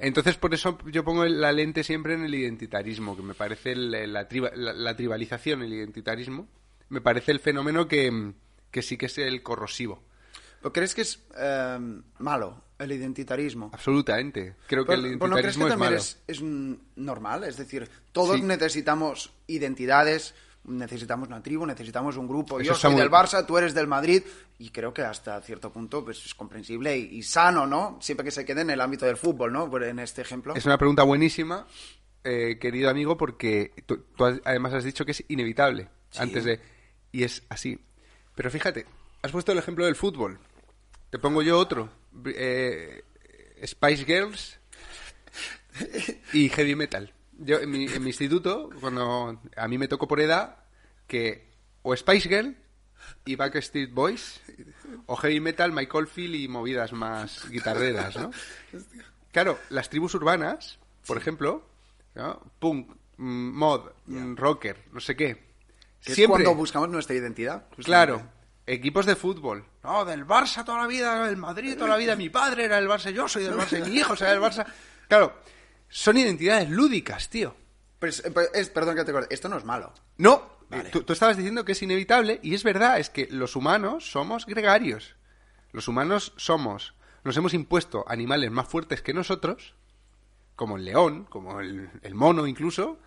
Entonces, 0.00 0.36
por 0.36 0.54
eso 0.54 0.78
yo 0.86 1.04
pongo 1.04 1.24
la 1.26 1.52
lente 1.52 1.84
siempre 1.84 2.14
en 2.14 2.24
el 2.24 2.34
identitarismo, 2.34 3.16
que 3.16 3.22
me 3.22 3.34
parece 3.34 3.72
el- 3.72 4.12
la, 4.12 4.28
triba- 4.28 4.52
la- 4.54 4.72
la 4.72 4.96
tribalización, 4.96 5.62
el 5.62 5.72
identitarismo, 5.72 6.48
me 6.88 7.00
parece 7.00 7.32
el 7.32 7.40
fenómeno 7.40 7.86
que, 7.86 8.32
que 8.70 8.82
sí 8.82 8.96
que 8.96 9.06
es 9.06 9.18
el 9.18 9.42
corrosivo. 9.42 10.02
¿Pero 10.60 10.72
crees 10.72 10.94
que 10.94 11.02
es 11.02 11.22
eh, 11.38 11.78
malo 12.18 12.62
el 12.78 12.92
identitarismo? 12.92 13.70
Absolutamente. 13.72 14.56
Creo 14.66 14.84
que 14.84 14.94
el 14.94 15.02
pero 15.18 15.28
¿no 15.28 15.36
crees 15.36 15.56
que 15.56 15.62
identitarismo 15.62 15.66
es 15.66 15.70
también 15.70 15.90
malo. 15.90 15.96
es, 15.96 16.18
es, 16.26 16.42
normal? 16.96 17.44
Es 17.44 17.56
decir, 17.56 17.88
todos 18.12 18.36
Sí. 18.36 18.42
necesitamos 18.42 19.32
identidades, 19.46 20.34
necesitamos 20.64 21.28
una 21.28 21.42
tribu, 21.42 21.66
necesitamos 21.66 22.16
un 22.16 22.28
grupo. 22.28 22.60
Eso 22.60 22.68
Yo 22.72 22.74
soy 22.74 22.92
muy- 22.92 23.00
del 23.00 23.10
Barça, 23.10 23.44
tú 23.46 23.56
eres 23.58 23.74
del 23.74 23.86
Madrid, 23.86 24.22
y 24.58 24.70
creo 24.70 24.92
que 24.92 25.02
hasta 25.02 25.40
cierto 25.42 25.72
punto 25.72 26.04
pues, 26.04 26.24
es 26.24 26.34
comprensible 26.34 26.96
y, 26.96 27.16
y 27.18 27.22
sano, 27.22 27.66
¿no? 27.66 27.98
Siempre 28.00 28.24
que 28.24 28.30
se 28.30 28.44
quede 28.44 28.60
en 28.62 28.70
el 28.70 28.80
ámbito 28.80 29.06
del 29.06 29.16
fútbol, 29.16 29.52
¿no? 29.52 29.74
En 29.82 29.98
este 29.98 30.22
ejemplo. 30.22 30.54
Es 30.54 30.66
una 30.66 30.76
pregunta 30.78 31.02
buenísima, 31.02 31.66
eh, 32.24 32.58
querido 32.60 32.90
amigo, 32.90 33.16
porque 33.16 33.72
tú, 33.86 34.04
tú 34.16 34.24
has- 34.24 34.40
además 34.44 34.74
has 34.74 34.84
dicho 34.84 35.04
que 35.06 35.12
es 35.12 35.24
inevitable 35.28 35.88
antes 36.18 36.44
de... 36.44 36.60
Y 37.12 37.24
es 37.24 37.42
así. 37.48 37.78
Pero 38.34 38.50
fíjate, 38.50 38.86
has 39.22 39.32
puesto 39.32 39.52
el 39.52 39.58
ejemplo 39.58 39.84
del 39.86 39.96
fútbol. 39.96 40.38
Te 41.10 41.18
pongo 41.18 41.42
yo 41.42 41.58
otro. 41.58 41.88
Eh, 42.26 43.02
Spice 43.66 44.04
Girls 44.04 44.58
y 46.32 46.48
Heavy 46.50 46.74
Metal. 46.76 47.12
Yo 47.42 47.58
en 47.58 47.70
mi, 47.70 47.86
en 47.86 48.02
mi 48.02 48.10
instituto, 48.10 48.70
cuando 48.80 49.40
a 49.56 49.68
mí 49.68 49.78
me 49.78 49.88
tocó 49.88 50.06
por 50.06 50.20
edad, 50.20 50.56
que 51.06 51.50
o 51.82 51.96
Spice 51.96 52.28
Girl 52.28 52.56
y 53.24 53.36
Backstreet 53.36 53.92
Boys 53.92 54.40
o 55.06 55.16
Heavy 55.16 55.40
Metal, 55.40 55.72
Michael 55.72 56.06
Field 56.06 56.34
y 56.34 56.48
movidas 56.48 56.92
más 56.92 57.48
guitarreras, 57.50 58.16
¿no? 58.16 58.30
Claro, 59.32 59.58
las 59.70 59.88
tribus 59.88 60.14
urbanas, 60.14 60.78
por 61.06 61.16
ejemplo, 61.16 61.64
¿no? 62.14 62.40
punk, 62.58 62.90
mm, 63.16 63.58
mod, 63.58 63.90
mm, 64.06 64.36
rocker, 64.36 64.84
no 64.92 65.00
sé 65.00 65.16
qué. 65.16 65.48
Que 66.02 66.12
es 66.12 66.16
Siempre, 66.16 66.44
cuando 66.44 66.58
buscamos 66.58 66.88
nuestra 66.88 67.14
identidad. 67.16 67.64
justamente. 67.76 67.84
claro, 67.84 68.22
equipos 68.66 69.06
de 69.06 69.16
fútbol. 69.16 69.64
No, 69.82 70.04
del 70.04 70.26
Barça 70.26 70.64
toda 70.64 70.78
la 70.78 70.86
vida, 70.86 71.26
del 71.26 71.36
Madrid 71.36 71.74
toda 71.74 71.90
la 71.90 71.96
vida, 71.96 72.16
mi 72.16 72.28
padre 72.28 72.64
era 72.64 72.76
del 72.76 72.88
Barça, 72.88 73.10
yo 73.10 73.28
soy 73.28 73.44
del 73.44 73.54
Barça, 73.54 73.84
mi 73.84 73.96
hijo 73.96 74.16
será 74.16 74.32
del 74.32 74.40
Barça. 74.40 74.66
Claro, 75.08 75.34
son 75.90 76.16
identidades 76.16 76.70
lúdicas, 76.70 77.28
tío. 77.28 77.54
Pero 77.98 78.10
es- 78.10 78.22
pero 78.22 78.52
es- 78.54 78.70
perdón 78.70 78.96
que 78.96 79.04
te 79.04 79.12
corte, 79.12 79.34
esto 79.34 79.48
no 79.50 79.58
es 79.58 79.64
malo. 79.64 79.92
No, 80.16 80.58
Vale. 80.70 80.88
tú, 80.88 81.02
tú 81.02 81.12
estabas 81.12 81.36
diciendo 81.36 81.64
que 81.66 81.72
es 81.72 81.82
inevitable 81.82 82.40
y 82.42 82.54
es 82.54 82.62
verdad, 82.64 82.98
es 82.98 83.10
que 83.10 83.28
los 83.30 83.56
humanos 83.56 84.10
somos 84.10 84.46
gregarios. 84.46 85.16
Los 85.72 85.86
humanos 85.88 86.32
somos, 86.36 86.94
nos 87.24 87.36
hemos 87.36 87.52
impuesto 87.52 88.04
animales 88.08 88.50
más 88.50 88.66
fuertes 88.68 89.02
que 89.02 89.12
nosotros, 89.12 89.74
como 90.56 90.76
el 90.78 90.84
león, 90.86 91.24
como 91.26 91.60
el, 91.60 91.90
el 92.02 92.14
mono 92.14 92.46
incluso. 92.46 92.98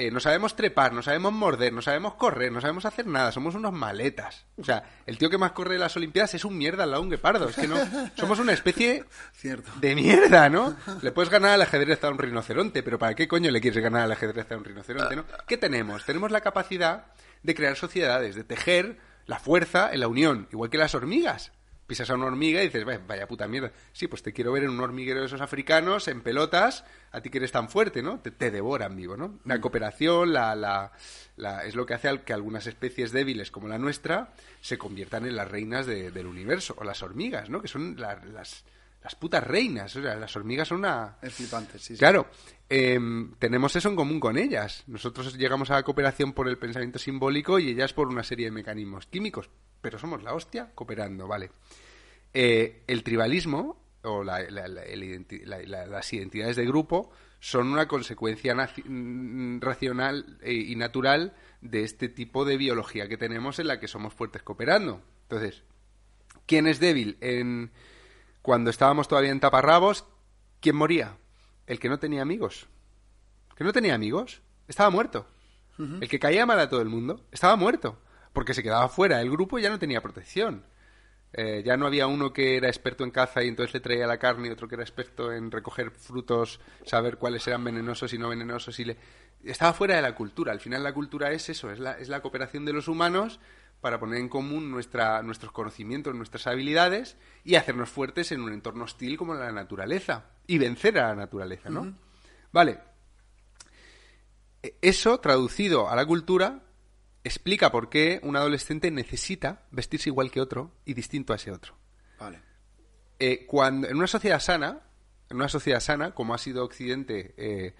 Eh, 0.00 0.12
no 0.12 0.20
sabemos 0.20 0.54
trepar, 0.54 0.92
no 0.92 1.02
sabemos 1.02 1.32
morder, 1.32 1.72
no 1.72 1.82
sabemos 1.82 2.14
correr, 2.14 2.52
no 2.52 2.60
sabemos 2.60 2.84
hacer 2.84 3.08
nada, 3.08 3.32
somos 3.32 3.56
unos 3.56 3.72
maletas. 3.72 4.46
O 4.56 4.62
sea, 4.62 4.84
el 5.06 5.18
tío 5.18 5.28
que 5.28 5.38
más 5.38 5.50
corre 5.50 5.72
de 5.72 5.80
las 5.80 5.96
Olimpiadas 5.96 6.34
es 6.34 6.44
un 6.44 6.56
mierda 6.56 6.84
al 6.84 6.90
lado 6.92 7.02
de 7.02 7.06
un 7.06 7.10
guepardo. 7.10 7.48
Es 7.48 7.56
que 7.56 7.66
no, 7.66 7.76
somos 8.16 8.38
una 8.38 8.52
especie 8.52 9.04
Cierto. 9.32 9.72
de 9.80 9.96
mierda, 9.96 10.48
¿no? 10.48 10.76
Le 11.02 11.10
puedes 11.10 11.30
ganar 11.30 11.50
al 11.50 11.62
ajedrez 11.62 12.04
a 12.04 12.10
un 12.10 12.18
rinoceronte, 12.18 12.84
pero 12.84 12.96
¿para 12.96 13.16
qué 13.16 13.26
coño 13.26 13.50
le 13.50 13.60
quieres 13.60 13.82
ganar 13.82 14.02
al 14.02 14.12
ajedrez 14.12 14.50
a 14.52 14.56
un 14.56 14.64
rinoceronte, 14.64 15.16
no? 15.16 15.24
¿Qué 15.48 15.56
tenemos? 15.56 16.04
Tenemos 16.04 16.30
la 16.30 16.42
capacidad 16.42 17.06
de 17.42 17.54
crear 17.56 17.74
sociedades, 17.74 18.36
de 18.36 18.44
tejer 18.44 18.98
la 19.26 19.40
fuerza 19.40 19.92
en 19.92 19.98
la 19.98 20.06
unión, 20.06 20.46
igual 20.52 20.70
que 20.70 20.78
las 20.78 20.94
hormigas. 20.94 21.50
Pisas 21.88 22.10
a 22.10 22.14
una 22.14 22.26
hormiga 22.26 22.62
y 22.62 22.66
dices, 22.66 22.84
vaya 22.84 23.26
puta 23.26 23.48
mierda. 23.48 23.72
Sí, 23.92 24.06
pues 24.06 24.22
te 24.22 24.32
quiero 24.32 24.52
ver 24.52 24.62
en 24.64 24.70
un 24.70 24.80
hormiguero 24.80 25.20
de 25.20 25.26
esos 25.26 25.40
africanos, 25.40 26.06
en 26.06 26.20
pelotas, 26.20 26.84
a 27.10 27.22
ti 27.22 27.30
que 27.30 27.38
eres 27.38 27.50
tan 27.50 27.70
fuerte, 27.70 28.02
¿no? 28.02 28.20
Te, 28.20 28.50
devoran 28.50 28.94
vivo, 28.94 29.16
¿no? 29.16 29.40
La 29.46 29.56
mm. 29.56 29.60
cooperación 29.60 30.32
la, 30.34 30.54
la, 30.54 31.64
es 31.64 31.74
lo 31.74 31.86
que 31.86 31.94
hace 31.94 32.20
que 32.20 32.34
algunas 32.34 32.66
especies 32.66 33.10
débiles 33.10 33.50
como 33.50 33.68
la 33.68 33.78
nuestra 33.78 34.34
se 34.60 34.76
conviertan 34.76 35.24
en 35.24 35.34
las 35.34 35.50
reinas 35.50 35.86
del 35.86 36.26
universo, 36.26 36.74
o 36.78 36.84
las 36.84 37.02
hormigas, 37.02 37.48
¿no? 37.48 37.62
Que 37.62 37.68
son 37.68 37.96
las, 37.98 38.22
las 39.02 39.14
putas 39.18 39.42
reinas. 39.42 39.96
O 39.96 40.02
sea, 40.02 40.14
las 40.16 40.36
hormigas 40.36 40.68
son 40.68 40.80
una... 40.80 41.16
Es 41.22 41.32
flipante, 41.32 41.78
sí. 41.78 41.96
Claro, 41.96 42.28
em, 42.68 43.32
tenemos 43.38 43.74
eso 43.74 43.88
en 43.88 43.96
común 43.96 44.20
con 44.20 44.36
ellas. 44.36 44.84
Nosotros 44.88 45.38
llegamos 45.38 45.70
a 45.70 45.74
la 45.74 45.82
cooperación 45.84 46.34
por 46.34 46.48
el 46.48 46.58
pensamiento 46.58 46.98
simbólico 46.98 47.58
y 47.58 47.70
ellas 47.70 47.94
por 47.94 48.08
una 48.08 48.22
serie 48.22 48.44
de 48.44 48.52
mecanismos 48.52 49.06
químicos 49.06 49.48
pero 49.80 49.98
somos 49.98 50.22
la 50.22 50.34
hostia 50.34 50.70
cooperando, 50.74 51.26
¿vale? 51.26 51.50
Eh, 52.34 52.82
el 52.86 53.02
tribalismo 53.02 53.76
o 54.02 54.22
las 54.22 56.12
identidades 56.12 56.56
de 56.56 56.66
grupo 56.66 57.10
son 57.40 57.68
una 57.68 57.86
consecuencia 57.86 58.54
mm, 58.54 59.60
racional 59.60 60.38
e, 60.42 60.52
y 60.52 60.76
natural 60.76 61.34
de 61.60 61.84
este 61.84 62.08
tipo 62.08 62.44
de 62.44 62.56
biología 62.56 63.08
que 63.08 63.16
tenemos 63.16 63.58
en 63.58 63.68
la 63.68 63.80
que 63.80 63.88
somos 63.88 64.14
fuertes 64.14 64.42
cooperando. 64.42 65.02
Entonces, 65.22 65.62
¿quién 66.46 66.66
es 66.66 66.80
débil? 66.80 67.16
En, 67.20 67.70
cuando 68.42 68.70
estábamos 68.70 69.08
todavía 69.08 69.30
en 69.30 69.40
taparrabos, 69.40 70.06
¿quién 70.60 70.76
moría? 70.76 71.16
El 71.66 71.78
que 71.78 71.88
no 71.88 71.98
tenía 71.98 72.22
amigos. 72.22 72.66
¿El 73.50 73.56
que 73.56 73.64
no 73.64 73.72
tenía 73.72 73.94
amigos? 73.94 74.42
Estaba 74.66 74.90
muerto. 74.90 75.26
El 75.78 76.08
que 76.08 76.18
caía 76.18 76.44
mal 76.44 76.58
a 76.58 76.68
todo 76.68 76.82
el 76.82 76.88
mundo 76.88 77.24
estaba 77.30 77.54
muerto 77.54 78.00
porque 78.38 78.54
se 78.54 78.62
quedaba 78.62 78.88
fuera. 78.88 79.20
El 79.20 79.32
grupo 79.32 79.58
ya 79.58 79.68
no 79.68 79.80
tenía 79.80 80.00
protección. 80.00 80.62
Eh, 81.32 81.64
ya 81.66 81.76
no 81.76 81.88
había 81.88 82.06
uno 82.06 82.32
que 82.32 82.56
era 82.56 82.68
experto 82.68 83.02
en 83.02 83.10
caza 83.10 83.42
y 83.42 83.48
entonces 83.48 83.74
le 83.74 83.80
traía 83.80 84.06
la 84.06 84.18
carne 84.18 84.46
y 84.46 84.52
otro 84.52 84.68
que 84.68 84.76
era 84.76 84.84
experto 84.84 85.32
en 85.32 85.50
recoger 85.50 85.90
frutos, 85.90 86.60
saber 86.84 87.16
cuáles 87.16 87.44
eran 87.48 87.64
venenosos 87.64 88.12
y 88.12 88.16
no 88.16 88.28
venenosos. 88.28 88.78
y 88.78 88.84
le... 88.84 88.96
Estaba 89.42 89.72
fuera 89.72 89.96
de 89.96 90.02
la 90.02 90.14
cultura. 90.14 90.52
Al 90.52 90.60
final 90.60 90.84
la 90.84 90.94
cultura 90.94 91.32
es 91.32 91.48
eso, 91.48 91.72
es 91.72 91.80
la, 91.80 91.98
es 91.98 92.08
la 92.08 92.22
cooperación 92.22 92.64
de 92.64 92.72
los 92.72 92.86
humanos 92.86 93.40
para 93.80 93.98
poner 93.98 94.20
en 94.20 94.28
común 94.28 94.70
nuestra, 94.70 95.20
nuestros 95.24 95.50
conocimientos, 95.50 96.14
nuestras 96.14 96.46
habilidades 96.46 97.16
y 97.42 97.56
hacernos 97.56 97.88
fuertes 97.88 98.30
en 98.30 98.40
un 98.40 98.52
entorno 98.52 98.84
hostil 98.84 99.18
como 99.18 99.34
la 99.34 99.50
naturaleza 99.50 100.26
y 100.46 100.58
vencer 100.58 101.00
a 101.00 101.08
la 101.08 101.16
naturaleza, 101.16 101.70
¿no? 101.70 101.92
Vale. 102.52 102.78
E, 104.62 104.76
eso 104.80 105.18
traducido 105.18 105.90
a 105.90 105.96
la 105.96 106.06
cultura 106.06 106.67
explica 107.28 107.70
por 107.70 107.88
qué 107.88 108.20
un 108.22 108.36
adolescente 108.36 108.90
necesita 108.90 109.62
vestirse 109.70 110.10
igual 110.10 110.30
que 110.30 110.40
otro 110.40 110.72
y 110.84 110.94
distinto 110.94 111.32
a 111.32 111.36
ese 111.36 111.52
otro. 111.52 111.76
Vale. 112.18 112.40
Eh, 113.18 113.46
cuando, 113.46 113.88
en 113.88 113.96
una 113.96 114.06
sociedad 114.06 114.40
sana, 114.40 114.80
en 115.28 115.36
una 115.36 115.48
sociedad 115.48 115.80
sana, 115.80 116.12
como 116.14 116.34
ha 116.34 116.38
sido 116.38 116.64
Occidente 116.64 117.34
eh, 117.36 117.74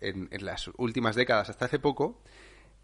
en, 0.00 0.28
las 0.44 0.68
últimas 0.76 1.14
décadas 1.14 1.50
hasta 1.50 1.66
hace 1.66 1.78
poco, 1.78 2.22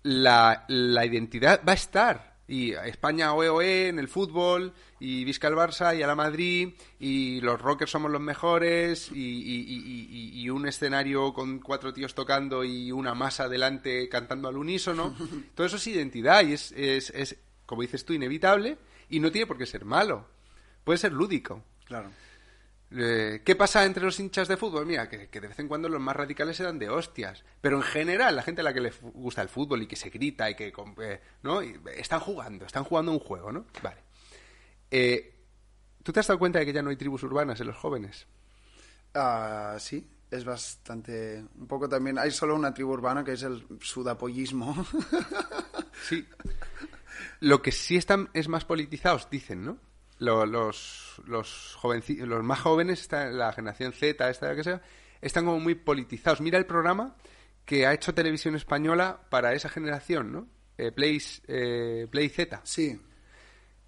la, 0.02 0.64
la 0.68 1.04
identidad 1.06 1.62
va 1.66 1.72
a 1.72 1.76
estar 1.76 2.31
y 2.48 2.72
España 2.72 3.32
OE 3.34 3.88
en 3.88 3.98
el 3.98 4.08
fútbol, 4.08 4.74
y 5.00 5.24
Vizca 5.24 5.48
el 5.48 5.54
Barça, 5.54 5.96
y 5.96 6.02
a 6.02 6.06
la 6.06 6.14
Madrid, 6.14 6.74
y 6.98 7.40
los 7.40 7.60
rockers 7.60 7.90
somos 7.90 8.10
los 8.10 8.20
mejores, 8.20 9.10
y, 9.12 10.48
un 10.50 10.66
escenario 10.66 11.32
con 11.32 11.60
cuatro 11.60 11.94
tíos 11.94 12.14
tocando 12.14 12.62
y 12.62 12.92
una 12.92 13.14
masa 13.14 13.48
delante 13.48 14.08
cantando 14.08 14.48
al 14.48 14.58
unísono. 14.58 15.14
Todo 15.54 15.66
eso 15.66 15.76
es 15.76 15.86
identidad 15.86 16.44
y 16.44 16.52
es, 16.52 16.72
es, 16.72 17.08
es, 17.10 17.38
como 17.64 17.80
dices 17.80 18.04
tú, 18.04 18.12
inevitable 18.12 18.76
y 19.08 19.20
no 19.20 19.30
tiene 19.30 19.46
por 19.46 19.56
qué 19.56 19.64
ser 19.64 19.86
malo. 19.86 20.26
Puede 20.84 20.98
ser 20.98 21.12
lúdico. 21.12 21.64
Claro. 21.86 22.10
Eh, 22.94 23.42
¿Qué 23.44 23.56
pasa 23.56 23.84
entre 23.84 24.04
los 24.04 24.18
hinchas 24.20 24.48
de 24.48 24.56
fútbol? 24.56 24.86
Mira, 24.86 25.08
que, 25.08 25.28
de 25.28 25.48
vez 25.48 25.58
en 25.58 25.68
cuando 25.68 25.88
los 25.88 26.00
más 26.00 26.14
radicales 26.14 26.56
se 26.56 26.64
dan 26.64 26.78
de 26.78 26.90
hostias. 26.90 27.44
Pero 27.60 27.76
en 27.76 27.82
general, 27.82 28.36
la 28.36 28.42
gente 28.42 28.60
a 28.60 28.64
la 28.64 28.74
que 28.74 28.80
le 28.80 28.92
gusta 29.14 29.42
el 29.42 29.48
fútbol 29.48 29.82
y 29.82 29.86
que 29.86 29.96
se 29.96 30.10
grita 30.10 30.50
y 30.50 30.54
que... 30.54 30.72
Eh, 31.00 31.20
¿no? 31.42 31.60
están 31.60 32.20
jugando, 32.20 32.66
están 32.66 32.84
jugando 32.84 33.12
un 33.12 33.18
juego, 33.18 33.52
¿no? 33.52 33.66
Vale. 33.82 34.02
Eh, 34.90 35.34
¿Tú 36.02 36.12
te 36.12 36.20
has 36.20 36.26
dado 36.26 36.38
cuenta 36.38 36.58
de 36.58 36.66
que 36.66 36.72
ya 36.72 36.82
no 36.82 36.90
hay 36.90 36.96
tribus 36.96 37.22
urbanas 37.22 37.60
en 37.60 37.68
los 37.68 37.76
jóvenes? 37.76 38.26
Ah, 39.14 39.76
sí, 39.78 40.06
es 40.30 40.44
bastante... 40.44 41.44
Un 41.58 41.66
poco 41.66 41.88
también... 41.88 42.18
Hay 42.18 42.30
solo 42.30 42.54
una 42.54 42.74
tribu 42.74 42.92
urbana 42.92 43.24
que 43.24 43.32
es 43.32 43.42
el 43.42 43.66
sudapollismo. 43.80 44.86
sí. 46.08 46.26
Lo 47.40 47.62
que 47.62 47.72
sí 47.72 47.96
están 47.96 48.28
es 48.34 48.48
más 48.48 48.64
politizados, 48.64 49.28
dicen, 49.30 49.64
¿no? 49.64 49.78
Los, 50.18 50.48
los, 51.26 51.76
los 51.84 52.44
más 52.44 52.60
jóvenes, 52.60 53.08
la 53.10 53.52
generación 53.52 53.92
Z, 53.92 54.30
esta 54.30 54.54
que 54.54 54.64
sea, 54.64 54.82
están 55.20 55.44
como 55.44 55.60
muy 55.60 55.74
politizados. 55.74 56.40
Mira 56.40 56.58
el 56.58 56.66
programa 56.66 57.16
que 57.64 57.86
ha 57.86 57.94
hecho 57.94 58.14
Televisión 58.14 58.54
Española 58.54 59.20
para 59.30 59.54
esa 59.54 59.68
generación, 59.68 60.32
¿no? 60.32 60.48
Eh, 60.78 60.92
eh, 61.48 62.06
Play, 62.10 62.28
Z. 62.28 62.60
Sí. 62.64 63.00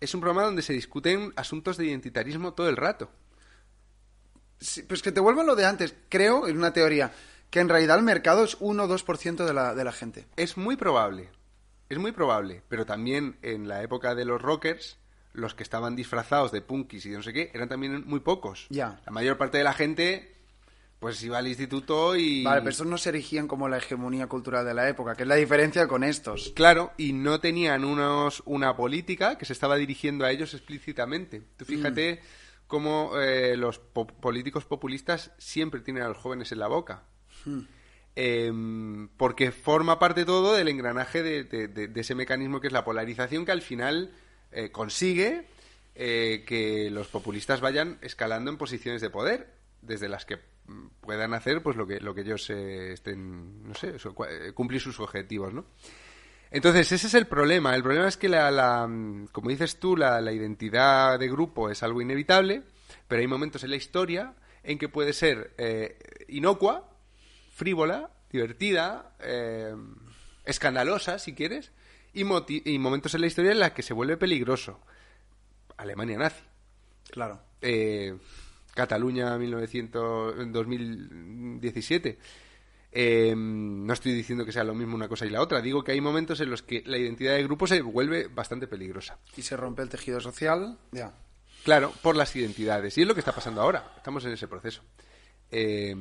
Es 0.00 0.14
un 0.14 0.20
programa 0.20 0.44
donde 0.44 0.62
se 0.62 0.72
discuten 0.72 1.32
asuntos 1.36 1.76
de 1.76 1.86
identitarismo 1.86 2.54
todo 2.54 2.68
el 2.68 2.76
rato. 2.76 3.10
pues 4.88 5.02
que 5.02 5.12
te 5.12 5.20
vuelvo 5.20 5.40
a 5.40 5.44
lo 5.44 5.56
de 5.56 5.66
antes. 5.66 5.94
Creo, 6.08 6.46
en 6.46 6.56
una 6.56 6.72
teoría, 6.72 7.12
que 7.50 7.60
en 7.60 7.68
realidad 7.68 7.98
el 7.98 8.04
mercado 8.04 8.44
es 8.44 8.56
1 8.60 8.84
o 8.84 8.88
2% 8.88 9.44
de 9.44 9.54
la, 9.54 9.74
de 9.74 9.84
la 9.84 9.92
gente. 9.92 10.26
Es 10.36 10.56
muy 10.56 10.76
probable. 10.76 11.30
Es 11.88 11.98
muy 11.98 12.12
probable. 12.12 12.62
Pero 12.68 12.86
también 12.86 13.38
en 13.42 13.66
la 13.66 13.82
época 13.82 14.14
de 14.14 14.24
los 14.24 14.40
rockers 14.40 14.98
los 15.34 15.54
que 15.54 15.62
estaban 15.62 15.94
disfrazados 15.94 16.50
de 16.52 16.62
punkis 16.62 17.04
y 17.06 17.10
de 17.10 17.16
no 17.16 17.22
sé 17.22 17.32
qué 17.32 17.50
eran 17.52 17.68
también 17.68 18.04
muy 18.06 18.20
pocos. 18.20 18.66
Ya. 18.70 19.00
La 19.04 19.12
mayor 19.12 19.36
parte 19.36 19.58
de 19.58 19.64
la 19.64 19.74
gente 19.74 20.34
pues 21.04 21.22
iba 21.22 21.36
al 21.36 21.46
instituto 21.46 22.16
y... 22.16 22.42
Vale, 22.42 22.62
pero 22.62 22.70
estos 22.70 22.86
no 22.86 22.96
se 22.96 23.10
erigían 23.10 23.46
como 23.46 23.68
la 23.68 23.76
hegemonía 23.76 24.26
cultural 24.26 24.64
de 24.64 24.72
la 24.72 24.88
época, 24.88 25.14
que 25.14 25.24
es 25.24 25.28
la 25.28 25.34
diferencia 25.34 25.86
con 25.86 26.02
estos. 26.02 26.54
Claro, 26.56 26.92
y 26.96 27.12
no 27.12 27.40
tenían 27.40 27.84
unos, 27.84 28.42
una 28.46 28.74
política 28.74 29.36
que 29.36 29.44
se 29.44 29.52
estaba 29.52 29.76
dirigiendo 29.76 30.24
a 30.24 30.30
ellos 30.30 30.54
explícitamente. 30.54 31.42
Tú 31.58 31.66
fíjate 31.66 32.14
mm. 32.22 32.66
cómo 32.66 33.20
eh, 33.20 33.54
los 33.58 33.80
políticos 33.80 34.64
populistas 34.64 35.32
siempre 35.36 35.80
tienen 35.80 36.04
a 36.04 36.08
los 36.08 36.16
jóvenes 36.16 36.52
en 36.52 36.60
la 36.60 36.68
boca. 36.68 37.02
Mm. 37.44 37.60
Em, 38.16 39.08
porque 39.18 39.52
forma 39.52 39.98
parte 39.98 40.24
todo 40.24 40.54
del 40.54 40.68
engranaje 40.68 41.22
de, 41.22 41.44
de, 41.44 42.00
ese 42.00 42.14
mecanismo 42.14 42.60
que 42.60 42.68
es 42.68 42.72
la 42.72 42.84
polarización 42.84 43.44
que 43.44 43.52
al 43.52 43.60
final 43.60 44.14
eh, 44.54 44.70
consigue 44.70 45.46
eh, 45.96 46.44
que 46.46 46.88
los 46.90 47.08
populistas 47.08 47.60
vayan 47.60 47.98
escalando 48.02 48.52
en 48.52 48.56
posiciones 48.56 49.00
de 49.00 49.10
poder, 49.10 49.52
desde 49.82 50.08
las 50.08 50.24
que 50.24 50.36
mm, 50.66 50.86
puedan 51.00 51.34
hacer 51.34 51.60
pues 51.60 51.76
lo 51.76 51.86
que 51.88 51.98
lo 51.98 52.14
que 52.14 52.20
ellos 52.20 52.48
eh, 52.50 52.92
estén 52.92 53.64
no 53.68 53.74
sé 53.74 53.94
cumplir 54.54 54.80
sus 54.80 55.00
objetivos 55.00 55.52
no 55.52 55.64
entonces 56.50 56.92
ese 56.92 57.08
es 57.08 57.14
el 57.14 57.26
problema. 57.26 57.74
El 57.74 57.82
problema 57.82 58.06
es 58.06 58.16
que 58.16 58.28
la, 58.28 58.86
mm, 58.86 59.26
como 59.32 59.50
dices 59.50 59.80
tú 59.80 59.96
la, 59.96 60.20
identidad 60.32 61.18
de 61.18 61.28
grupo 61.28 61.68
es 61.68 61.82
algo 61.82 62.00
inevitable 62.00 62.62
pero 63.08 63.20
hay 63.20 63.26
momentos 63.26 63.64
en 63.64 63.70
la 63.70 63.76
historia 63.76 64.34
en 64.62 64.78
que 64.78 64.88
puede 64.88 65.12
ser 65.12 65.52
inocua 66.28 66.88
frívola 67.52 68.10
divertida 68.30 69.14
escandalosa 70.44 71.18
si 71.18 71.34
quieres 71.34 71.72
y, 72.14 72.78
momentos 72.78 73.14
en 73.14 73.20
la 73.20 73.26
historia 73.26 73.52
en 73.52 73.60
los 73.60 73.70
que 73.70 73.82
se 73.82 73.94
vuelve 73.94 74.16
peligroso. 74.16 74.80
Alemania 75.76 76.18
nazi. 76.18 76.42
Claro. 77.10 77.40
Eh, 77.60 78.16
Cataluña 78.74 79.36
1900, 79.36 80.52
2017. 80.52 82.18
Eh, 82.96 83.34
no 83.36 83.92
estoy 83.92 84.12
diciendo 84.12 84.46
que 84.46 84.52
sea 84.52 84.62
lo 84.62 84.74
mismo 84.74 84.94
una 84.94 85.08
cosa 85.08 85.26
y 85.26 85.30
la 85.30 85.40
otra. 85.40 85.60
Digo 85.60 85.82
que 85.82 85.92
hay 85.92 86.00
momentos 86.00 86.40
en 86.40 86.50
los 86.50 86.62
que 86.62 86.82
la 86.86 86.96
identidad 86.96 87.34
de 87.34 87.42
grupo 87.42 87.66
se 87.66 87.82
vuelve 87.82 88.28
bastante 88.28 88.68
peligrosa. 88.68 89.18
Y 89.36 89.42
se 89.42 89.56
rompe 89.56 89.82
el 89.82 89.88
tejido 89.88 90.20
social. 90.20 90.78
Ya. 90.92 91.12
Claro, 91.64 91.92
por 92.02 92.14
las 92.14 92.34
identidades. 92.36 92.96
Y 92.96 93.02
es 93.02 93.08
lo 93.08 93.14
que 93.14 93.20
está 93.20 93.32
pasando 93.32 93.62
ahora. 93.62 93.94
Estamos 93.96 94.24
en 94.24 94.32
ese 94.32 94.46
proceso. 94.46 94.82
Eh, 95.50 95.96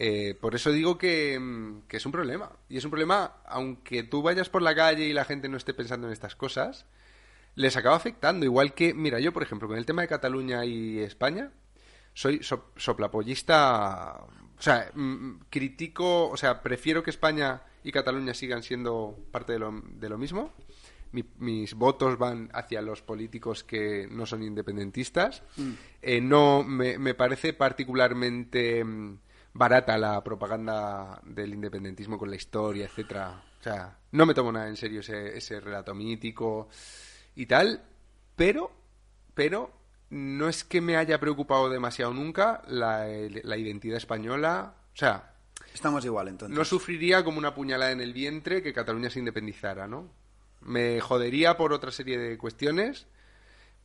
eh, 0.00 0.36
por 0.40 0.54
eso 0.54 0.70
digo 0.70 0.94
mm, 0.94 1.80
que, 1.88 1.96
es 1.96 2.06
un 2.06 2.12
problema. 2.12 2.52
Y 2.68 2.78
es 2.78 2.84
un 2.84 2.90
problema, 2.90 3.38
aunque 3.44 4.04
tú 4.04 4.22
vayas 4.22 4.48
por 4.48 4.62
la 4.62 4.74
calle 4.74 5.04
y 5.04 5.12
la 5.12 5.24
gente 5.24 5.48
no 5.48 5.56
esté 5.56 5.74
pensando 5.74 6.06
en 6.06 6.12
estas 6.12 6.36
cosas, 6.36 6.86
les 7.56 7.76
acaba 7.76 7.96
afectando. 7.96 8.46
Igual 8.46 8.74
que, 8.74 8.94
mira, 8.94 9.18
yo, 9.18 9.32
por 9.32 9.42
ejemplo, 9.42 9.66
con 9.66 9.76
el 9.76 9.84
tema 9.84 10.02
de 10.02 10.08
Cataluña 10.08 10.64
y 10.64 11.00
España, 11.00 11.50
soy 12.14 12.40
soplapollista. 12.76 14.20
O 14.56 14.62
sea, 14.62 14.90
mm, 14.94 15.02
mm, 15.02 15.40
critico, 15.50 16.28
o 16.28 16.36
sea, 16.36 16.62
prefiero 16.62 17.02
que 17.02 17.10
España 17.10 17.62
y 17.82 17.90
Cataluña 17.90 18.34
sigan 18.34 18.62
siendo 18.62 19.18
parte 19.32 19.54
de 19.54 19.58
lo, 19.58 19.82
de 19.82 20.08
lo 20.08 20.16
mismo. 20.16 20.52
mis 21.10 21.74
votos 21.74 22.18
van 22.18 22.50
hacia 22.52 22.82
los 22.82 23.02
políticos 23.02 23.64
que 23.64 24.06
no 24.10 24.26
son 24.26 24.42
independentistas. 24.44 25.42
Eh, 26.02 26.20
no 26.20 26.62
me, 26.62 26.98
me, 26.98 27.14
parece 27.14 27.54
particularmente 27.54 28.84
barata 29.58 29.98
la 29.98 30.22
propaganda 30.22 31.20
del 31.24 31.52
independentismo 31.52 32.16
con 32.16 32.30
la 32.30 32.36
historia, 32.36 32.86
etcétera. 32.86 33.42
O 33.58 33.62
sea, 33.62 33.98
no 34.12 34.24
me 34.24 34.34
tomo 34.34 34.52
nada 34.52 34.68
en 34.68 34.76
serio 34.76 35.00
ese, 35.00 35.36
ese 35.36 35.60
relato 35.60 35.94
mítico 35.94 36.68
y 37.34 37.46
tal, 37.46 37.82
pero, 38.36 38.70
pero 39.34 39.72
no 40.10 40.48
es 40.48 40.62
que 40.62 40.80
me 40.80 40.96
haya 40.96 41.18
preocupado 41.18 41.68
demasiado 41.68 42.14
nunca 42.14 42.62
la, 42.68 43.06
la 43.08 43.56
identidad 43.56 43.96
española. 43.96 44.74
O 44.94 44.96
sea, 44.96 45.34
Estamos 45.74 46.04
igual, 46.04 46.28
entonces. 46.28 46.56
no 46.56 46.64
sufriría 46.64 47.24
como 47.24 47.38
una 47.38 47.54
puñalada 47.54 47.90
en 47.90 48.00
el 48.00 48.12
vientre 48.12 48.62
que 48.62 48.72
Cataluña 48.72 49.10
se 49.10 49.18
independizara, 49.18 49.86
¿no? 49.86 50.08
Me 50.60 51.00
jodería 51.00 51.56
por 51.56 51.72
otra 51.72 51.90
serie 51.90 52.16
de 52.18 52.38
cuestiones, 52.38 53.06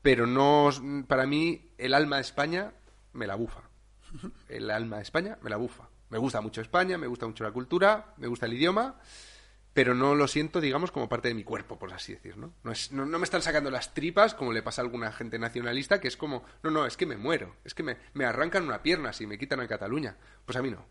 pero 0.01 0.28
no, 0.28 0.69
para 1.07 1.26
mí 1.26 1.71
el 1.78 1.93
alma 1.93 2.17
de 2.17 2.21
España 2.21 2.74
me 3.11 3.28
la 3.28 3.36
bufa. 3.36 3.61
El 4.49 4.70
alma 4.72 4.97
de 4.97 5.03
España 5.03 5.38
me 5.41 5.49
la 5.49 5.57
bufa. 5.57 5.89
Me 6.09 6.18
gusta 6.18 6.41
mucho 6.41 6.61
España, 6.61 6.97
me 6.97 7.07
gusta 7.07 7.26
mucho 7.26 7.43
la 7.43 7.51
cultura, 7.51 8.14
me 8.18 8.28
gusta 8.28 8.45
el 8.45 8.53
idioma, 8.53 8.99
pero 9.74 9.95
no 9.95 10.14
lo 10.14 10.28
siento, 10.28 10.61
digamos, 10.61 10.91
como 10.91 11.09
parte 11.09 11.30
de 11.30 11.34
mi 11.34 11.43
cuerpo, 11.43 11.80
por 11.80 11.91
así 11.91 12.14
decir, 12.14 12.38
¿no? 12.38 12.53
Es- 12.72 12.91
no, 12.91 13.05
me 13.07 13.24
están 13.24 13.41
sacando 13.41 13.72
las 13.72 13.93
tripas, 13.95 14.36
como 14.36 14.53
le 14.53 14.61
pasa 14.61 14.82
a 14.82 14.86
alguna 14.86 15.11
gente 15.11 15.39
nacionalista, 15.39 15.99
que 15.99 16.07
es 16.07 16.16
como, 16.18 16.43
no, 16.61 16.70
no, 16.70 16.86
es 16.86 16.95
que 16.97 17.07
me 17.07 17.18
muero, 17.18 17.55
es 17.64 17.74
que 17.74 17.82
me, 17.82 17.97
me 18.14 18.26
arrancan 18.26 18.64
una 18.66 18.84
pierna 18.84 19.11
si 19.14 19.26
me 19.26 19.39
quitan 19.39 19.59
a 19.61 19.68
Cataluña. 19.68 20.18
Pues 20.45 20.55
a 20.57 20.61
mí 20.61 20.70
no. 20.70 20.86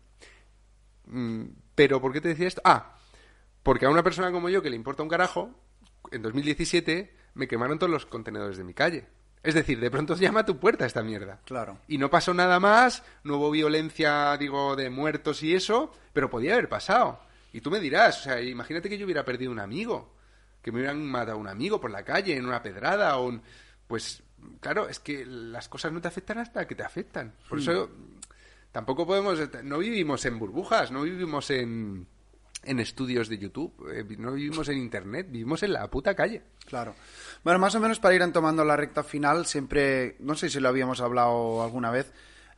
Mm, 1.05 1.43
Pero, 1.75 2.01
¿por 2.01 2.13
qué 2.13 2.21
te 2.21 2.27
decía 2.29 2.47
esto? 2.47 2.61
Ah, 2.65 2.97
porque 3.63 3.85
a 3.85 3.89
una 3.89 4.03
persona 4.03 4.31
como 4.31 4.49
yo 4.49 4.61
que 4.61 4.69
le 4.69 4.75
importa 4.75 5.03
un 5.03 5.09
carajo, 5.09 5.51
en 6.11 6.21
2017 6.21 7.15
me 7.35 7.47
quemaron 7.47 7.79
todos 7.79 7.91
los 7.91 8.05
contenedores 8.05 8.57
de 8.57 8.63
mi 8.63 8.73
calle. 8.73 9.07
Es 9.43 9.53
decir, 9.53 9.79
de 9.81 9.91
pronto 9.91 10.15
llama 10.15 10.39
a 10.39 10.45
tu 10.45 10.57
puerta 10.57 10.85
esta 10.85 11.03
mierda. 11.03 11.39
Claro. 11.43 11.77
Y 11.89 11.97
no 11.97 12.09
pasó 12.09 12.33
nada 12.33 12.61
más, 12.61 13.03
no 13.23 13.37
hubo 13.37 13.51
violencia, 13.51 14.37
digo, 14.37 14.77
de 14.77 14.89
muertos 14.89 15.43
y 15.43 15.53
eso, 15.53 15.91
pero 16.13 16.29
podía 16.29 16.53
haber 16.53 16.69
pasado. 16.69 17.19
Y 17.51 17.59
tú 17.59 17.69
me 17.69 17.81
dirás, 17.81 18.21
o 18.21 18.23
sea, 18.23 18.41
imagínate 18.41 18.89
que 18.89 18.97
yo 18.97 19.05
hubiera 19.05 19.25
perdido 19.25 19.51
un 19.51 19.59
amigo, 19.59 20.13
que 20.61 20.71
me 20.71 20.77
hubieran 20.79 21.05
matado 21.05 21.37
un 21.37 21.49
amigo 21.49 21.81
por 21.81 21.91
la 21.91 22.03
calle, 22.03 22.37
en 22.37 22.45
una 22.45 22.63
pedrada, 22.63 23.17
o 23.17 23.27
un... 23.27 23.41
Pues, 23.85 24.23
claro, 24.61 24.87
es 24.87 24.99
que 24.99 25.25
las 25.25 25.67
cosas 25.67 25.91
no 25.91 25.99
te 25.99 26.07
afectan 26.07 26.37
hasta 26.37 26.65
que 26.65 26.75
te 26.75 26.83
afectan. 26.83 27.33
Por 27.49 27.59
eso 27.59 27.89
tampoco 28.71 29.05
podemos... 29.05 29.37
No 29.63 29.79
vivimos 29.79 30.23
en 30.25 30.39
burbujas, 30.39 30.89
no 30.89 31.01
vivimos 31.01 31.49
en, 31.51 32.07
en 32.63 32.79
estudios 32.79 33.29
de 33.29 33.37
YouTube, 33.37 33.73
eh, 33.93 34.05
no 34.17 34.33
vivimos 34.33 34.69
en 34.69 34.77
Internet, 34.77 35.27
vivimos 35.29 35.63
en 35.63 35.73
la 35.73 35.89
puta 35.89 36.15
calle. 36.15 36.43
Claro. 36.65 36.95
Bueno, 37.43 37.59
más 37.59 37.75
o 37.75 37.79
menos 37.79 37.99
para 37.99 38.15
ir 38.15 38.31
tomando 38.31 38.63
la 38.63 38.75
recta 38.75 39.03
final, 39.03 39.45
siempre, 39.45 40.15
no 40.19 40.35
sé 40.35 40.49
si 40.49 40.59
lo 40.59 40.69
habíamos 40.69 41.01
hablado 41.01 41.63
alguna 41.63 41.91
vez, 41.91 42.11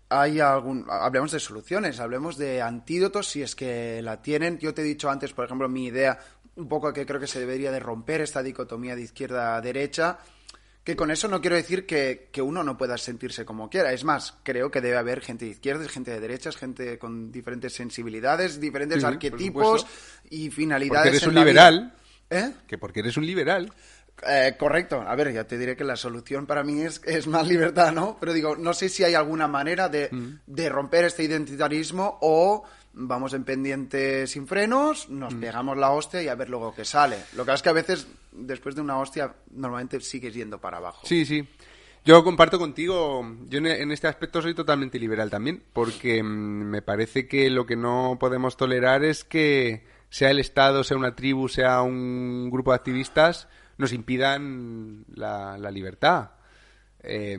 hay 0.10 0.40
algún, 0.40 0.86
hablemos 0.90 1.32
de 1.32 1.40
soluciones, 1.40 2.00
hablemos 2.00 2.38
de 2.38 2.62
antídotos 2.62 3.28
si 3.28 3.42
es 3.42 3.56
que 3.56 4.02
la 4.02 4.22
tienen. 4.22 4.60
Yo 4.60 4.74
te 4.74 4.82
he 4.82 4.86
dicho 4.86 5.10
antes, 5.10 5.34
por 5.34 5.46
ejemplo, 5.46 5.68
mi 5.68 5.86
idea, 5.86 6.20
un 6.56 6.68
poco 6.68 6.94
que 6.94 7.06
creo 7.06 7.20
que 7.20 7.28
se 7.28 7.40
debería 7.40 7.72
de 7.72 7.80
romper 7.80 8.22
esta 8.22 8.44
dicotomía 8.44 8.96
de 8.96 9.02
izquierda 9.02 9.56
a 9.56 9.62
derecha, 9.62 10.20
que 10.86 10.96
con 10.96 11.12
eso 11.12 11.28
no 11.28 11.42
quiero 11.42 11.58
decir 11.58 11.86
que, 11.86 12.30
que 12.32 12.42
uno 12.42 12.64
no 12.64 12.78
pueda 12.78 12.98
sentirse 12.98 13.44
como 13.44 13.70
quiera. 13.70 13.92
Es 13.92 14.04
más, 14.06 14.36
creo 14.44 14.72
que 14.72 14.80
debe 14.80 14.96
haber 14.98 15.20
gente 15.20 15.44
de 15.44 15.52
izquierdas, 15.52 15.90
gente 15.90 16.12
de 16.12 16.20
derechas, 16.22 16.56
gente 16.56 16.98
con 17.00 17.32
diferentes 17.32 17.74
sensibilidades, 17.74 18.60
diferentes 18.62 19.00
Sí, 19.02 19.06
arquetipos 19.06 19.86
y 20.30 20.46
Porque 20.50 20.56
finalidades. 20.56 21.08
eres 21.08 21.24
en 21.24 21.30
un 21.30 21.36
la 21.36 21.42
vida. 21.44 21.70
liberal, 21.72 21.94
¿Eh? 22.30 22.52
que 22.68 22.78
porque 22.78 23.00
eres 23.02 23.18
un 23.18 23.26
liberal. 23.26 23.74
Eh, 24.26 24.56
correcto. 24.58 25.02
A 25.02 25.14
ver, 25.16 25.34
ya 25.34 25.44
te 25.46 25.58
diré 25.58 25.76
que 25.76 25.84
la 25.84 25.98
solución 25.98 26.46
para 26.46 26.64
mí 26.64 26.82
es, 26.82 27.02
es 27.04 27.28
más 27.28 27.48
libertad, 27.48 27.92
¿no? 27.92 28.16
Pero 28.20 28.32
digo, 28.32 28.56
no 28.56 28.74
sé 28.74 28.88
si 28.88 29.04
hay 29.04 29.14
alguna 29.16 29.48
manera 29.48 29.90
de, 29.90 30.10
de 30.46 30.70
romper 30.70 31.04
este 31.06 31.24
identitarismo 31.24 32.20
o 32.22 32.64
vamos 32.96 33.34
en 33.34 33.44
pendiente 33.44 34.26
sin 34.26 34.48
frenos, 34.48 35.10
nos 35.10 35.34
pegamos 35.36 35.78
la 35.78 35.92
hostia 35.92 36.24
y 36.24 36.28
a 36.28 36.36
ver 36.36 36.50
luego 36.50 36.74
qué 36.74 36.86
sale. 36.86 37.18
Lo 37.34 37.44
que 37.44 37.48
pasa 37.48 37.56
es 37.56 37.62
que 37.62 37.70
a 37.70 37.74
veces, 37.74 38.08
después 38.32 38.76
de 38.76 38.82
una 38.82 38.98
hostia, 38.98 39.36
normalmente 39.52 40.00
sigues 40.00 40.34
yendo 40.34 40.60
para 40.60 40.78
abajo. 40.78 41.06
Sí, 41.06 41.26
sí. 41.26 41.48
Yo 42.06 42.24
comparto 42.24 42.60
contigo, 42.60 43.26
yo 43.48 43.58
en 43.58 43.92
este 43.92 44.08
aspecto 44.08 44.42
soy 44.42 44.54
totalmente 44.54 45.00
liberal 45.00 45.30
también, 45.30 45.64
porque 45.74 46.22
mm, 46.22 46.28
me 46.28 46.82
parece 46.82 47.28
que 47.28 47.50
lo 47.50 47.66
que 47.66 47.76
no 47.76 48.18
podemos 48.20 48.58
tolerar 48.58 49.04
es 49.04 49.24
que 49.24 49.86
sea 50.10 50.30
el 50.30 50.40
Estado, 50.40 50.84
sea 50.84 50.98
una 50.98 51.16
tribu, 51.16 51.50
sea 51.50 51.82
un 51.82 52.50
grupo 52.52 52.72
de 52.72 52.76
activistas, 52.76 53.48
nos 53.78 53.92
impidan 53.92 55.04
la, 55.14 55.58
la 55.58 55.72
libertad. 55.72 56.32
Eh, 57.02 57.38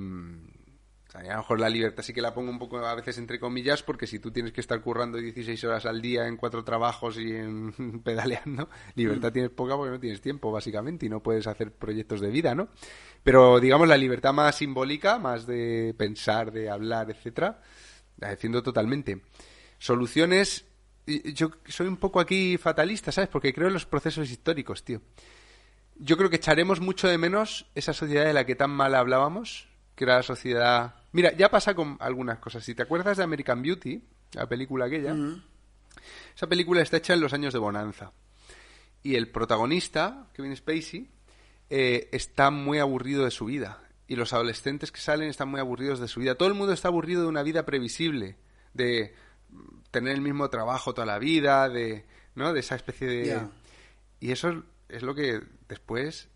a 1.18 1.32
lo 1.32 1.38
mejor 1.38 1.60
la 1.60 1.68
libertad 1.68 2.02
sí 2.02 2.12
que 2.12 2.20
la 2.20 2.34
pongo 2.34 2.50
un 2.50 2.58
poco 2.58 2.78
a 2.78 2.94
veces 2.94 3.18
entre 3.18 3.40
comillas, 3.40 3.82
porque 3.82 4.06
si 4.06 4.18
tú 4.18 4.30
tienes 4.30 4.52
que 4.52 4.60
estar 4.60 4.80
currando 4.80 5.18
16 5.18 5.62
horas 5.64 5.86
al 5.86 6.02
día 6.02 6.26
en 6.26 6.36
cuatro 6.36 6.64
trabajos 6.64 7.18
y 7.18 7.34
en 7.34 8.00
pedaleando, 8.04 8.68
libertad 8.94 9.32
tienes 9.32 9.50
poca 9.50 9.76
porque 9.76 9.92
no 9.92 10.00
tienes 10.00 10.20
tiempo, 10.20 10.52
básicamente, 10.52 11.06
y 11.06 11.08
no 11.08 11.22
puedes 11.22 11.46
hacer 11.46 11.72
proyectos 11.72 12.20
de 12.20 12.30
vida, 12.30 12.54
¿no? 12.54 12.68
Pero, 13.22 13.58
digamos, 13.58 13.88
la 13.88 13.96
libertad 13.96 14.32
más 14.32 14.56
simbólica, 14.56 15.18
más 15.18 15.46
de 15.46 15.94
pensar, 15.98 16.52
de 16.52 16.70
hablar, 16.70 17.10
etcétera, 17.10 17.60
la 18.18 18.28
defiendo 18.30 18.62
totalmente. 18.62 19.22
Soluciones. 19.78 20.64
Yo 21.06 21.50
soy 21.66 21.86
un 21.86 21.96
poco 21.96 22.20
aquí 22.20 22.56
fatalista, 22.56 23.12
¿sabes? 23.12 23.30
Porque 23.30 23.54
creo 23.54 23.68
en 23.68 23.74
los 23.74 23.86
procesos 23.86 24.30
históricos, 24.30 24.84
tío. 24.84 25.00
Yo 25.96 26.16
creo 26.16 26.28
que 26.28 26.36
echaremos 26.36 26.80
mucho 26.80 27.08
de 27.08 27.16
menos 27.16 27.66
esa 27.74 27.92
sociedad 27.92 28.26
de 28.26 28.34
la 28.34 28.44
que 28.44 28.54
tan 28.54 28.70
mal 28.70 28.94
hablábamos, 28.94 29.68
que 29.94 30.04
era 30.04 30.16
la 30.16 30.22
sociedad... 30.22 30.95
Mira, 31.12 31.32
ya 31.36 31.50
pasa 31.50 31.74
con 31.74 31.96
algunas 32.00 32.38
cosas. 32.38 32.64
Si 32.64 32.74
te 32.74 32.82
acuerdas 32.82 33.16
de 33.16 33.22
American 33.24 33.62
Beauty, 33.62 34.02
la 34.32 34.48
película 34.48 34.86
aquella, 34.86 35.12
esa 36.34 36.46
película 36.46 36.82
está 36.82 36.98
hecha 36.98 37.14
en 37.14 37.20
los 37.20 37.32
años 37.32 37.52
de 37.52 37.58
bonanza. 37.58 38.12
Y 39.02 39.14
el 39.14 39.28
protagonista, 39.30 40.26
Kevin 40.34 40.54
Spacey, 40.56 41.08
eh, 41.70 42.08
está 42.12 42.50
muy 42.50 42.78
aburrido 42.78 43.24
de 43.24 43.30
su 43.30 43.46
vida. 43.46 43.80
Y 44.08 44.16
los 44.16 44.32
adolescentes 44.32 44.92
que 44.92 45.00
salen 45.00 45.28
están 45.28 45.48
muy 45.48 45.60
aburridos 45.60 45.98
de 46.00 46.08
su 46.08 46.20
vida. 46.20 46.34
Todo 46.36 46.48
el 46.48 46.54
mundo 46.54 46.72
está 46.72 46.88
aburrido 46.88 47.22
de 47.22 47.28
una 47.28 47.42
vida 47.42 47.64
previsible, 47.64 48.36
de 48.74 49.14
mm, 49.50 49.78
tener 49.90 50.14
el 50.14 50.20
mismo 50.20 50.48
trabajo 50.50 50.92
toda 50.94 51.06
la 51.06 51.18
vida, 51.18 51.68
de, 51.68 52.04
¿no? 52.34 52.52
de 52.52 52.60
esa 52.60 52.76
especie 52.76 53.06
de... 53.08 53.26
Y 54.20 54.30
eso 54.32 54.48
es- 54.50 54.56
es 54.88 55.02
lo 55.02 55.14
que 55.14 55.40
después, 55.68 56.28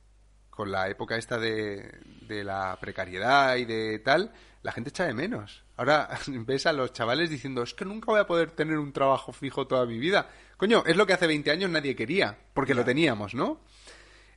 con 0.61 0.71
la 0.71 0.91
época 0.91 1.17
esta 1.17 1.39
de, 1.39 1.91
de 2.29 2.45
la 2.45 2.77
precariedad 2.79 3.57
y 3.57 3.65
de 3.65 3.99
tal, 4.01 4.31
la 4.63 4.73
gente 4.73 4.91
echa 4.91 5.07
de 5.07 5.15
menos. 5.15 5.65
Ahora 5.79 6.11
ves 6.27 6.67
a 6.67 6.75
los 6.75 6.93
chavales 6.93 7.31
diciendo, 7.31 7.63
es 7.63 7.73
que 7.73 7.87
nunca 7.87 8.13
voy 8.13 8.21
a 8.21 8.27
poder 8.27 8.51
tener 8.51 8.77
un 8.77 8.93
trabajo 8.93 9.33
fijo 9.33 9.67
toda 9.67 9.87
mi 9.87 9.99
vida. 9.99 10.29
Coño, 10.59 10.83
es 10.85 10.99
lo 10.99 11.07
que 11.07 11.15
hace 11.15 11.27
20 11.27 11.51
años 11.51 11.71
nadie 11.71 11.97
quería, 11.97 12.37
porque 12.53 12.75
lo 12.75 12.85
teníamos, 12.85 13.35
¿no? 13.35 13.63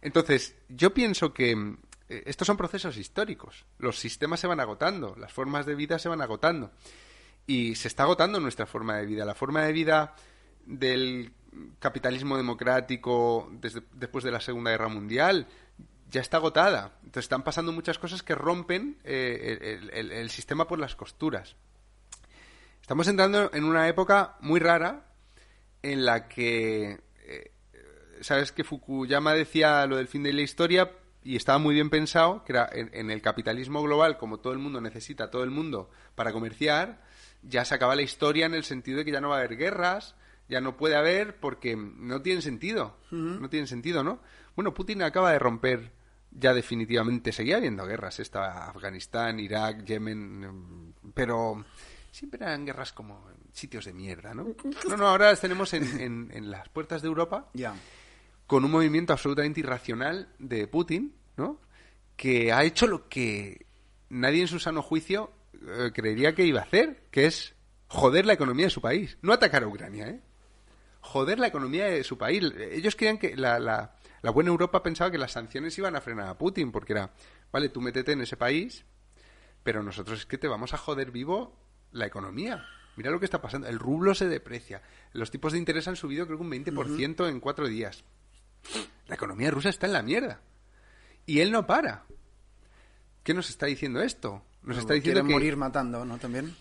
Entonces, 0.01 0.55
yo 0.69 0.93
pienso 0.93 1.33
que 1.33 1.75
eh, 2.07 2.23
estos 2.25 2.47
son 2.47 2.55
procesos 2.55 2.95
históricos. 2.95 3.65
Los 3.77 3.99
sistemas 3.99 4.39
se 4.39 4.47
van 4.47 4.61
agotando, 4.61 5.17
las 5.19 5.33
formas 5.33 5.65
de 5.65 5.75
vida 5.75 5.99
se 5.99 6.07
van 6.07 6.21
agotando. 6.21 6.71
Y 7.47 7.75
se 7.75 7.89
está 7.89 8.03
agotando 8.03 8.39
nuestra 8.39 8.65
forma 8.65 8.95
de 8.95 9.07
vida. 9.07 9.25
La 9.25 9.35
forma 9.35 9.63
de 9.63 9.73
vida 9.73 10.15
del 10.65 11.33
capitalismo 11.79 12.37
democrático 12.37 13.51
desde, 13.59 13.83
después 13.91 14.23
de 14.23 14.31
la 14.31 14.39
Segunda 14.39 14.71
Guerra 14.71 14.87
Mundial 14.87 15.47
ya 16.13 16.21
está 16.21 16.37
agotada. 16.37 16.93
Entonces 17.03 17.25
están 17.25 17.43
pasando 17.43 17.71
muchas 17.73 17.97
cosas 17.99 18.21
que 18.23 18.35
rompen 18.35 18.97
eh, 19.03 19.57
el, 19.61 19.89
el- 19.89 20.11
el 20.11 20.29
sistema 20.29 20.67
por 20.67 20.79
las 20.79 20.95
costuras. 20.95 21.55
Estamos 22.81 23.07
entrando 23.07 23.49
en 23.53 23.63
una 23.63 23.87
época 23.87 24.35
muy 24.41 24.59
rara 24.59 25.07
en 25.81 26.05
la 26.05 26.27
que 26.27 26.99
eh, 27.25 27.51
sabes 28.21 28.51
que 28.51 28.63
Fukuyama 28.63 29.33
decía 29.33 29.85
lo 29.87 29.97
del 29.97 30.07
fin 30.07 30.23
de 30.23 30.33
la 30.33 30.41
historia 30.41 30.91
y 31.23 31.35
estaba 31.37 31.57
muy 31.57 31.73
bien 31.73 31.89
pensado, 31.89 32.43
que 32.43 32.51
era 32.51 32.69
en, 32.71 32.89
en 32.93 33.09
el 33.09 33.21
capitalismo 33.21 33.81
global, 33.81 34.17
como 34.17 34.39
todo 34.39 34.53
el 34.53 34.59
mundo 34.59 34.81
necesita 34.81 35.25
a 35.25 35.31
todo 35.31 35.43
el 35.43 35.51
mundo 35.51 35.89
para 36.15 36.31
comerciar, 36.33 37.01
ya 37.41 37.63
se 37.65 37.73
acaba 37.75 37.95
la 37.95 38.01
historia 38.01 38.45
en 38.45 38.53
el 38.53 38.65
sentido 38.65 38.99
de 38.99 39.05
que 39.05 39.11
ya 39.11 39.21
no 39.21 39.29
va 39.29 39.35
a 39.37 39.39
haber 39.39 39.55
guerras, 39.57 40.15
ya 40.49 40.59
no 40.59 40.75
puede 40.75 40.95
haber 40.95 41.37
porque 41.39 41.75
no 41.77 42.21
tiene 42.21 42.41
sentido, 42.41 42.97
no 43.41 43.49
tiene 43.49 43.67
sentido, 43.67 44.03
¿no? 44.03 44.19
Bueno, 44.55 44.73
Putin 44.73 45.01
acaba 45.01 45.31
de 45.31 45.39
romper 45.39 45.91
ya 46.35 46.53
definitivamente, 46.53 47.31
seguía 47.31 47.57
habiendo 47.57 47.85
guerras, 47.85 48.19
esta 48.19 48.69
Afganistán, 48.69 49.39
Irak, 49.39 49.85
Yemen, 49.85 50.43
em, 50.43 50.93
pero 51.13 51.63
siempre 52.11 52.43
eran 52.43 52.65
guerras 52.65 52.91
como 52.93 53.29
en 53.29 53.53
sitios 53.53 53.85
de 53.85 53.93
mierda, 53.93 54.33
¿no? 54.33 54.55
No, 54.89 54.97
no, 54.97 55.07
ahora 55.07 55.29
las 55.31 55.41
tenemos 55.41 55.73
en, 55.73 55.83
en- 56.01 56.31
en 56.33 56.49
las 56.51 56.69
puertas 56.69 57.01
de 57.01 57.07
Europa 57.07 57.49
Ya. 57.53 57.75
con 58.47 58.65
un 58.65 58.71
movimiento 58.71 59.13
absolutamente 59.13 59.59
irracional 59.59 60.29
de 60.39 60.67
Putin, 60.67 61.13
¿no? 61.37 61.59
Que 62.15 62.51
ha 62.51 62.63
hecho 62.63 62.87
lo 62.87 63.07
que 63.09 63.65
nadie 64.09 64.41
en 64.41 64.47
su 64.47 64.59
sano 64.59 64.81
juicio 64.81 65.31
eh, 65.53 65.91
creería 65.93 66.35
que 66.35 66.45
iba 66.45 66.59
a 66.59 66.63
hacer, 66.63 67.03
que 67.11 67.25
es 67.25 67.55
joder 67.87 68.25
la 68.25 68.33
economía 68.33 68.65
de 68.65 68.71
su 68.71 68.81
país. 68.81 69.17
No 69.21 69.33
atacar 69.33 69.63
a 69.63 69.67
Ucrania, 69.67 70.07
¿eh? 70.09 70.19
Joder 71.01 71.37
la 71.39 71.47
economía 71.47 71.85
de 71.85 72.03
su 72.03 72.17
país. 72.17 72.43
Ellos 72.71 72.95
creían 72.95 73.17
que 73.17 73.35
la, 73.35 73.59
la, 73.59 73.95
la 74.23 74.31
buena 74.31 74.49
Europa 74.49 74.81
pensaba 74.81 75.11
que 75.11 75.17
las 75.17 75.33
sanciones 75.33 75.77
iban 75.77 75.97
a 75.97 76.01
frenar 76.01 76.29
a 76.29 76.37
Putin, 76.37 76.71
porque 76.71 76.93
era, 76.93 77.13
vale, 77.51 77.67
tú 77.67 77.81
métete 77.81 78.13
en 78.13 78.21
ese 78.21 78.37
país, 78.37 78.85
pero 79.63 79.83
nosotros 79.83 80.19
es 80.19 80.25
que 80.25 80.37
te 80.37 80.47
vamos 80.47 80.73
a 80.73 80.77
joder 80.77 81.11
vivo 81.11 81.59
la 81.91 82.05
economía. 82.05 82.65
Mira 82.95 83.11
lo 83.11 83.19
que 83.19 83.25
está 83.25 83.41
pasando. 83.41 83.67
El 83.67 83.79
rublo 83.79 84.15
se 84.15 84.29
deprecia. 84.29 84.81
Los 85.11 85.29
tipos 85.29 85.51
de 85.51 85.59
interés 85.59 85.89
han 85.89 85.97
subido 85.97 86.25
creo 86.25 86.37
que 86.37 86.43
un 86.43 86.51
20% 86.51 87.27
en 87.27 87.39
cuatro 87.41 87.67
días. 87.67 88.05
La 89.07 89.15
economía 89.15 89.51
rusa 89.51 89.67
está 89.67 89.87
en 89.87 89.93
la 89.93 90.01
mierda. 90.01 90.39
Y 91.25 91.41
él 91.41 91.51
no 91.51 91.67
para. 91.67 92.05
¿Qué 93.23 93.33
nos 93.33 93.49
está 93.49 93.65
diciendo 93.65 94.01
esto? 94.01 94.41
Nos 94.61 94.77
está 94.77 94.93
diciendo 94.93 95.19
Quieren 95.19 95.27
que 95.27 95.33
morir 95.33 95.57
matando, 95.57 96.05
¿no? 96.05 96.17
También. 96.17 96.55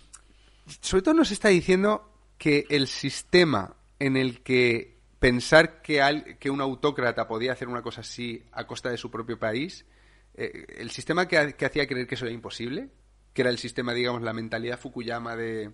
sobre 0.81 1.03
todo 1.03 1.15
nos 1.15 1.31
está 1.31 1.49
diciendo 1.49 2.13
que 2.39 2.67
el 2.71 2.89
sistema 2.89 3.77
en 4.01 4.17
el 4.17 4.43
que 4.43 4.99
pensar 5.23 5.81
que, 5.83 6.03
al- 6.03 6.37
que 6.39 6.51
un 6.51 6.61
autócrata 6.61 7.29
podía 7.29 7.53
hacer 7.53 7.69
una 7.69 7.81
cosa 7.81 8.01
así 8.01 8.45
a 8.51 8.67
costa 8.67 8.91
de 8.91 8.99
su 8.99 9.09
propio 9.09 9.39
país, 9.39 9.87
eh, 10.35 10.67
el 10.79 10.91
sistema 10.91 11.29
que, 11.29 11.55
que 11.55 11.65
hacía 11.65 11.87
creer 11.87 12.09
que 12.09 12.17
eso 12.17 12.25
era 12.27 12.35
imposible, 12.35 12.91
que 13.33 13.43
era 13.43 13.51
el 13.51 13.59
sistema, 13.59 13.95
digamos, 13.95 14.21
la 14.23 14.33
mentalidad 14.33 14.81
Fukuyama 14.81 15.37
de, 15.37 15.71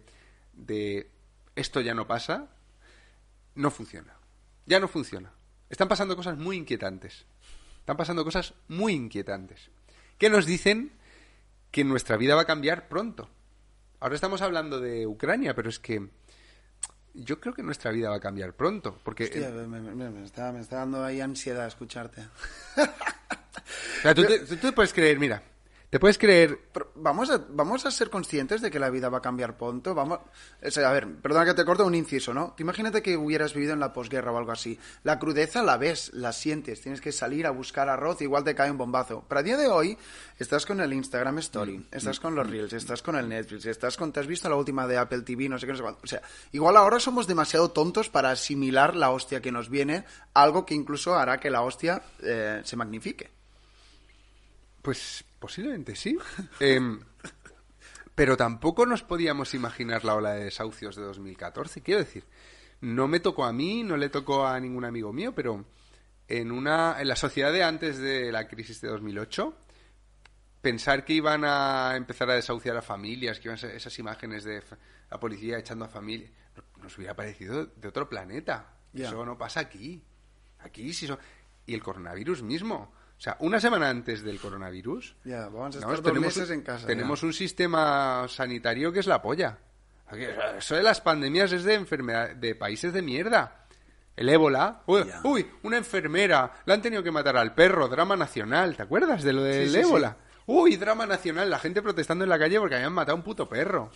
de 0.52 1.10
esto 1.56 1.80
ya 1.80 1.94
no 1.94 2.06
pasa, 2.06 2.50
no 3.54 3.70
funciona. 3.70 4.14
Ya 4.66 4.78
no 4.80 4.86
funciona. 4.86 5.32
Están 5.70 5.88
pasando 5.88 6.14
cosas 6.14 6.36
muy 6.36 6.56
inquietantes. 6.58 7.24
Están 7.80 7.96
pasando 7.96 8.24
cosas 8.24 8.52
muy 8.68 8.92
inquietantes. 8.92 9.70
Que 10.18 10.28
nos 10.28 10.44
dicen 10.44 10.92
que 11.70 11.84
nuestra 11.84 12.18
vida 12.18 12.34
va 12.34 12.42
a 12.42 12.46
cambiar 12.46 12.88
pronto. 12.88 13.30
Ahora 13.98 14.14
estamos 14.14 14.42
hablando 14.42 14.78
de 14.78 15.06
Ucrania, 15.06 15.54
pero 15.54 15.70
es 15.70 15.78
que 15.78 16.10
yo 17.24 17.40
creo 17.40 17.54
que 17.54 17.62
nuestra 17.62 17.90
vida 17.90 18.10
va 18.10 18.16
a 18.16 18.20
cambiar 18.20 18.52
pronto. 18.54 18.98
Porque 19.02 19.24
Hostia, 19.24 19.50
me, 19.50 19.80
me- 19.80 19.94
me- 19.94 20.10
me 20.10 20.24
está, 20.24 20.52
me 20.52 20.60
está 20.60 20.76
dando 20.76 21.04
ahí 21.04 21.20
ansiedad 21.20 21.66
escucharte. 21.66 22.22
o 22.76 24.02
sea, 24.02 24.14
tú, 24.14 24.24
te, 24.24 24.38
tú 24.40 24.56
te 24.56 24.72
puedes 24.72 24.92
creer, 24.92 25.18
mira, 25.18 25.42
te 25.90 25.98
puedes 25.98 26.18
creer 26.18 26.58
Pero 26.72 26.92
vamos 26.96 27.30
a, 27.30 27.42
vamos 27.48 27.86
a 27.86 27.90
ser 27.90 28.10
conscientes 28.10 28.60
de 28.60 28.70
que 28.70 28.78
la 28.78 28.90
vida 28.90 29.08
va 29.08 29.18
a 29.18 29.22
cambiar 29.22 29.56
pronto. 29.56 29.94
Vamos, 29.94 30.20
o 30.62 30.70
sea, 30.70 30.90
a 30.90 30.92
ver, 30.92 31.16
perdona 31.16 31.46
que 31.46 31.54
te 31.54 31.64
corte 31.64 31.82
un 31.82 31.94
inciso, 31.94 32.34
¿no? 32.34 32.54
Imagínate 32.58 33.02
que 33.02 33.16
hubieras 33.16 33.54
vivido 33.54 33.72
en 33.72 33.80
la 33.80 33.92
posguerra 33.92 34.32
o 34.32 34.38
algo 34.38 34.52
así. 34.52 34.78
La 35.02 35.18
crudeza 35.18 35.62
la 35.62 35.76
ves, 35.76 36.10
la 36.12 36.32
sientes, 36.32 36.80
tienes 36.80 37.00
que 37.00 37.12
salir 37.12 37.46
a 37.46 37.50
buscar 37.50 37.88
arroz, 37.88 38.20
igual 38.20 38.44
te 38.44 38.54
cae 38.54 38.70
un 38.70 38.78
bombazo. 38.78 39.24
Pero 39.28 39.38
a 39.38 39.42
día 39.42 39.56
de 39.56 39.68
hoy 39.68 39.96
estás 40.38 40.66
con 40.66 40.80
el 40.80 40.92
Instagram 40.92 41.38
Story, 41.38 41.86
estás 41.90 42.20
con 42.20 42.34
los 42.34 42.48
Reels, 42.48 42.72
estás 42.72 43.02
con 43.02 43.16
el 43.16 43.28
Netflix, 43.28 43.66
estás 43.66 43.96
con, 43.96 44.12
te 44.12 44.20
has 44.20 44.26
visto 44.26 44.48
la 44.48 44.56
última 44.56 44.86
de 44.86 44.98
Apple 44.98 45.22
TV, 45.22 45.48
no 45.48 45.58
sé 45.58 45.66
qué, 45.66 45.72
no 45.72 45.78
sé 45.78 45.82
cuánto. 45.82 46.00
O 46.04 46.06
sea, 46.06 46.20
igual 46.52 46.76
ahora 46.76 47.00
somos 47.00 47.26
demasiado 47.26 47.70
tontos 47.70 48.10
para 48.10 48.30
asimilar 48.30 48.94
la 48.94 49.10
hostia 49.10 49.40
que 49.40 49.52
nos 49.52 49.70
viene, 49.70 50.04
algo 50.34 50.66
que 50.66 50.74
incluso 50.74 51.16
hará 51.16 51.40
que 51.40 51.50
la 51.50 51.62
hostia 51.62 52.02
eh, 52.22 52.60
se 52.64 52.76
magnifique. 52.76 53.37
Pues 54.88 55.22
posiblemente 55.38 55.94
sí. 55.94 56.16
Em, 56.60 56.98
pero 58.14 58.38
tampoco 58.38 58.86
nos 58.86 59.02
podíamos 59.02 59.52
imaginar 59.52 60.02
la 60.02 60.14
ola 60.14 60.32
de 60.32 60.44
desahucios 60.44 60.96
de 60.96 61.02
2014. 61.02 61.82
Quiero 61.82 62.00
decir, 62.00 62.24
no 62.80 63.06
me 63.06 63.20
tocó 63.20 63.44
a 63.44 63.52
mí, 63.52 63.82
no 63.82 63.98
le 63.98 64.08
tocó 64.08 64.46
a 64.46 64.58
ningún 64.58 64.86
amigo 64.86 65.12
mío, 65.12 65.34
pero 65.34 65.66
en, 66.26 66.50
una, 66.50 66.98
en 66.98 67.06
la 67.06 67.16
sociedad 67.16 67.52
de 67.52 67.64
antes 67.64 67.98
de 67.98 68.32
la 68.32 68.48
crisis 68.48 68.80
de 68.80 68.88
2008, 68.88 69.54
pensar 70.62 71.04
que 71.04 71.12
iban 71.12 71.44
a 71.44 71.92
empezar 71.94 72.30
a 72.30 72.34
desahuciar 72.36 72.78
a 72.78 72.80
familias, 72.80 73.40
que 73.40 73.48
iban 73.48 73.56
a 73.56 73.60
ser 73.60 73.72
esas 73.72 73.98
imágenes 73.98 74.42
de 74.42 74.62
la 75.10 75.20
policía 75.20 75.58
echando 75.58 75.84
a 75.84 75.88
familias, 75.88 76.30
nos 76.80 76.96
hubiera 76.96 77.14
parecido 77.14 77.66
de 77.66 77.88
otro 77.88 78.08
planeta. 78.08 78.72
Eso 78.94 79.22
no 79.26 79.36
pasa 79.36 79.60
aquí. 79.60 80.02
Aquí 80.60 80.94
sí. 80.94 81.06
Y 81.66 81.74
el 81.74 81.82
coronavirus 81.82 82.42
mismo. 82.42 82.96
O 83.18 83.20
sea, 83.20 83.36
una 83.40 83.58
semana 83.58 83.88
antes 83.88 84.22
del 84.22 84.38
coronavirus, 84.40 85.16
Ya, 85.24 85.48
vamos 85.48 85.74
a 85.74 85.78
estar 85.80 85.90
dos 85.90 86.02
tenemos, 86.02 86.36
meses 86.36 86.48
un- 86.50 86.54
en 86.54 86.62
casa. 86.62 86.86
tenemos 86.86 87.20
ya. 87.20 87.26
un 87.26 87.32
sistema 87.32 88.26
sanitario 88.28 88.92
que 88.92 89.00
es 89.00 89.06
la 89.08 89.20
polla. 89.20 89.58
Eso 90.56 90.76
de 90.76 90.82
las 90.82 91.00
pandemias 91.00 91.52
es 91.52 91.64
de 91.64 91.74
enfermedad 91.74 92.30
de 92.36 92.54
países 92.54 92.92
de 92.92 93.02
mierda. 93.02 93.66
El 94.16 94.28
ébola. 94.30 94.82
Uy, 94.86 95.04
uy, 95.24 95.46
una 95.64 95.76
enfermera. 95.76 96.52
La 96.64 96.74
han 96.74 96.82
tenido 96.82 97.02
que 97.02 97.10
matar 97.10 97.36
al 97.36 97.54
perro. 97.54 97.88
Drama 97.88 98.16
nacional. 98.16 98.74
¿Te 98.76 98.82
acuerdas 98.82 99.22
de 99.22 99.32
lo 99.32 99.42
del 99.42 99.68
Sí, 99.68 99.74
sí, 99.74 99.80
ébola? 99.80 100.16
Uy, 100.46 100.76
drama 100.76 101.04
nacional. 101.06 101.50
La 101.50 101.58
gente 101.58 101.82
protestando 101.82 102.24
en 102.24 102.30
la 102.30 102.38
calle 102.38 102.58
porque 102.58 102.76
habían 102.76 102.92
matado 102.92 103.12
a 103.12 103.18
un 103.18 103.22
puto 103.22 103.48
perro. 103.48 103.90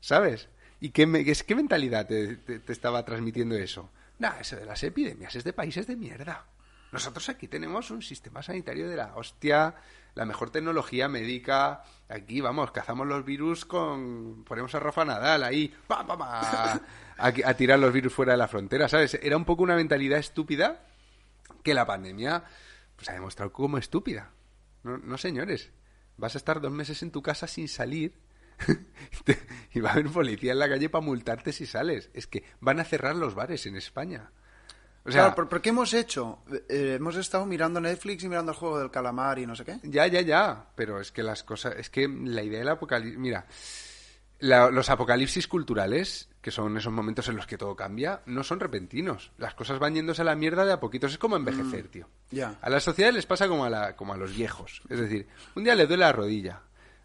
¿Sabes? 0.00 0.48
¿Y 0.80 0.90
qué, 0.90 1.06
me- 1.06 1.24
qué, 1.24 1.54
mentalidad 1.54 2.06
te, 2.06 2.36
te- 2.36 2.58
te 2.60 2.72
estaba 2.72 3.04
transmitiendo 3.04 3.54
eso? 3.56 3.90
Nah, 4.18 4.38
eso 4.40 4.56
de 4.56 4.66
las 4.66 4.82
epidemias 4.84 5.34
es 5.34 5.42
de 5.44 5.52
países 5.52 5.86
de 5.86 5.96
mierda. 5.96 6.46
Nosotros 6.92 7.28
aquí 7.28 7.46
tenemos 7.48 7.90
un 7.90 8.02
sistema 8.02 8.42
sanitario 8.42 8.88
de 8.88 8.96
la 8.96 9.14
hostia, 9.14 9.74
la 10.14 10.24
mejor 10.24 10.50
tecnología 10.50 11.08
médica. 11.08 11.82
Aquí, 12.08 12.40
vamos, 12.40 12.72
cazamos 12.72 13.06
los 13.06 13.24
virus 13.24 13.64
con... 13.64 14.44
Ponemos 14.44 14.74
a 14.74 14.80
Rafa 14.80 15.04
Nadal 15.04 15.44
ahí, 15.44 15.72
pa, 15.86 16.04
pa, 16.06 16.18
pa, 16.18 16.80
a, 17.16 17.26
a 17.26 17.54
tirar 17.54 17.78
los 17.78 17.92
virus 17.92 18.12
fuera 18.12 18.32
de 18.32 18.38
la 18.38 18.48
frontera, 18.48 18.88
¿sabes? 18.88 19.14
Era 19.22 19.36
un 19.36 19.44
poco 19.44 19.62
una 19.62 19.76
mentalidad 19.76 20.18
estúpida 20.18 20.84
que 21.62 21.74
la 21.74 21.86
pandemia 21.86 22.44
pues, 22.96 23.08
ha 23.08 23.12
demostrado 23.12 23.52
como 23.52 23.78
estúpida. 23.78 24.32
No, 24.82 24.98
no, 24.98 25.18
señores. 25.18 25.70
Vas 26.16 26.34
a 26.34 26.38
estar 26.38 26.60
dos 26.60 26.72
meses 26.72 27.02
en 27.02 27.10
tu 27.10 27.22
casa 27.22 27.46
sin 27.46 27.68
salir 27.68 28.14
y 29.72 29.80
va 29.80 29.90
a 29.90 29.92
haber 29.94 30.10
policía 30.10 30.52
en 30.52 30.58
la 30.58 30.68
calle 30.68 30.90
para 30.90 31.04
multarte 31.04 31.52
si 31.52 31.66
sales. 31.66 32.10
Es 32.12 32.26
que 32.26 32.44
van 32.60 32.80
a 32.80 32.84
cerrar 32.84 33.16
los 33.16 33.34
bares 33.34 33.66
en 33.66 33.76
España. 33.76 34.32
O 35.04 35.10
sea, 35.10 35.22
claro, 35.22 35.34
¿por, 35.34 35.48
por 35.48 35.60
qué 35.62 35.70
hemos 35.70 35.94
hecho? 35.94 36.40
Eh, 36.68 36.96
hemos 36.98 37.16
estado 37.16 37.46
mirando 37.46 37.80
Netflix 37.80 38.22
y 38.24 38.28
mirando 38.28 38.52
el 38.52 38.58
juego 38.58 38.78
del 38.78 38.90
calamar 38.90 39.38
y 39.38 39.46
no 39.46 39.56
sé 39.56 39.64
qué. 39.64 39.78
ya, 39.82 40.06
ya, 40.06 40.20
ya. 40.20 40.66
Pero 40.74 41.00
es 41.00 41.10
que 41.10 41.22
las 41.22 41.42
cosas. 41.42 41.74
Es 41.78 41.88
que 41.90 42.06
la 42.08 42.42
idea 42.42 42.58
del 42.58 42.68
apocalipsis. 42.68 43.18
Mira, 43.18 43.46
la- 44.40 44.70
los 44.70 44.88
apocalipsis 44.90 45.46
culturales, 45.48 46.28
que 46.40 46.50
son 46.50 46.76
esos 46.76 46.92
momentos 46.92 47.28
en 47.28 47.36
los 47.36 47.46
que 47.46 47.58
todo 47.58 47.74
cambia, 47.76 48.20
no 48.26 48.42
son 48.42 48.60
repentinos. 48.60 49.32
Las 49.38 49.54
cosas 49.54 49.78
van 49.78 49.94
yéndose 49.94 50.22
a 50.22 50.24
la 50.26 50.34
mierda 50.36 50.64
de 50.64 50.72
a 50.72 50.80
poquitos. 50.80 51.12
Es 51.12 51.18
como 51.18 51.36
envejecer, 51.36 51.88
tío. 51.88 52.06
Ya. 52.30 52.58
A 52.60 52.70
la 52.70 52.80
sociedad 52.80 53.12
les 53.12 53.26
pasa 53.26 53.48
como 53.48 53.64
a, 53.64 53.70
la, 53.70 53.96
como 53.96 54.12
a 54.14 54.16
los 54.16 54.34
viejos. 54.34 54.82
Es 54.88 54.98
decir, 55.00 55.28
un 55.54 55.64
día 55.64 55.74
le 55.74 55.86
duele 55.86 56.00
la 56.04 56.12
rodilla. 56.12 56.60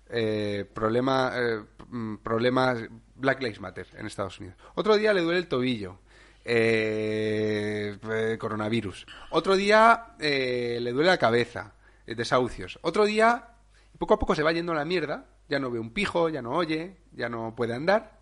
Eh, 0.10 0.70
problema, 0.74 1.32
eh, 1.36 1.62
mm, 1.90 2.18
problemas 2.18 2.78
Black 3.16 3.42
Lives 3.42 3.60
Matter 3.60 3.88
en 3.98 4.06
Estados 4.06 4.40
Unidos. 4.40 4.58
Otro 4.76 4.96
día 4.98 5.14
le 5.14 5.22
duele 5.22 5.40
el 5.40 5.48
tobillo. 5.48 6.00
Eh, 6.46 7.98
eh, 8.12 8.38
coronavirus. 8.40 9.06
Otro 9.32 9.56
día 9.56 10.16
eh, 10.20 10.78
le 10.82 10.92
duele 10.92 11.10
la 11.10 11.18
cabeza. 11.18 11.74
desahucios. 12.06 12.78
Otro 12.84 13.06
día, 13.06 13.50
poco 13.98 14.14
a 14.14 14.20
poco 14.20 14.36
se 14.36 14.44
va 14.44 14.52
yendo 14.54 14.72
a 14.72 14.76
la 14.76 14.86
mierda. 14.86 15.26
Ya 15.50 15.60
no 15.60 15.70
ve 15.72 15.80
un 15.80 15.92
pijo, 15.92 16.30
ya 16.30 16.42
no 16.42 16.52
oye, 16.52 16.98
ya 17.12 17.30
no 17.30 17.56
puede 17.56 17.74
andar. 17.76 18.20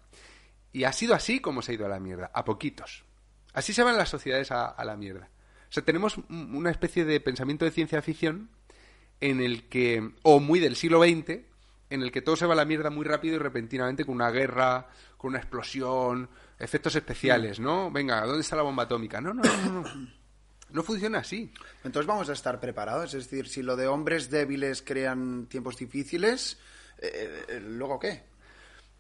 Y 0.72 0.86
ha 0.86 0.92
sido 0.94 1.14
así 1.16 1.40
como 1.40 1.62
se 1.62 1.72
ha 1.72 1.76
ido 1.76 1.86
a 1.86 1.90
la 1.90 2.00
mierda, 2.00 2.32
a 2.34 2.44
poquitos. 2.46 3.04
Así 3.54 3.74
se 3.74 3.84
van 3.84 3.98
las 3.98 4.10
sociedades 4.10 4.52
a, 4.52 4.66
a 4.66 4.84
la 4.86 4.98
mierda. 4.98 5.30
O 5.70 5.72
sea, 5.74 5.84
tenemos 5.84 6.18
un- 6.18 6.56
una 6.56 6.72
especie 6.72 7.06
de 7.06 7.20
pensamiento 7.20 7.66
de 7.66 7.72
ciencia 7.72 8.02
ficción 8.02 8.50
en 9.22 9.40
el 9.42 9.68
que, 9.70 10.12
o 10.24 10.40
muy 10.40 10.60
del 10.60 10.76
siglo 10.76 11.02
XX, 11.04 11.42
en 11.90 12.02
el 12.02 12.12
que 12.12 12.22
todo 12.22 12.36
se 12.36 12.46
va 12.46 12.54
a 12.54 12.58
la 12.58 12.66
mierda 12.66 12.90
muy 12.90 13.06
rápido 13.06 13.36
y 13.36 13.40
repentinamente 13.40 14.04
con 14.06 14.16
una 14.16 14.32
guerra, 14.32 14.88
con 15.18 15.30
una 15.30 15.40
explosión, 15.40 16.30
efectos 16.64 16.96
especiales, 16.96 17.60
¿no? 17.60 17.92
Venga, 17.92 18.26
¿dónde 18.26 18.42
está 18.42 18.56
la 18.56 18.64
bomba 18.64 18.84
atómica? 18.84 19.22
No, 19.22 19.34
no, 19.34 19.44
no, 19.44 19.82
no. 19.82 19.84
No 20.74 20.82
funciona 20.82 21.20
así. 21.20 21.52
Entonces 21.84 22.08
vamos 22.08 22.30
a 22.30 22.34
estar 22.34 22.60
preparados. 22.60 23.14
Es 23.14 23.30
decir, 23.30 23.48
si 23.48 23.62
lo 23.62 23.76
de 23.76 23.88
hombres 23.88 24.32
débiles 24.32 24.82
crean 24.82 25.46
tiempos 25.46 25.78
difíciles, 25.78 26.58
eh, 26.98 27.46
eh, 27.48 27.60
¿luego 27.60 28.00
qué? 28.00 28.24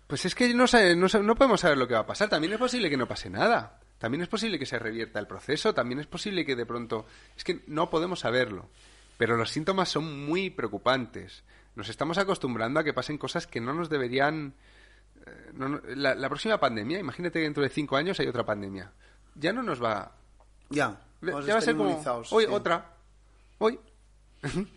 Pues 0.05 0.23
es 0.25 0.35
que 0.35 0.53
no, 0.53 0.65
no, 0.95 1.07
no 1.23 1.35
podemos 1.35 1.61
saber 1.61 1.79
lo 1.79 1.87
que 1.87 1.95
va 1.95 2.01
a 2.01 2.05
pasar. 2.05 2.29
También 2.29 2.53
es 2.53 2.59
posible 2.59 2.91
que 2.91 2.97
no 2.97 3.07
pase 3.07 3.31
nada. 3.31 3.79
También 3.97 4.21
es 4.21 4.27
posible 4.27 4.59
que 4.59 4.67
se 4.67 4.77
revierta 4.77 5.19
el 5.19 5.25
proceso. 5.25 5.73
También 5.73 5.99
es 5.99 6.05
posible 6.05 6.45
que 6.45 6.55
de 6.55 6.67
pronto... 6.67 7.07
Es 7.35 7.43
que 7.43 7.63
no 7.65 7.89
podemos 7.89 8.19
saberlo. 8.19 8.69
Pero 9.17 9.35
los 9.35 9.49
síntomas 9.49 9.89
son 9.89 10.27
muy 10.27 10.51
preocupantes. 10.51 11.43
Nos 11.75 11.89
estamos 11.89 12.19
acostumbrando 12.19 12.79
a 12.79 12.83
que 12.83 12.93
pasen 12.93 13.17
cosas 13.17 13.47
que 13.47 13.61
no 13.61 13.73
nos 13.73 13.89
deberían... 13.89 14.53
eh, 15.25 15.51
no- 15.53 15.69
no- 15.69 15.81
la, 15.95 16.15
la 16.15 16.29
próxima 16.29 16.59
pandemia, 16.59 16.99
imagínate 16.99 17.39
que 17.39 17.43
dentro 17.43 17.63
de 17.63 17.69
cinco 17.69 17.95
años 17.97 18.19
hay 18.19 18.27
otra 18.27 18.45
pandemia. 18.45 18.91
Ya 19.35 19.51
no 19.53 19.63
nos 19.63 19.81
va... 19.83 20.11
Ya. 20.69 20.99
ya 21.21 21.31
va 21.53 21.57
a 21.59 21.61
ser 21.61 21.75
como... 21.75 22.01
Hoy 22.31 22.45
sí. 22.45 22.51
otra. 22.51 22.93
Hoy. 23.59 23.79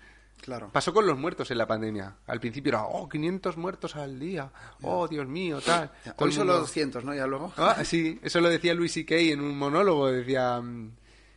Claro. 0.42 0.68
Pasó 0.70 0.92
con 0.92 1.06
los 1.06 1.18
muertos 1.18 1.50
en 1.50 1.58
la 1.58 1.66
pandemia. 1.66 2.18
Al 2.26 2.38
principio 2.40 2.70
era, 2.70 2.82
oh, 2.84 3.08
500 3.08 3.56
muertos 3.56 3.96
al 3.96 4.18
día. 4.20 4.52
Oh, 4.82 5.08
Dios 5.08 5.26
mío, 5.26 5.60
tal. 5.64 5.90
Todo 6.04 6.26
Hoy 6.26 6.30
solo 6.32 6.52
mundo- 6.52 6.60
200, 6.60 7.04
¿no? 7.04 7.14
Ya 7.14 7.26
luego. 7.26 7.52
Ah, 7.56 7.82
sí, 7.84 8.20
eso 8.22 8.40
lo 8.40 8.48
decía 8.50 8.74
Luis 8.74 8.92
C.K. 8.92 9.16
en 9.16 9.40
un 9.40 9.58
monólogo. 9.58 10.08
Decía 10.12 10.60
mm, 10.60 10.92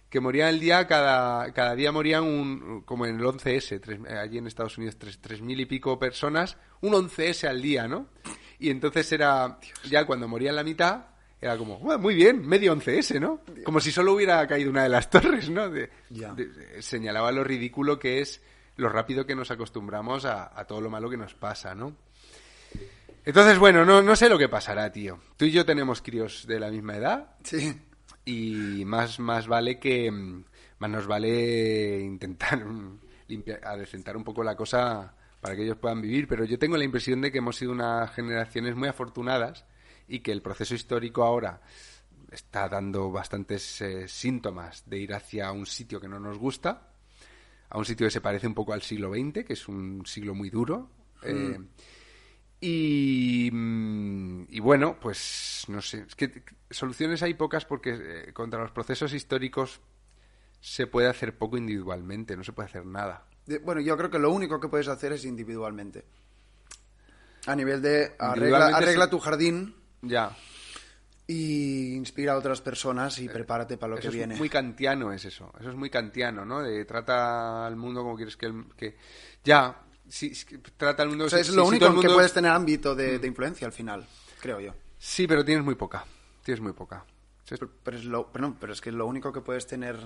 que 0.09 0.19
morían 0.19 0.49
el 0.49 0.59
día, 0.59 0.85
cada, 0.85 1.51
cada 1.53 1.73
día 1.75 1.91
morían 1.93 2.23
un, 2.23 2.81
como 2.85 3.05
en 3.07 3.15
el 3.19 3.25
11S, 3.25 3.79
tres- 3.81 3.99
eh, 4.07 4.17
allí 4.17 4.37
en 4.37 4.47
Estados 4.47 4.77
Unidos, 4.77 4.97
tres, 4.99 5.17
tres 5.19 5.41
mil 5.41 5.59
y 5.59 5.65
pico 5.65 5.97
personas, 5.97 6.57
un 6.81 6.91
11S 6.93 7.47
al 7.47 7.61
día, 7.63 7.87
¿no? 7.87 8.07
Y 8.59 8.69
entonces 8.69 9.11
era, 9.11 9.57
ya 9.89 10.05
cuando 10.05 10.27
morían 10.27 10.55
la 10.55 10.63
mitad, 10.63 11.05
era 11.41 11.57
como, 11.57 11.79
"Bueno, 11.79 11.99
muy 11.99 12.13
bien, 12.15 12.45
medio 12.45 12.73
11S, 12.75 13.19
¿no? 13.19 13.39
Como 13.63 13.79
si 13.79 13.91
solo 13.91 14.13
hubiera 14.13 14.45
caído 14.47 14.69
una 14.69 14.83
de 14.83 14.89
las 14.89 15.09
torres, 15.09 15.49
¿no? 15.49 15.69
De- 15.69 15.89
señalaba 16.81 17.31
lo 17.31 17.43
ridículo 17.43 17.97
que 17.97 18.19
es, 18.19 18.41
lo 18.75 18.89
rápido 18.89 19.25
que 19.25 19.35
nos 19.35 19.49
acostumbramos 19.51 20.25
a, 20.25 20.57
a 20.59 20.65
todo 20.65 20.81
lo 20.81 20.89
malo 20.89 21.09
que 21.09 21.17
nos 21.17 21.33
pasa, 21.33 21.73
¿no? 21.75 21.95
Entonces, 23.25 23.59
bueno, 23.59 23.85
no, 23.85 24.01
no 24.01 24.15
sé 24.15 24.29
lo 24.29 24.37
que 24.37 24.49
pasará, 24.49 24.91
tío. 24.91 25.19
Tú 25.37 25.45
y 25.45 25.51
yo 25.51 25.65
tenemos 25.65 26.01
críos 26.01 26.47
de 26.47 26.59
la 26.59 26.69
misma 26.71 26.95
edad 26.97 27.35
Sí. 27.43 27.79
y 28.25 28.83
más, 28.85 29.19
más 29.19 29.47
vale 29.47 29.79
que... 29.79 30.11
Más 30.79 30.89
nos 30.89 31.07
vale 31.07 31.99
intentar 31.99 32.63
limpiar, 33.27 33.59
adecentar 33.65 34.15
un 34.15 34.23
poco 34.23 34.43
la 34.45 34.55
cosa 34.55 35.13
para 35.41 35.55
que 35.55 35.63
ellos 35.63 35.77
puedan 35.77 36.01
vivir, 36.01 36.27
pero 36.27 36.43
yo 36.45 36.59
tengo 36.59 36.77
la 36.77 36.83
impresión 36.83 37.21
de 37.21 37.31
que 37.31 37.37
hemos 37.37 37.55
sido 37.55 37.71
unas 37.71 38.11
generaciones 38.11 38.75
muy 38.75 38.89
afortunadas 38.89 39.65
y 40.07 40.19
que 40.19 40.31
el 40.31 40.41
proceso 40.41 40.75
histórico 40.75 41.23
ahora 41.23 41.61
está 42.31 42.67
dando 42.69 43.11
bastantes 43.11 43.81
eh, 43.81 44.07
síntomas 44.07 44.83
de 44.87 44.99
ir 44.99 45.13
hacia 45.13 45.51
un 45.51 45.65
sitio 45.65 45.99
que 45.99 46.07
no 46.07 46.19
nos 46.19 46.37
gusta, 46.37 46.91
a 47.69 47.77
un 47.77 47.85
sitio 47.85 48.07
que 48.07 48.11
se 48.11 48.21
parece 48.21 48.47
un 48.47 48.53
poco 48.53 48.73
al 48.73 48.81
siglo 48.81 49.11
XX, 49.13 49.45
que 49.45 49.53
es 49.53 49.67
un 49.67 50.03
siglo 50.05 50.33
muy 50.33 50.49
duro. 50.49 50.89
Eh, 51.23 51.57
Mm. 51.59 51.67
y, 52.61 53.49
mm, 53.51 54.45
y 54.49 54.59
bueno, 54.59 54.97
pues 54.99 55.65
no 55.67 55.81
sé, 55.81 56.05
es 56.07 56.15
que 56.15 56.43
soluciones 56.69 57.23
hay 57.23 57.33
pocas 57.33 57.65
porque 57.65 57.97
eh, 57.99 58.33
contra 58.33 58.59
los 58.61 58.71
procesos 58.71 59.13
históricos 59.13 59.81
se 60.59 60.87
puede 60.87 61.07
hacer 61.07 61.37
poco 61.37 61.57
individualmente, 61.57 62.35
no 62.35 62.43
se 62.43 62.53
puede 62.53 62.67
hacer 62.67 62.85
nada. 62.85 63.28
Bueno, 63.57 63.81
yo 63.81 63.97
creo 63.97 64.09
que 64.09 64.19
lo 64.19 64.31
único 64.31 64.59
que 64.59 64.67
puedes 64.67 64.87
hacer 64.87 65.13
es 65.13 65.25
individualmente. 65.25 66.05
A 67.47 67.55
nivel 67.55 67.81
de 67.81 68.15
arregla, 68.19 68.35
Individualmente 68.35 68.77
arregla 68.83 69.05
sí. 69.05 69.11
tu 69.11 69.19
jardín 69.19 69.75
Ya. 70.01 70.35
y 71.27 71.95
inspira 71.95 72.33
a 72.33 72.37
otras 72.37 72.61
personas 72.61 73.17
y 73.19 73.29
prepárate 73.29 73.77
para 73.77 73.91
lo 73.91 73.95
Eso 73.97 74.03
que 74.03 74.07
es 74.09 74.13
viene. 74.15 74.35
muy 74.35 74.49
kantiano 74.49 75.11
es 75.13 75.25
eso. 75.25 75.51
Eso 75.59 75.69
es 75.69 75.75
muy 75.75 75.89
kantiano, 75.89 76.43
¿no? 76.45 76.61
De 76.61 76.85
trata 76.85 77.65
al 77.65 77.75
mundo 77.75 78.01
como 78.03 78.15
quieres 78.15 78.35
que... 78.37 78.47
el- 78.47 78.65
que... 78.75 78.97
Ya, 79.43 79.81
sí, 80.07 80.31
trata 80.75 81.03
al 81.03 81.09
mundo... 81.09 81.25
O 81.25 81.29
sea, 81.29 81.37
si- 81.37 81.41
es 81.43 81.47
si- 81.47 81.55
lo 81.55 81.63
si 81.63 81.69
único 81.69 81.85
en 81.85 81.91
que 81.91 81.95
mundo- 81.97 82.11
Mm. 82.11 82.15
puedes 82.15 82.33
tener 82.33 82.51
ámbito 82.51 82.93
de, 82.95 83.19
de 83.19 83.27
influencia 83.27 83.65
al 83.67 83.73
final, 83.73 84.05
creo 84.41 84.59
yo. 84.59 84.73
Sí, 84.97 85.27
pero 85.27 85.45
tienes 85.45 85.63
muy 85.63 85.75
poca. 85.75 86.03
Tienes 86.43 86.61
muy 86.61 86.73
poca. 86.73 87.05
Pero, 87.47 87.69
pero 87.83 87.97
es 87.97 88.03
lo, 88.05 88.31
pero 88.31 88.47
no, 88.47 88.57
pero 88.59 88.73
es 88.73 88.81
que 88.81 88.91
lo 88.91 89.07
único 89.07 89.31
que 89.31 89.41
puedes 89.41 89.65
tener, 89.65 89.97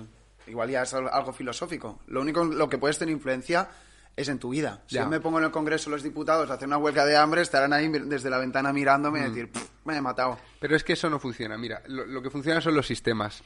igual 0.46 0.70
ya 0.70 0.82
es 0.82 0.94
al- 0.94 1.08
algo 1.08 1.32
filosófico, 1.32 2.00
lo 2.06 2.20
único 2.20 2.42
en 2.42 2.58
lo 2.58 2.68
que 2.68 2.78
puedes 2.78 2.98
tener 2.98 3.12
influencia 3.14 3.68
es 4.16 4.28
en 4.28 4.38
tu 4.38 4.50
vida. 4.50 4.82
Si 4.86 4.94
Ya. 4.96 5.02
yo 5.04 5.08
me 5.08 5.18
pongo 5.20 5.38
en 5.38 5.44
el 5.46 5.50
Congreso 5.50 5.90
los 5.90 6.02
Diputados 6.04 6.48
a 6.50 6.54
hacer 6.54 6.68
una 6.68 6.78
huelga 6.78 7.04
de 7.04 7.16
hambre, 7.16 7.42
estarán 7.42 7.72
ahí 7.72 7.88
desde 7.88 8.30
la 8.30 8.38
ventana 8.38 8.72
mirándome 8.72 9.20
Mm. 9.20 9.22
y 9.22 9.28
decir, 9.28 9.50
"Pff, 9.50 9.68
me 9.84 9.96
he 9.96 10.00
matado. 10.00 10.38
Pero 10.60 10.76
es 10.76 10.84
que 10.84 10.92
eso 10.92 11.10
no 11.10 11.18
funciona. 11.18 11.58
Mira, 11.58 11.82
lo, 11.88 12.06
lo 12.06 12.22
que 12.22 12.30
funciona 12.30 12.60
son 12.60 12.74
los 12.76 12.86
sistemas. 12.86 13.42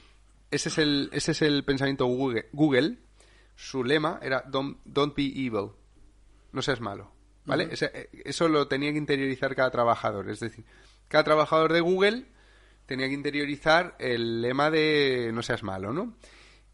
Ese 0.51 0.69
es 0.69 0.79
el, 0.79 1.09
ese 1.13 1.33
es 1.33 1.43
el 1.43 1.65
pensamiento 1.65 2.05
Google. 2.07 2.49
Google, 2.53 2.99
su 3.57 3.83
lema 3.83 4.19
era 4.23 4.43
don't, 4.47 4.79
don't 4.85 5.15
be 5.17 5.25
evil. 5.25 5.71
No 6.53 6.61
seas 6.63 6.81
malo. 6.81 7.13
¿Vale? 7.47 7.69
Ese- 7.71 7.91
eh, 7.95 8.11
eso 8.27 8.47
lo 8.49 8.69
tenía 8.69 8.93
que 8.93 8.99
interiorizar 8.99 9.55
cada 9.57 9.71
trabajador. 9.71 10.29
Es 10.29 10.41
decir, 10.41 10.65
cada 11.09 11.25
trabajador 11.25 11.73
de 11.73 11.81
Google 11.81 12.27
tenía 12.85 13.07
que 13.09 13.15
interiorizar 13.15 13.97
el 13.99 14.43
lema 14.43 14.71
de 14.71 15.31
no 15.33 15.43
seas 15.43 15.63
malo, 15.63 15.93
¿no? 15.95 16.15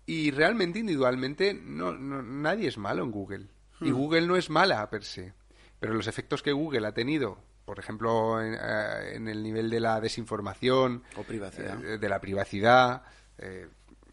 Y 0.06 0.30
realmente, 0.30 0.78
individualmente, 0.80 1.54
no, 1.54 1.92
no- 1.92 2.22
nadie 2.22 2.68
es 2.68 2.76
malo 2.78 3.02
en 3.04 3.10
Google. 3.10 3.46
Y 3.80 3.90
Google 3.90 4.26
no 4.26 4.36
es 4.36 4.50
mala 4.50 4.88
per 4.90 5.04
se. 5.04 5.32
Pero 5.80 5.94
los 5.94 6.06
efectos 6.06 6.42
que 6.42 6.52
Google 6.52 6.86
ha 6.86 6.92
tenido, 6.92 7.38
por 7.64 7.78
ejemplo, 7.78 8.40
en, 8.40 8.54
eh, 8.54 9.14
en 9.16 9.28
el 9.28 9.42
nivel 9.42 9.68
de 9.70 9.80
la 9.80 10.00
desinformación, 10.00 11.02
O 11.16 11.22
privacidad. 11.24 11.84
eh, 11.84 11.98
de 11.98 12.08
la 12.08 12.20
privacidad, 12.20 13.02
eh, 13.38 13.68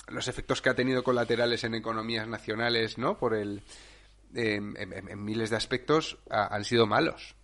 los 0.07 0.27
efectos 0.27 0.61
que 0.61 0.69
ha 0.69 0.75
tenido 0.75 1.03
colaterales 1.03 1.63
en 1.63 1.75
economías 1.75 2.27
nacionales, 2.27 2.97
¿no? 2.97 3.17
Por 3.17 3.33
el, 3.33 3.61
en, 4.33 4.75
en- 4.77 5.09
en 5.09 5.23
miles 5.23 5.49
de 5.49 5.55
aspectos 5.57 6.17
ha- 6.29 6.53
han 6.53 6.63
sido 6.65 6.87
malos. 6.87 7.35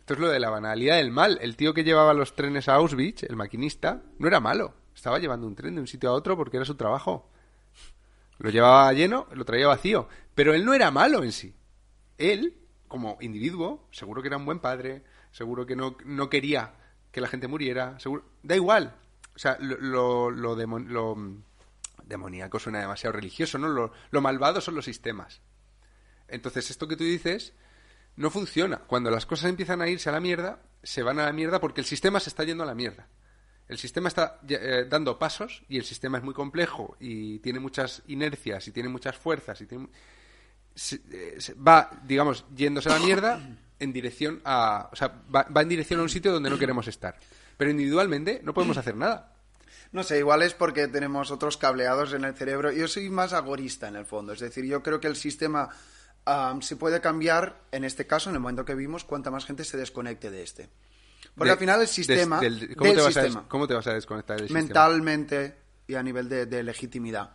Esto 0.00 0.14
es 0.14 0.20
lo 0.20 0.28
de 0.28 0.40
la 0.40 0.50
banalidad 0.50 0.96
del 0.96 1.10
mal. 1.10 1.38
El 1.40 1.56
tío 1.56 1.72
que 1.74 1.84
llevaba 1.84 2.14
los 2.14 2.34
trenes 2.34 2.68
a 2.68 2.74
Auschwitz, 2.74 3.22
el 3.24 3.36
maquinista, 3.36 4.02
no 4.18 4.26
era 4.28 4.40
malo. 4.40 4.74
Estaba 4.94 5.18
llevando 5.18 5.46
un 5.46 5.54
tren 5.54 5.74
de 5.76 5.80
un 5.80 5.86
sitio 5.86 6.10
a 6.10 6.12
otro 6.12 6.36
porque 6.36 6.56
era 6.56 6.66
su 6.66 6.74
trabajo. 6.74 7.30
Lo 8.38 8.50
llevaba 8.50 8.92
lleno, 8.92 9.26
lo 9.32 9.44
traía 9.44 9.68
vacío. 9.68 10.08
Pero 10.34 10.54
él 10.54 10.64
no 10.64 10.74
era 10.74 10.90
malo 10.90 11.22
en 11.22 11.32
sí. 11.32 11.54
Él, 12.18 12.56
como 12.88 13.18
individuo, 13.20 13.88
seguro 13.90 14.22
que 14.22 14.28
era 14.28 14.36
un 14.36 14.44
buen 14.44 14.60
padre, 14.60 15.04
seguro 15.30 15.66
que 15.66 15.76
no, 15.76 15.96
no 16.04 16.28
quería 16.28 16.74
que 17.10 17.20
la 17.20 17.28
gente 17.28 17.48
muriera, 17.48 17.98
seguro... 18.00 18.24
Da 18.42 18.56
igual. 18.56 18.96
O 19.34 19.38
sea, 19.38 19.56
lo, 19.60 20.30
lo, 20.30 20.30
lo 20.30 20.56
lo, 20.56 21.16
mm, 21.16 21.42
demoníaco 22.04 22.58
suena 22.58 22.80
demasiado 22.80 23.12
religioso, 23.12 23.58
¿no? 23.58 23.68
Lo, 23.68 23.92
lo 24.10 24.20
malvado 24.20 24.60
son 24.60 24.74
los 24.74 24.84
sistemas. 24.84 25.40
Entonces, 26.28 26.70
esto 26.70 26.88
que 26.88 26.96
tú 26.96 27.04
dices 27.04 27.52
no 28.16 28.30
funciona. 28.30 28.78
Cuando 28.78 29.10
las 29.10 29.26
cosas 29.26 29.50
empiezan 29.50 29.82
a 29.82 29.88
irse 29.88 30.08
a 30.08 30.12
la 30.12 30.20
mierda, 30.20 30.62
se 30.82 31.02
van 31.02 31.18
a 31.18 31.24
la 31.24 31.32
mierda 31.32 31.60
porque 31.60 31.80
el 31.80 31.86
sistema 31.86 32.20
se 32.20 32.30
está 32.30 32.44
yendo 32.44 32.62
a 32.62 32.66
la 32.66 32.74
mierda. 32.74 33.08
El 33.68 33.78
sistema 33.78 34.08
está 34.08 34.40
eh, 34.48 34.86
dando 34.88 35.18
pasos 35.18 35.62
y 35.68 35.78
el 35.78 35.84
sistema 35.84 36.18
es 36.18 36.24
muy 36.24 36.34
complejo 36.34 36.96
y 37.00 37.38
tiene 37.38 37.60
muchas 37.60 38.02
inercias 38.08 38.68
y 38.68 38.72
tiene 38.72 38.88
muchas 38.88 39.16
fuerzas 39.16 39.60
y 39.60 39.66
tiene... 39.66 39.88
eh, 41.10 41.38
va, 41.66 41.90
digamos, 42.04 42.44
yéndose 42.54 42.90
a 42.90 42.98
la 42.98 43.04
mierda 43.04 43.40
en 43.78 43.92
dirección 43.92 44.42
a... 44.44 44.90
O 44.92 44.96
sea, 44.96 45.22
va, 45.34 45.46
en 45.62 45.68
dirección 45.68 46.00
a 46.00 46.02
un 46.02 46.10
sitio 46.10 46.32
donde 46.32 46.50
no 46.50 46.58
queremos 46.58 46.88
estar. 46.88 47.18
Pero 47.56 47.70
individualmente 47.70 48.40
no 48.44 48.52
podemos 48.52 48.76
hacer 48.76 48.96
nada. 48.96 49.34
No 49.92 50.02
sé, 50.02 50.18
igual 50.18 50.42
es 50.42 50.54
porque 50.54 50.88
tenemos 50.88 51.30
otros 51.30 51.56
cableados 51.56 52.12
en 52.12 52.24
el 52.24 52.34
cerebro. 52.34 52.72
Yo 52.72 52.88
soy 52.88 53.08
más 53.10 53.32
agorista 53.32 53.88
en 53.88 53.96
el 53.96 54.04
fondo, 54.04 54.32
es 54.32 54.40
decir, 54.40 54.64
yo 54.64 54.82
creo 54.82 55.00
que 55.00 55.06
el 55.06 55.14
sistema 55.14 55.68
am, 56.24 56.62
se 56.62 56.74
puede 56.74 57.00
cambiar, 57.00 57.60
en 57.70 57.84
este 57.84 58.04
caso, 58.04 58.28
en 58.28 58.34
el 58.34 58.40
momento 58.40 58.64
que 58.64 58.74
vimos, 58.74 59.04
cuanta 59.04 59.30
más 59.30 59.46
gente 59.46 59.62
se 59.62 59.76
desconecte 59.76 60.32
de 60.32 60.42
este. 60.42 60.68
Porque 61.34 61.48
De- 61.48 61.52
al 61.52 61.58
final 61.58 61.80
el 61.80 61.86
des- 61.86 61.90
sistema, 61.90 62.40
del- 62.40 62.76
¿cómo, 62.76 62.90
del 62.92 62.96
te 62.98 63.02
vas 63.02 63.16
a 63.36 63.48
¿Cómo 63.48 63.66
te 63.66 63.74
vas 63.74 63.86
a 63.86 63.94
desconectar 63.94 64.36
del 64.36 64.46
sistema? 64.48 64.60
mentalmente 64.62 65.56
y 65.86 65.94
a 65.94 66.02
nivel 66.02 66.28
de, 66.28 66.46
de 66.46 66.62
legitimidad. 66.62 67.30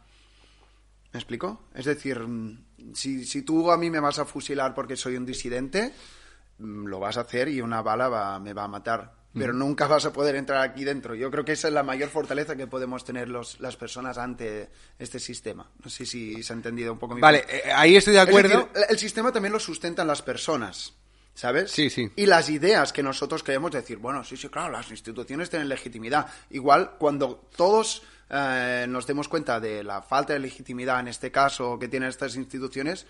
¿Me 1.11 1.19
explico? 1.19 1.63
Es 1.73 1.85
decir, 1.85 2.19
mm, 2.19 2.93
si, 2.93 3.25
si 3.25 3.41
tú 3.41 3.71
a 3.71 3.77
mí 3.77 3.89
me 3.89 3.99
vas 3.99 4.19
a 4.19 4.25
fusilar 4.25 4.73
porque 4.75 4.95
soy 4.95 5.17
un 5.17 5.25
disidente, 5.25 5.93
mm, 6.59 6.85
lo 6.85 6.99
vas 6.99 7.17
a 7.17 7.21
hacer 7.21 7.49
y 7.49 7.61
una 7.61 7.81
bala 7.81 8.07
va- 8.09 8.39
me 8.39 8.53
va 8.53 8.63
a 8.65 8.67
matar. 8.67 9.17
Pero 9.31 9.53
nunca 9.53 9.85
vas 9.85 10.05
a 10.05 10.11
poder 10.11 10.35
entrar 10.35 10.59
aquí 10.63 10.83
dentro. 10.83 11.13
Yo 11.13 11.29
creo 11.29 11.45
que 11.45 11.51
esa 11.51 11.67
es 11.67 11.73
la 11.73 11.83
mayor 11.83 12.09
fortaleza 12.09 12.55
que 12.55 12.65
podemos 12.65 13.05
tener 13.05 13.29
los, 13.29 13.59
las 13.59 13.77
personas 13.77 14.17
ante 14.17 14.69
este 14.97 15.19
sistema. 15.19 15.69
No 15.83 15.89
sé 15.91 16.07
si 16.07 16.41
se 16.41 16.51
ha 16.51 16.55
entendido 16.55 16.91
un 16.91 16.97
poco 16.97 17.13
mi 17.13 17.21
Vale, 17.21 17.41
punto. 17.41 17.53
eh, 17.55 17.71
ahí 17.71 17.95
estoy 17.95 18.13
de 18.15 18.21
Es 18.23 18.27
acuerdo. 18.27 18.49
decir, 18.73 18.85
el 18.89 18.97
sistema 18.97 19.31
también 19.31 19.53
lo 19.53 19.59
sustentan 19.59 20.07
las 20.07 20.23
personas, 20.23 20.95
¿sabes? 21.39 21.71
Sí, 21.71 21.89
sí. 21.89 22.11
Y 22.17 22.25
las 22.25 22.49
ideas 22.49 22.91
que 22.91 23.01
nosotros 23.01 23.43
queremos 23.43 23.71
decir, 23.71 23.97
bueno, 23.97 24.23
sí, 24.23 24.35
sí, 24.35 24.49
claro, 24.49 24.71
las 24.73 24.89
instituciones 24.91 25.49
tienen 25.49 25.69
legitimidad. 25.69 26.27
Igual, 26.49 26.97
cuando 26.99 27.47
todos 27.55 28.03
eh, 28.29 28.85
nos 28.89 29.07
demos 29.07 29.27
cuenta 29.29 29.59
de 29.59 29.83
la 29.83 30.01
falta 30.01 30.33
de 30.33 30.39
legitimidad, 30.39 30.99
en 30.99 31.07
este 31.07 31.31
caso, 31.31 31.79
que 31.79 31.87
tienen 31.87 32.09
estas 32.09 32.35
instituciones, 32.35 33.05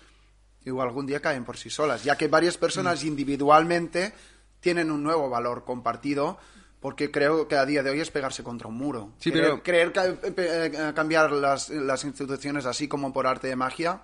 igual 0.64 0.86
algún 0.88 1.06
día 1.06 1.20
caen 1.20 1.44
por 1.44 1.56
sí 1.56 1.70
solas, 1.70 2.04
ya 2.04 2.16
que 2.16 2.28
varias 2.28 2.56
Mm. 2.56 2.60
personas 2.60 3.04
individualmente 3.04 4.12
tienen 4.60 4.90
un 4.90 5.02
nuevo 5.02 5.28
valor 5.28 5.64
compartido. 5.64 6.38
Porque 6.80 7.10
creo 7.10 7.46
que 7.46 7.56
a 7.56 7.66
día 7.66 7.82
de 7.82 7.90
hoy 7.90 8.00
es 8.00 8.10
pegarse 8.10 8.42
contra 8.42 8.66
un 8.66 8.74
muro. 8.78 9.12
Sí, 9.18 9.30
Querer- 9.30 9.42
pero- 9.50 9.62
Creer 9.62 9.92
ca- 9.92 10.06
eh, 10.06 10.16
eh, 10.38 10.92
cambiar 10.94 11.30
las, 11.30 11.68
las 11.68 12.04
instituciones 12.04 12.64
así 12.64 12.88
como 12.88 13.12
por 13.12 13.26
arte 13.26 13.48
de 13.48 13.56
magia, 13.56 14.00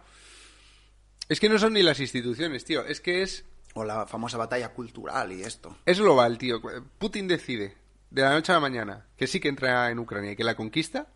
Es 1.28 1.40
que 1.40 1.48
no 1.48 1.58
son 1.58 1.72
ni 1.72 1.82
las 1.82 2.00
instituciones, 2.00 2.64
tío. 2.66 2.84
Es 2.84 3.00
que 3.00 3.22
es... 3.22 3.44
o 3.76 3.84
la 3.84 4.06
famosa 4.06 4.36
batalla 4.38 4.72
cultural 4.72 5.32
y 5.32 5.42
esto. 5.42 5.76
Es 5.84 6.00
global, 6.00 6.38
tío. 6.38 6.60
Putin 6.98 7.28
decide 7.28 7.76
de 8.10 8.22
la 8.22 8.30
noche 8.32 8.52
a 8.52 8.56
la 8.56 8.60
mañana 8.60 9.06
que 9.16 9.26
sí 9.26 9.38
que 9.38 9.48
entra 9.48 9.90
en 9.90 9.98
Ucrania 9.98 10.32
y 10.32 10.36
que 10.36 10.44
la 10.44 10.54
conquista. 10.56 11.06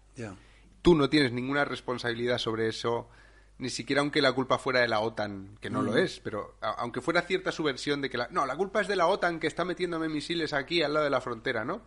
Tú 0.82 0.94
no 0.94 1.08
tienes 1.10 1.32
ninguna 1.32 1.64
responsabilidad 1.64 2.38
sobre 2.38 2.68
eso, 2.68 3.08
ni 3.58 3.68
siquiera 3.70 4.00
aunque 4.02 4.22
la 4.22 4.32
culpa 4.32 4.58
fuera 4.58 4.80
de 4.80 4.88
la 4.88 5.00
OTAN, 5.00 5.56
que 5.60 5.68
no 5.70 5.82
lo 5.82 5.96
es, 5.96 6.20
pero 6.20 6.56
a- 6.60 6.70
aunque 6.78 7.00
fuera 7.00 7.22
cierta 7.22 7.52
su 7.52 7.62
versión 7.62 8.00
de 8.00 8.08
que 8.10 8.16
la... 8.18 8.28
No, 8.30 8.44
la 8.46 8.56
culpa 8.56 8.80
es 8.80 8.88
de 8.88 8.96
la 8.96 9.06
OTAN 9.06 9.40
que 9.40 9.46
está 9.46 9.64
metiéndome 9.64 10.08
misiles 10.08 10.52
aquí 10.52 10.82
al 10.82 10.92
lado 10.94 11.04
de 11.04 11.10
la 11.10 11.20
frontera, 11.20 11.64
¿no? 11.64 11.82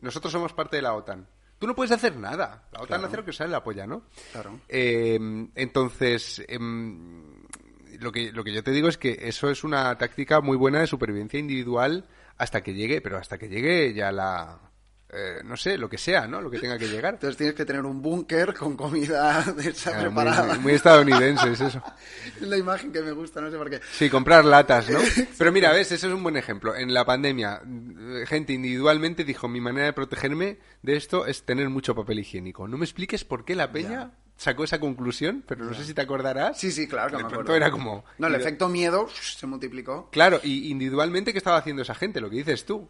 Nosotros 0.00 0.32
somos 0.32 0.52
parte 0.52 0.76
de 0.76 0.82
la 0.82 0.94
OTAN. 0.94 1.26
Tú 1.58 1.66
no 1.66 1.74
puedes 1.74 1.92
hacer 1.92 2.16
nada. 2.16 2.64
La 2.72 2.78
OTAN 2.80 2.86
Claro. 2.98 3.06
hace 3.06 3.16
lo 3.18 3.24
que 3.24 3.32
sale 3.32 3.50
la 3.50 3.62
polla, 3.64 3.86
¿no? 3.86 4.04
Claro. 4.32 4.60
Eh, 4.68 5.18
entonces, 5.54 6.42
em, 6.48 7.33
lo, 8.00 8.12
que, 8.12 8.32
lo 8.32 8.44
que 8.44 8.52
yo 8.52 8.62
te 8.62 8.70
digo 8.70 8.88
es 8.88 8.98
que 8.98 9.18
eso 9.22 9.50
es 9.50 9.64
una 9.64 9.96
táctica 9.98 10.40
muy 10.40 10.56
buena 10.56 10.80
de 10.80 10.86
supervivencia 10.86 11.38
individual 11.38 12.06
hasta 12.36 12.62
que 12.62 12.74
llegue, 12.74 13.00
pero 13.00 13.18
hasta 13.18 13.38
que 13.38 13.48
llegue 13.48 13.92
ya 13.94 14.10
la... 14.12 14.58
eh, 15.10 15.42
no 15.44 15.56
sé, 15.56 15.78
lo 15.78 15.88
que 15.88 15.98
sea, 15.98 16.26
¿no? 16.26 16.40
Lo 16.40 16.50
que 16.50 16.58
tenga 16.58 16.76
que 16.78 16.88
llegar. 16.88 17.14
Entonces 17.14 17.36
tienes 17.36 17.54
que 17.54 17.64
tener 17.64 17.82
un 17.84 18.02
búnker 18.02 18.52
con 18.54 18.76
comida 18.76 19.42
de 19.56 19.70
esa 19.70 19.96
Ah, 19.96 20.00
preparada. 20.00 20.54
muy 20.58 20.72
estadounidense 20.72 21.52
es 21.52 21.60
eso. 21.60 21.80
Es 22.40 22.48
la 22.48 22.56
imagen 22.56 22.90
que 22.92 23.00
me 23.02 23.12
gusta, 23.12 23.40
no 23.40 23.50
sé 23.50 23.56
por 23.56 23.70
qué. 23.70 23.80
Sí, 23.92 24.10
comprar 24.10 24.44
latas, 24.44 24.90
¿no? 24.90 24.98
Pero 25.38 25.52
mira, 25.52 25.72
ves, 25.72 25.92
eso 25.92 26.08
es 26.08 26.12
un 26.12 26.22
buen 26.24 26.36
ejemplo. 26.36 26.74
En 26.74 26.92
la 26.92 27.04
pandemia, 27.04 27.60
gente 28.26 28.52
individualmente 28.52 29.22
dijo, 29.24 29.46
mi 29.46 29.60
manera 29.60 29.86
de 29.86 29.92
protegerme 29.92 30.58
de 30.82 30.96
esto 30.96 31.26
es 31.26 31.44
tener 31.44 31.68
mucho 31.70 31.94
papel 31.94 32.18
higiénico. 32.18 32.66
No 32.66 32.76
me 32.78 32.84
expliques 32.84 33.24
por 33.24 33.44
qué 33.44 33.54
la 33.54 33.70
peña 33.70 34.10
sacó 34.36 34.64
esa 34.64 34.80
conclusión, 34.80 35.44
pero 35.46 35.64
no 35.64 35.74
sé 35.74 35.84
si 35.84 35.94
te 35.94 36.00
acordarás. 36.02 36.58
Sí, 36.58 36.72
sí, 36.72 36.86
claro 36.88 37.10
que 37.10 37.16
De 37.18 37.22
me 37.24 37.28
pronto 37.28 37.42
acuerdo. 37.52 37.56
era 37.66 37.70
como... 37.70 38.04
No, 38.18 38.26
el 38.26 38.34
efecto 38.34 38.68
miedo 38.68 39.08
se 39.20 39.46
multiplicó. 39.46 40.08
Claro, 40.10 40.40
y 40.42 40.70
individualmente, 40.70 41.32
¿qué 41.32 41.38
estaba 41.38 41.56
haciendo 41.58 41.82
esa 41.82 41.94
gente? 41.94 42.20
Lo 42.20 42.28
que 42.30 42.36
dices 42.36 42.64
tú. 42.66 42.88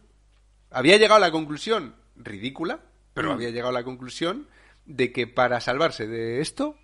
Había 0.71 0.97
llegado 0.97 1.15
a 1.15 1.19
la 1.19 1.31
conclusión 1.31 1.95
ridícula, 2.15 2.79
pero 3.13 3.29
Mm. 3.29 3.33
había 3.33 3.49
llegado 3.51 3.69
a 3.69 3.73
la 3.79 3.83
conclusión 3.83 4.47
de 4.85 5.11
que 5.11 5.27
para 5.27 5.61
salvarse 5.61 6.07
de 6.07 6.41
esto 6.41 6.77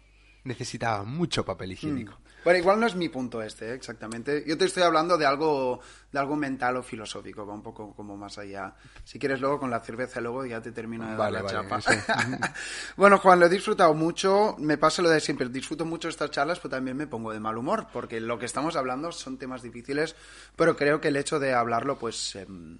necesitaba 0.43 1.03
mucho 1.03 1.43
papel 1.45 1.73
higiénico. 1.73 2.13
Mm. 2.13 2.20
Bueno, 2.43 2.59
igual 2.59 2.79
no 2.79 2.87
es 2.87 2.95
mi 2.95 3.09
punto 3.09 3.41
este, 3.41 3.69
¿eh? 3.69 3.73
exactamente. 3.73 4.43
Yo 4.47 4.57
te 4.57 4.65
estoy 4.65 4.83
hablando 4.83 5.17
de 5.17 5.25
algo, 5.25 5.79
de 6.11 6.19
algo 6.19 6.35
mental 6.35 6.77
o 6.77 6.83
filosófico, 6.83 7.45
va 7.45 7.53
un 7.53 7.61
poco 7.61 7.93
como 7.93 8.17
más 8.17 8.37
allá. 8.37 8.73
Si 9.03 9.19
quieres 9.19 9.39
luego 9.41 9.59
con 9.59 9.69
la 9.69 9.79
cerveza, 9.79 10.21
luego 10.21 10.45
ya 10.45 10.61
te 10.61 10.71
termino 10.71 11.05
de 11.05 11.15
dar 11.15 11.31
la 11.31 11.41
vale, 11.41 11.69
chapa. 11.69 11.79
bueno, 12.97 13.19
Juan, 13.19 13.39
lo 13.39 13.45
he 13.45 13.49
disfrutado 13.49 13.93
mucho. 13.93 14.55
Me 14.57 14.77
pasa 14.77 15.01
lo 15.01 15.09
de 15.09 15.19
siempre. 15.19 15.49
Disfruto 15.49 15.85
mucho 15.85 16.09
estas 16.09 16.31
charlas, 16.31 16.59
pero 16.59 16.71
también 16.71 16.97
me 16.97 17.07
pongo 17.07 17.31
de 17.31 17.39
mal 17.39 17.57
humor, 17.57 17.87
porque 17.93 18.19
lo 18.19 18.39
que 18.39 18.45
estamos 18.45 18.75
hablando 18.75 19.11
son 19.11 19.37
temas 19.37 19.61
difíciles, 19.61 20.15
pero 20.55 20.75
creo 20.75 20.99
que 20.99 21.09
el 21.09 21.17
hecho 21.17 21.39
de 21.39 21.53
hablarlo, 21.53 21.97
pues... 21.97 22.35
em, 22.35 22.79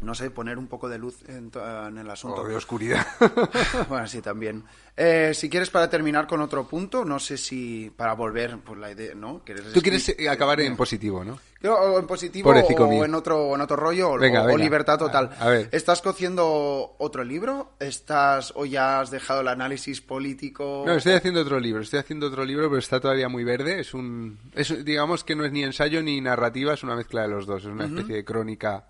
no 0.00 0.14
sé, 0.14 0.30
poner 0.30 0.58
un 0.58 0.66
poco 0.66 0.88
de 0.88 0.98
luz 0.98 1.16
en, 1.28 1.50
el 1.98 2.10
asunto. 2.10 2.42
O 2.42 2.48
de 2.48 2.56
oscuridad. 2.56 3.06
Bueno, 3.88 4.06
sí, 4.06 4.20
también. 4.22 4.64
Eh, 4.96 5.32
si 5.34 5.50
quieres, 5.50 5.70
para 5.70 5.90
terminar 5.90 6.26
con 6.26 6.40
otro 6.40 6.66
punto, 6.66 7.04
no 7.04 7.18
sé 7.18 7.36
si 7.36 7.92
para 7.94 8.14
volver 8.14 8.58
por 8.58 8.78
la 8.78 8.90
idea, 8.92 9.14
¿no? 9.14 9.42
¿Quieres 9.44 9.72
Tú 9.72 9.82
quieres 9.82 10.08
eh, 10.08 10.28
acabar 10.28 10.60
en 10.60 10.76
positivo, 10.76 11.24
¿no? 11.24 11.38
Creo, 11.60 11.74
o 11.76 11.98
en 11.98 12.06
positivo 12.06 12.50
o 12.50 12.88
mío. 12.88 13.04
en 13.04 13.14
otro, 13.14 13.54
en 13.54 13.60
otro 13.60 13.76
rollo 13.76 14.10
o- 14.12 14.18
Venga, 14.18 14.46
libertad 14.56 14.98
total. 14.98 15.30
A- 15.38 15.44
a 15.46 15.48
ver. 15.48 15.68
¿Estás 15.72 16.00
cociendo 16.02 16.94
otro 16.98 17.24
libro? 17.24 17.72
¿Estás 17.80 18.52
o 18.56 18.64
ya 18.66 19.00
has 19.00 19.10
dejado 19.10 19.40
el 19.40 19.48
análisis 19.48 20.00
político? 20.00 20.84
No, 20.86 20.94
estoy 20.94 21.14
haciendo 21.14 21.40
otro 21.40 21.58
libro, 21.58 21.82
estoy 21.82 21.98
haciendo 22.00 22.26
otro 22.28 22.44
libro, 22.44 22.68
pero 22.68 22.78
está 22.78 23.00
todavía 23.00 23.28
muy 23.28 23.44
verde. 23.44 23.80
Es 23.80 23.94
un, 23.94 24.38
es, 24.54 24.84
digamos 24.84 25.24
que 25.24 25.34
no 25.34 25.44
es 25.44 25.52
ni 25.52 25.62
ensayo 25.64 26.02
ni 26.02 26.20
narrativa, 26.20 26.74
es 26.74 26.82
una 26.82 26.96
mezcla 26.96 27.22
de 27.22 27.28
los 27.28 27.46
dos. 27.46 27.62
Es 27.64 27.68
una 27.70 27.86
especie 27.86 28.14
de 28.16 28.24
crónica, 28.24 28.86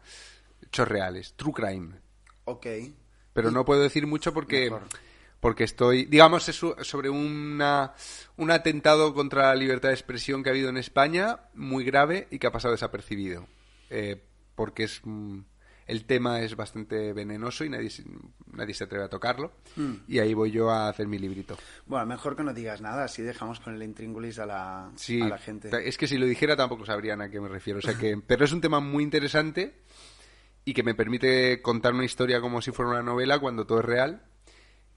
hechos 0.74 0.88
reales, 0.88 1.34
true 1.36 1.52
crime. 1.52 1.94
Ok. 2.46 2.66
Pero 3.32 3.50
no 3.50 3.64
puedo 3.64 3.82
decir 3.82 4.06
mucho 4.06 4.32
porque, 4.34 4.64
Mejor. 4.64 4.82
porque 5.40 5.64
estoy, 5.64 6.04
digamos, 6.06 6.48
es 6.48 6.56
sobre 6.56 7.08
una, 7.10 7.94
un 8.36 8.50
atentado 8.50 9.14
contra 9.14 9.48
la 9.48 9.54
libertad 9.54 9.88
de 9.88 9.94
expresión 9.94 10.42
que 10.42 10.50
ha 10.50 10.52
habido 10.52 10.68
en 10.68 10.76
España, 10.76 11.40
muy 11.54 11.84
grave 11.84 12.26
y 12.30 12.38
que 12.38 12.46
ha 12.46 12.52
pasado 12.52 12.72
desapercibido. 12.72 13.46
Eh, 13.90 14.20
porque 14.54 14.84
es, 14.84 15.00
mm, 15.04 15.40
el 15.86 16.04
tema 16.06 16.40
es 16.42 16.54
bastante 16.56 17.12
venenoso 17.12 17.64
y 17.64 17.70
nadie, 17.70 17.90
se- 17.90 18.04
nadie 18.52 18.72
se 18.74 18.84
atreve 18.84 19.04
a 19.04 19.08
tocarlo. 19.08 19.52
Y 20.08 20.18
ahí 20.20 20.32
voy 20.34 20.50
yo 20.52 20.70
a 20.70 20.88
hacer 20.88 21.06
mi 21.08 21.18
librito. 21.18 21.56
Bueno, 21.86 22.06
mejor 22.06 22.36
que 22.36 22.42
no 22.44 22.54
digas 22.54 22.80
nada, 22.80 23.04
así 23.04 23.22
dejamos 23.22 23.58
con 23.60 23.74
el 23.74 23.82
intríngulis 23.82 24.38
a 24.38 24.46
la, 24.46 24.90
Sí, 24.96 25.20
a 25.20 25.26
la 25.28 25.38
gente. 25.38 25.70
es 25.88 25.98
que 25.98 26.06
si 26.08 26.18
lo 26.18 26.26
dijera 26.26 26.56
tampoco 26.56 26.84
sabrían 26.86 27.20
a 27.20 27.28
qué 27.30 27.40
me 27.40 27.48
refiero. 27.48 27.80
O 27.80 27.82
sea 27.82 27.94
que, 27.98 28.16
pero 28.24 28.44
es 28.44 28.52
un 28.52 28.60
tema 28.60 28.78
muy 28.80 29.02
interesante 29.02 29.74
y 30.64 30.74
que 30.74 30.82
me 30.82 30.94
permite 30.94 31.60
contar 31.62 31.94
una 31.94 32.04
historia 32.04 32.40
como 32.40 32.62
si 32.62 32.72
fuera 32.72 32.92
una 32.92 33.02
novela 33.02 33.38
cuando 33.38 33.66
todo 33.66 33.80
es 33.80 33.84
real 33.84 34.22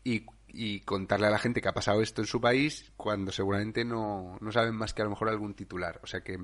y, 0.03 0.26
y 0.47 0.82
contarle 0.82 1.28
a 1.28 1.32
la 1.32 1.39
gente 1.39 1.61
que 1.61 1.68
ha 1.68 1.74
pasado 1.74 2.01
esto 2.01 2.22
en 2.22 2.28
su 2.28 2.39
país 2.39 2.91
cuando 2.95 3.32
seguramente 3.32 3.84
no, 3.84 4.38
no 4.39 4.51
saben 4.51 4.76
más 4.76 4.93
que 4.93 5.01
a 5.01 5.05
lo 5.05 5.11
mejor 5.11 5.30
algún 5.30 5.53
titular. 5.53 5.99
O 6.03 6.07
sea 6.07 6.22
que 6.22 6.39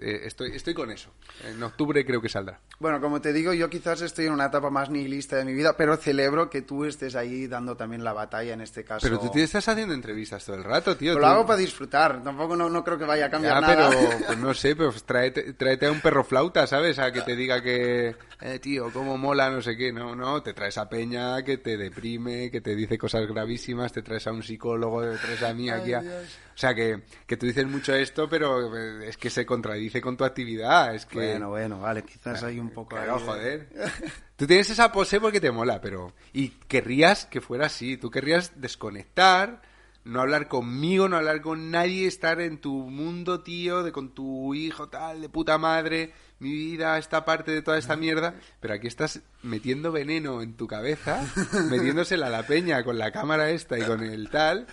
eh, 0.00 0.20
estoy, 0.24 0.52
estoy 0.54 0.74
con 0.74 0.90
eso. 0.90 1.10
En 1.44 1.62
octubre 1.62 2.04
creo 2.04 2.20
que 2.20 2.28
saldrá. 2.28 2.60
Bueno, 2.78 3.00
como 3.00 3.20
te 3.20 3.32
digo, 3.32 3.52
yo 3.52 3.68
quizás 3.68 4.00
estoy 4.02 4.26
en 4.26 4.32
una 4.32 4.46
etapa 4.46 4.70
más 4.70 4.90
nihilista 4.90 5.36
de 5.36 5.44
mi 5.44 5.52
vida, 5.54 5.76
pero 5.76 5.96
celebro 5.96 6.48
que 6.50 6.62
tú 6.62 6.84
estés 6.84 7.16
ahí 7.16 7.46
dando 7.46 7.76
también 7.76 8.04
la 8.04 8.12
batalla 8.12 8.54
en 8.54 8.60
este 8.60 8.84
caso. 8.84 9.06
Pero 9.06 9.18
tú 9.18 9.30
te 9.30 9.42
estás 9.42 9.68
haciendo 9.68 9.94
entrevistas 9.94 10.44
todo 10.44 10.56
el 10.56 10.64
rato, 10.64 10.96
tío. 10.96 11.12
Pues 11.14 11.20
lo 11.22 11.26
hago 11.28 11.46
para 11.46 11.58
disfrutar, 11.58 12.22
tampoco 12.22 12.54
no, 12.56 12.68
no 12.68 12.84
creo 12.84 12.98
que 12.98 13.04
vaya 13.04 13.26
a 13.26 13.30
cambiar 13.30 13.54
Ya, 13.54 13.60
nada. 13.60 13.90
pero 13.90 14.10
pues 14.26 14.38
no 14.38 14.54
sé, 14.54 14.76
pero 14.76 14.92
tráete, 15.04 15.52
tráete 15.54 15.86
a 15.86 15.92
un 15.92 16.00
perro 16.00 16.22
flauta, 16.24 16.66
¿sabes? 16.66 16.98
A 16.98 17.10
que 17.12 17.22
te 17.22 17.34
diga 17.34 17.62
que, 17.62 18.14
eh, 18.40 18.58
tío, 18.60 18.92
cómo 18.92 19.16
mola, 19.18 19.50
no 19.50 19.60
sé 19.62 19.76
qué. 19.76 19.92
No, 19.92 20.14
no, 20.14 20.42
te 20.42 20.52
traes 20.54 20.78
a 20.78 20.88
Peña 20.88 21.42
que 21.42 21.58
te 21.58 21.76
deprime, 21.76 22.50
que 22.50 22.60
te 22.60 22.74
dice 22.76 22.96
cosas 22.98 23.26
gravísimas, 23.26 23.92
te 23.92 24.02
traes 24.02 24.26
a 24.26 24.32
un 24.32 24.42
psicólogo, 24.42 25.02
te 25.02 25.16
traes 25.18 25.42
a 25.42 25.52
mí 25.54 25.68
aquí. 25.70 25.92
a- 25.94 26.00
O 26.00 26.60
sea, 26.60 26.74
que, 26.74 27.02
que 27.24 27.36
tú 27.36 27.46
dices 27.46 27.66
mucho 27.68 27.94
esto, 27.94 28.28
pero 28.28 28.76
eh, 28.76 29.08
es 29.08 29.16
que 29.16 29.30
se 29.30 29.46
contradice 29.46 29.87
con 30.02 30.16
tu 30.16 30.24
actividad. 30.24 30.94
Es 30.94 31.06
que. 31.06 31.18
Bueno, 31.18 31.50
bueno, 31.50 31.80
vale, 31.80 32.02
quizás 32.04 32.42
hay 32.42 32.58
un 32.58 32.70
poco 32.70 32.90
Claro, 32.96 33.14
ahí 33.14 33.20
de- 33.20 33.26
joder. 33.26 33.68
Tú 34.36 34.46
tienes 34.46 34.70
esa 34.70 34.92
pose 34.92 35.20
porque 35.20 35.40
te 35.40 35.50
mola, 35.50 35.80
pero... 35.80 36.12
Y 36.32 36.50
querrías 36.68 37.26
que 37.26 37.40
fuera 37.40 37.66
así. 37.66 37.96
Tú 37.96 38.08
querrías 38.10 38.52
desconectar, 38.60 39.62
no 40.04 40.20
hablar 40.20 40.46
conmigo, 40.46 41.08
no 41.08 41.16
hablar 41.16 41.40
con 41.40 41.70
nadie, 41.72 42.06
estar 42.06 42.40
en 42.40 42.58
tu 42.58 42.72
mundo, 42.72 43.40
tío, 43.40 43.82
de 43.82 43.90
con 43.90 44.14
tu 44.14 44.54
hijo, 44.54 44.88
tal, 44.88 45.22
de 45.22 45.28
puta 45.28 45.58
madre, 45.58 46.12
mi 46.38 46.52
vida, 46.52 46.98
esta 46.98 47.24
parte 47.24 47.50
de 47.50 47.62
toda 47.62 47.78
esta 47.78 47.96
mierda. 47.96 48.34
Pero 48.60 48.74
aquí 48.74 48.86
estás 48.86 49.20
metiendo 49.42 49.90
veneno 49.90 50.40
en 50.40 50.54
tu 50.56 50.68
cabeza, 50.68 51.20
metiéndosela 51.70 52.28
a 52.28 52.30
la 52.30 52.46
peña 52.46 52.84
con 52.84 52.96
la 52.96 53.10
cámara 53.10 53.50
esta 53.50 53.76
y 53.76 53.82
con 53.82 54.04
el 54.04 54.30
tal. 54.30 54.68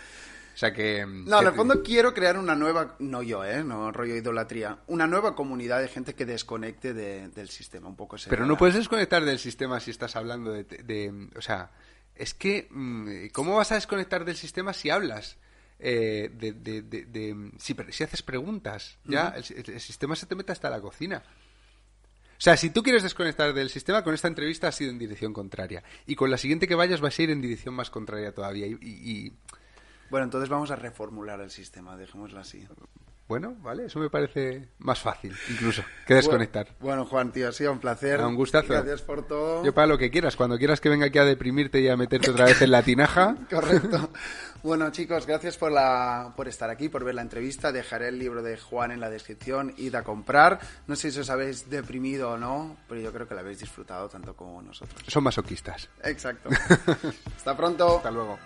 O 0.56 0.58
sea 0.58 0.72
que... 0.74 1.06
No, 1.06 1.38
que 1.40 1.44
en 1.44 1.48
el 1.50 1.54
fondo 1.54 1.84
quiero 1.84 2.14
crear 2.14 2.38
una 2.38 2.56
nueva, 2.56 2.96
no 3.00 3.22
yo, 3.22 3.44
¿eh? 3.44 3.62
No 3.62 3.92
rollo 3.92 4.16
idolatría, 4.16 4.80
una 4.88 5.06
nueva 5.06 5.36
comunidad 5.36 5.82
de 5.82 5.90
gente 5.90 6.16
que 6.16 6.26
desconecte 6.26 6.94
de- 6.94 7.28
del 7.28 7.50
sistema, 7.50 7.90
un 7.90 7.98
poco 7.98 8.16
ese 8.16 8.30
Pero 8.30 8.44
era- 8.44 8.48
no 8.48 8.58
puedes 8.58 8.76
desconectar 8.76 9.26
del 9.26 9.38
sistema 9.38 9.82
si 9.82 9.92
estás 9.92 10.16
hablando 10.16 10.54
de... 10.54 10.64
de- 10.64 11.30
o 11.36 11.42
sea, 11.42 11.72
es 12.16 12.34
que... 12.34 12.68
mm, 12.72 13.28
¿Cómo 13.34 13.56
vas 13.58 13.74
a 13.74 13.76
desconectar 13.76 14.24
del 14.24 14.38
sistema 14.38 14.72
si 14.74 14.90
hablas? 14.90 15.38
Eh, 15.78 16.32
de, 16.34 16.54
de- 16.54 16.82
de- 16.84 17.04
de- 17.06 17.52
si, 17.60 17.76
haces 18.04 18.22
preguntas, 18.22 18.98
ya 19.04 19.34
el, 19.36 19.44
el 19.74 19.82
sistema 19.82 20.16
se 20.16 20.26
te 20.26 20.36
mete 20.36 20.54
hasta 20.54 20.70
la 20.70 20.80
cocina. 20.80 21.22
O 22.38 22.42
sea, 22.42 22.56
si 22.58 22.70
tú 22.70 22.82
quieres 22.84 23.04
desconectar 23.04 23.54
del 23.54 23.70
sistema, 23.70 24.04
con 24.04 24.14
esta 24.14 24.28
entrevista 24.30 24.68
has 24.70 24.80
ido 24.82 24.92
en 24.92 25.00
dirección 25.00 25.34
contraria. 25.34 25.84
Y 26.06 26.16
con 26.16 26.30
la 26.32 26.38
siguiente 26.38 26.68
que 26.68 26.76
vayas 26.76 27.02
vas 27.02 27.18
a 27.20 27.24
ir 27.24 27.30
en 27.30 27.42
dirección 27.42 27.74
más 27.74 27.90
contraria 27.90 28.34
todavía. 28.34 28.68
Y, 28.68 28.74
y- 28.82 29.12
y, 29.12 29.34
Bueno, 30.10 30.26
entonces 30.26 30.50
vamos 30.50 30.72
a 30.72 30.76
reformular 30.76 31.40
el 31.42 31.50
sistema, 31.52 31.98
dejémoslo 31.98 32.40
así. 32.40 32.68
bueno, 33.28 33.56
vale, 33.62 33.86
eso 33.86 34.00
me 34.00 34.10
parece 34.10 34.70
más 34.78 35.00
fácil, 35.00 35.36
incluso, 35.50 35.84
que 36.06 36.14
desconectar. 36.14 36.68
Bueno, 36.80 37.06
Juan, 37.06 37.32
tío, 37.32 37.50
ha 37.50 37.52
sido 37.52 37.72
un 37.72 37.80
placer. 37.80 38.22
Ah, 38.22 38.28
un 38.28 38.36
gustazo. 38.36 38.74
Gracias 38.74 39.02
por 39.02 39.26
todo. 39.28 39.64
Yo 39.66 39.74
para 39.74 39.88
lo 39.88 39.98
que 39.98 40.12
quieras, 40.12 40.36
cuando 40.36 40.58
quieras 40.58 40.80
que 40.80 40.90
venga 40.90 41.08
aquí 41.08 41.18
a 41.18 41.26
deprimirte 41.26 41.82
y 41.82 41.88
a 41.90 41.98
meterte 41.98 42.30
otra 42.30 42.46
vez 42.46 42.62
en 42.62 42.72
la 42.72 42.84
tinaja, 42.84 43.36
Correcto. 43.50 44.10
Bueno, 44.62 44.90
chicos, 44.90 45.28
gracias 45.28 45.58
por, 45.58 45.72
la, 45.72 46.34
por 46.36 46.48
estar 46.48 46.72
aquí, 46.72 46.90
por 46.90 47.04
ver 47.04 47.14
la 47.14 47.22
entrevista. 47.22 47.72
Dejaré 47.72 48.08
el 48.08 48.18
libro 48.18 48.42
de 48.42 48.58
Juan 48.58 48.90
en 48.92 49.00
la 49.00 49.12
descripción. 49.12 49.74
Id 49.78 49.94
a 49.94 50.04
comprar. 50.04 50.60
No 50.88 50.96
sé 50.96 51.12
si 51.12 51.20
os 51.20 51.30
habéis 51.30 51.70
deprimido 51.70 52.32
o 52.32 52.38
no, 52.38 52.76
pero 52.90 53.00
yo 53.00 53.12
creo 53.14 53.28
que 53.28 53.36
lo 53.36 53.42
habéis 53.42 53.60
disfrutado 53.60 54.10
tanto 54.10 54.36
como 54.36 54.62
nosotros. 54.64 55.04
son 55.08 55.24
masoquistas. 55.24 55.88
Exacto. 56.04 56.50
Hasta 57.38 57.56
pronto. 57.56 57.98
Hasta 57.98 58.10
luego. 58.10 58.40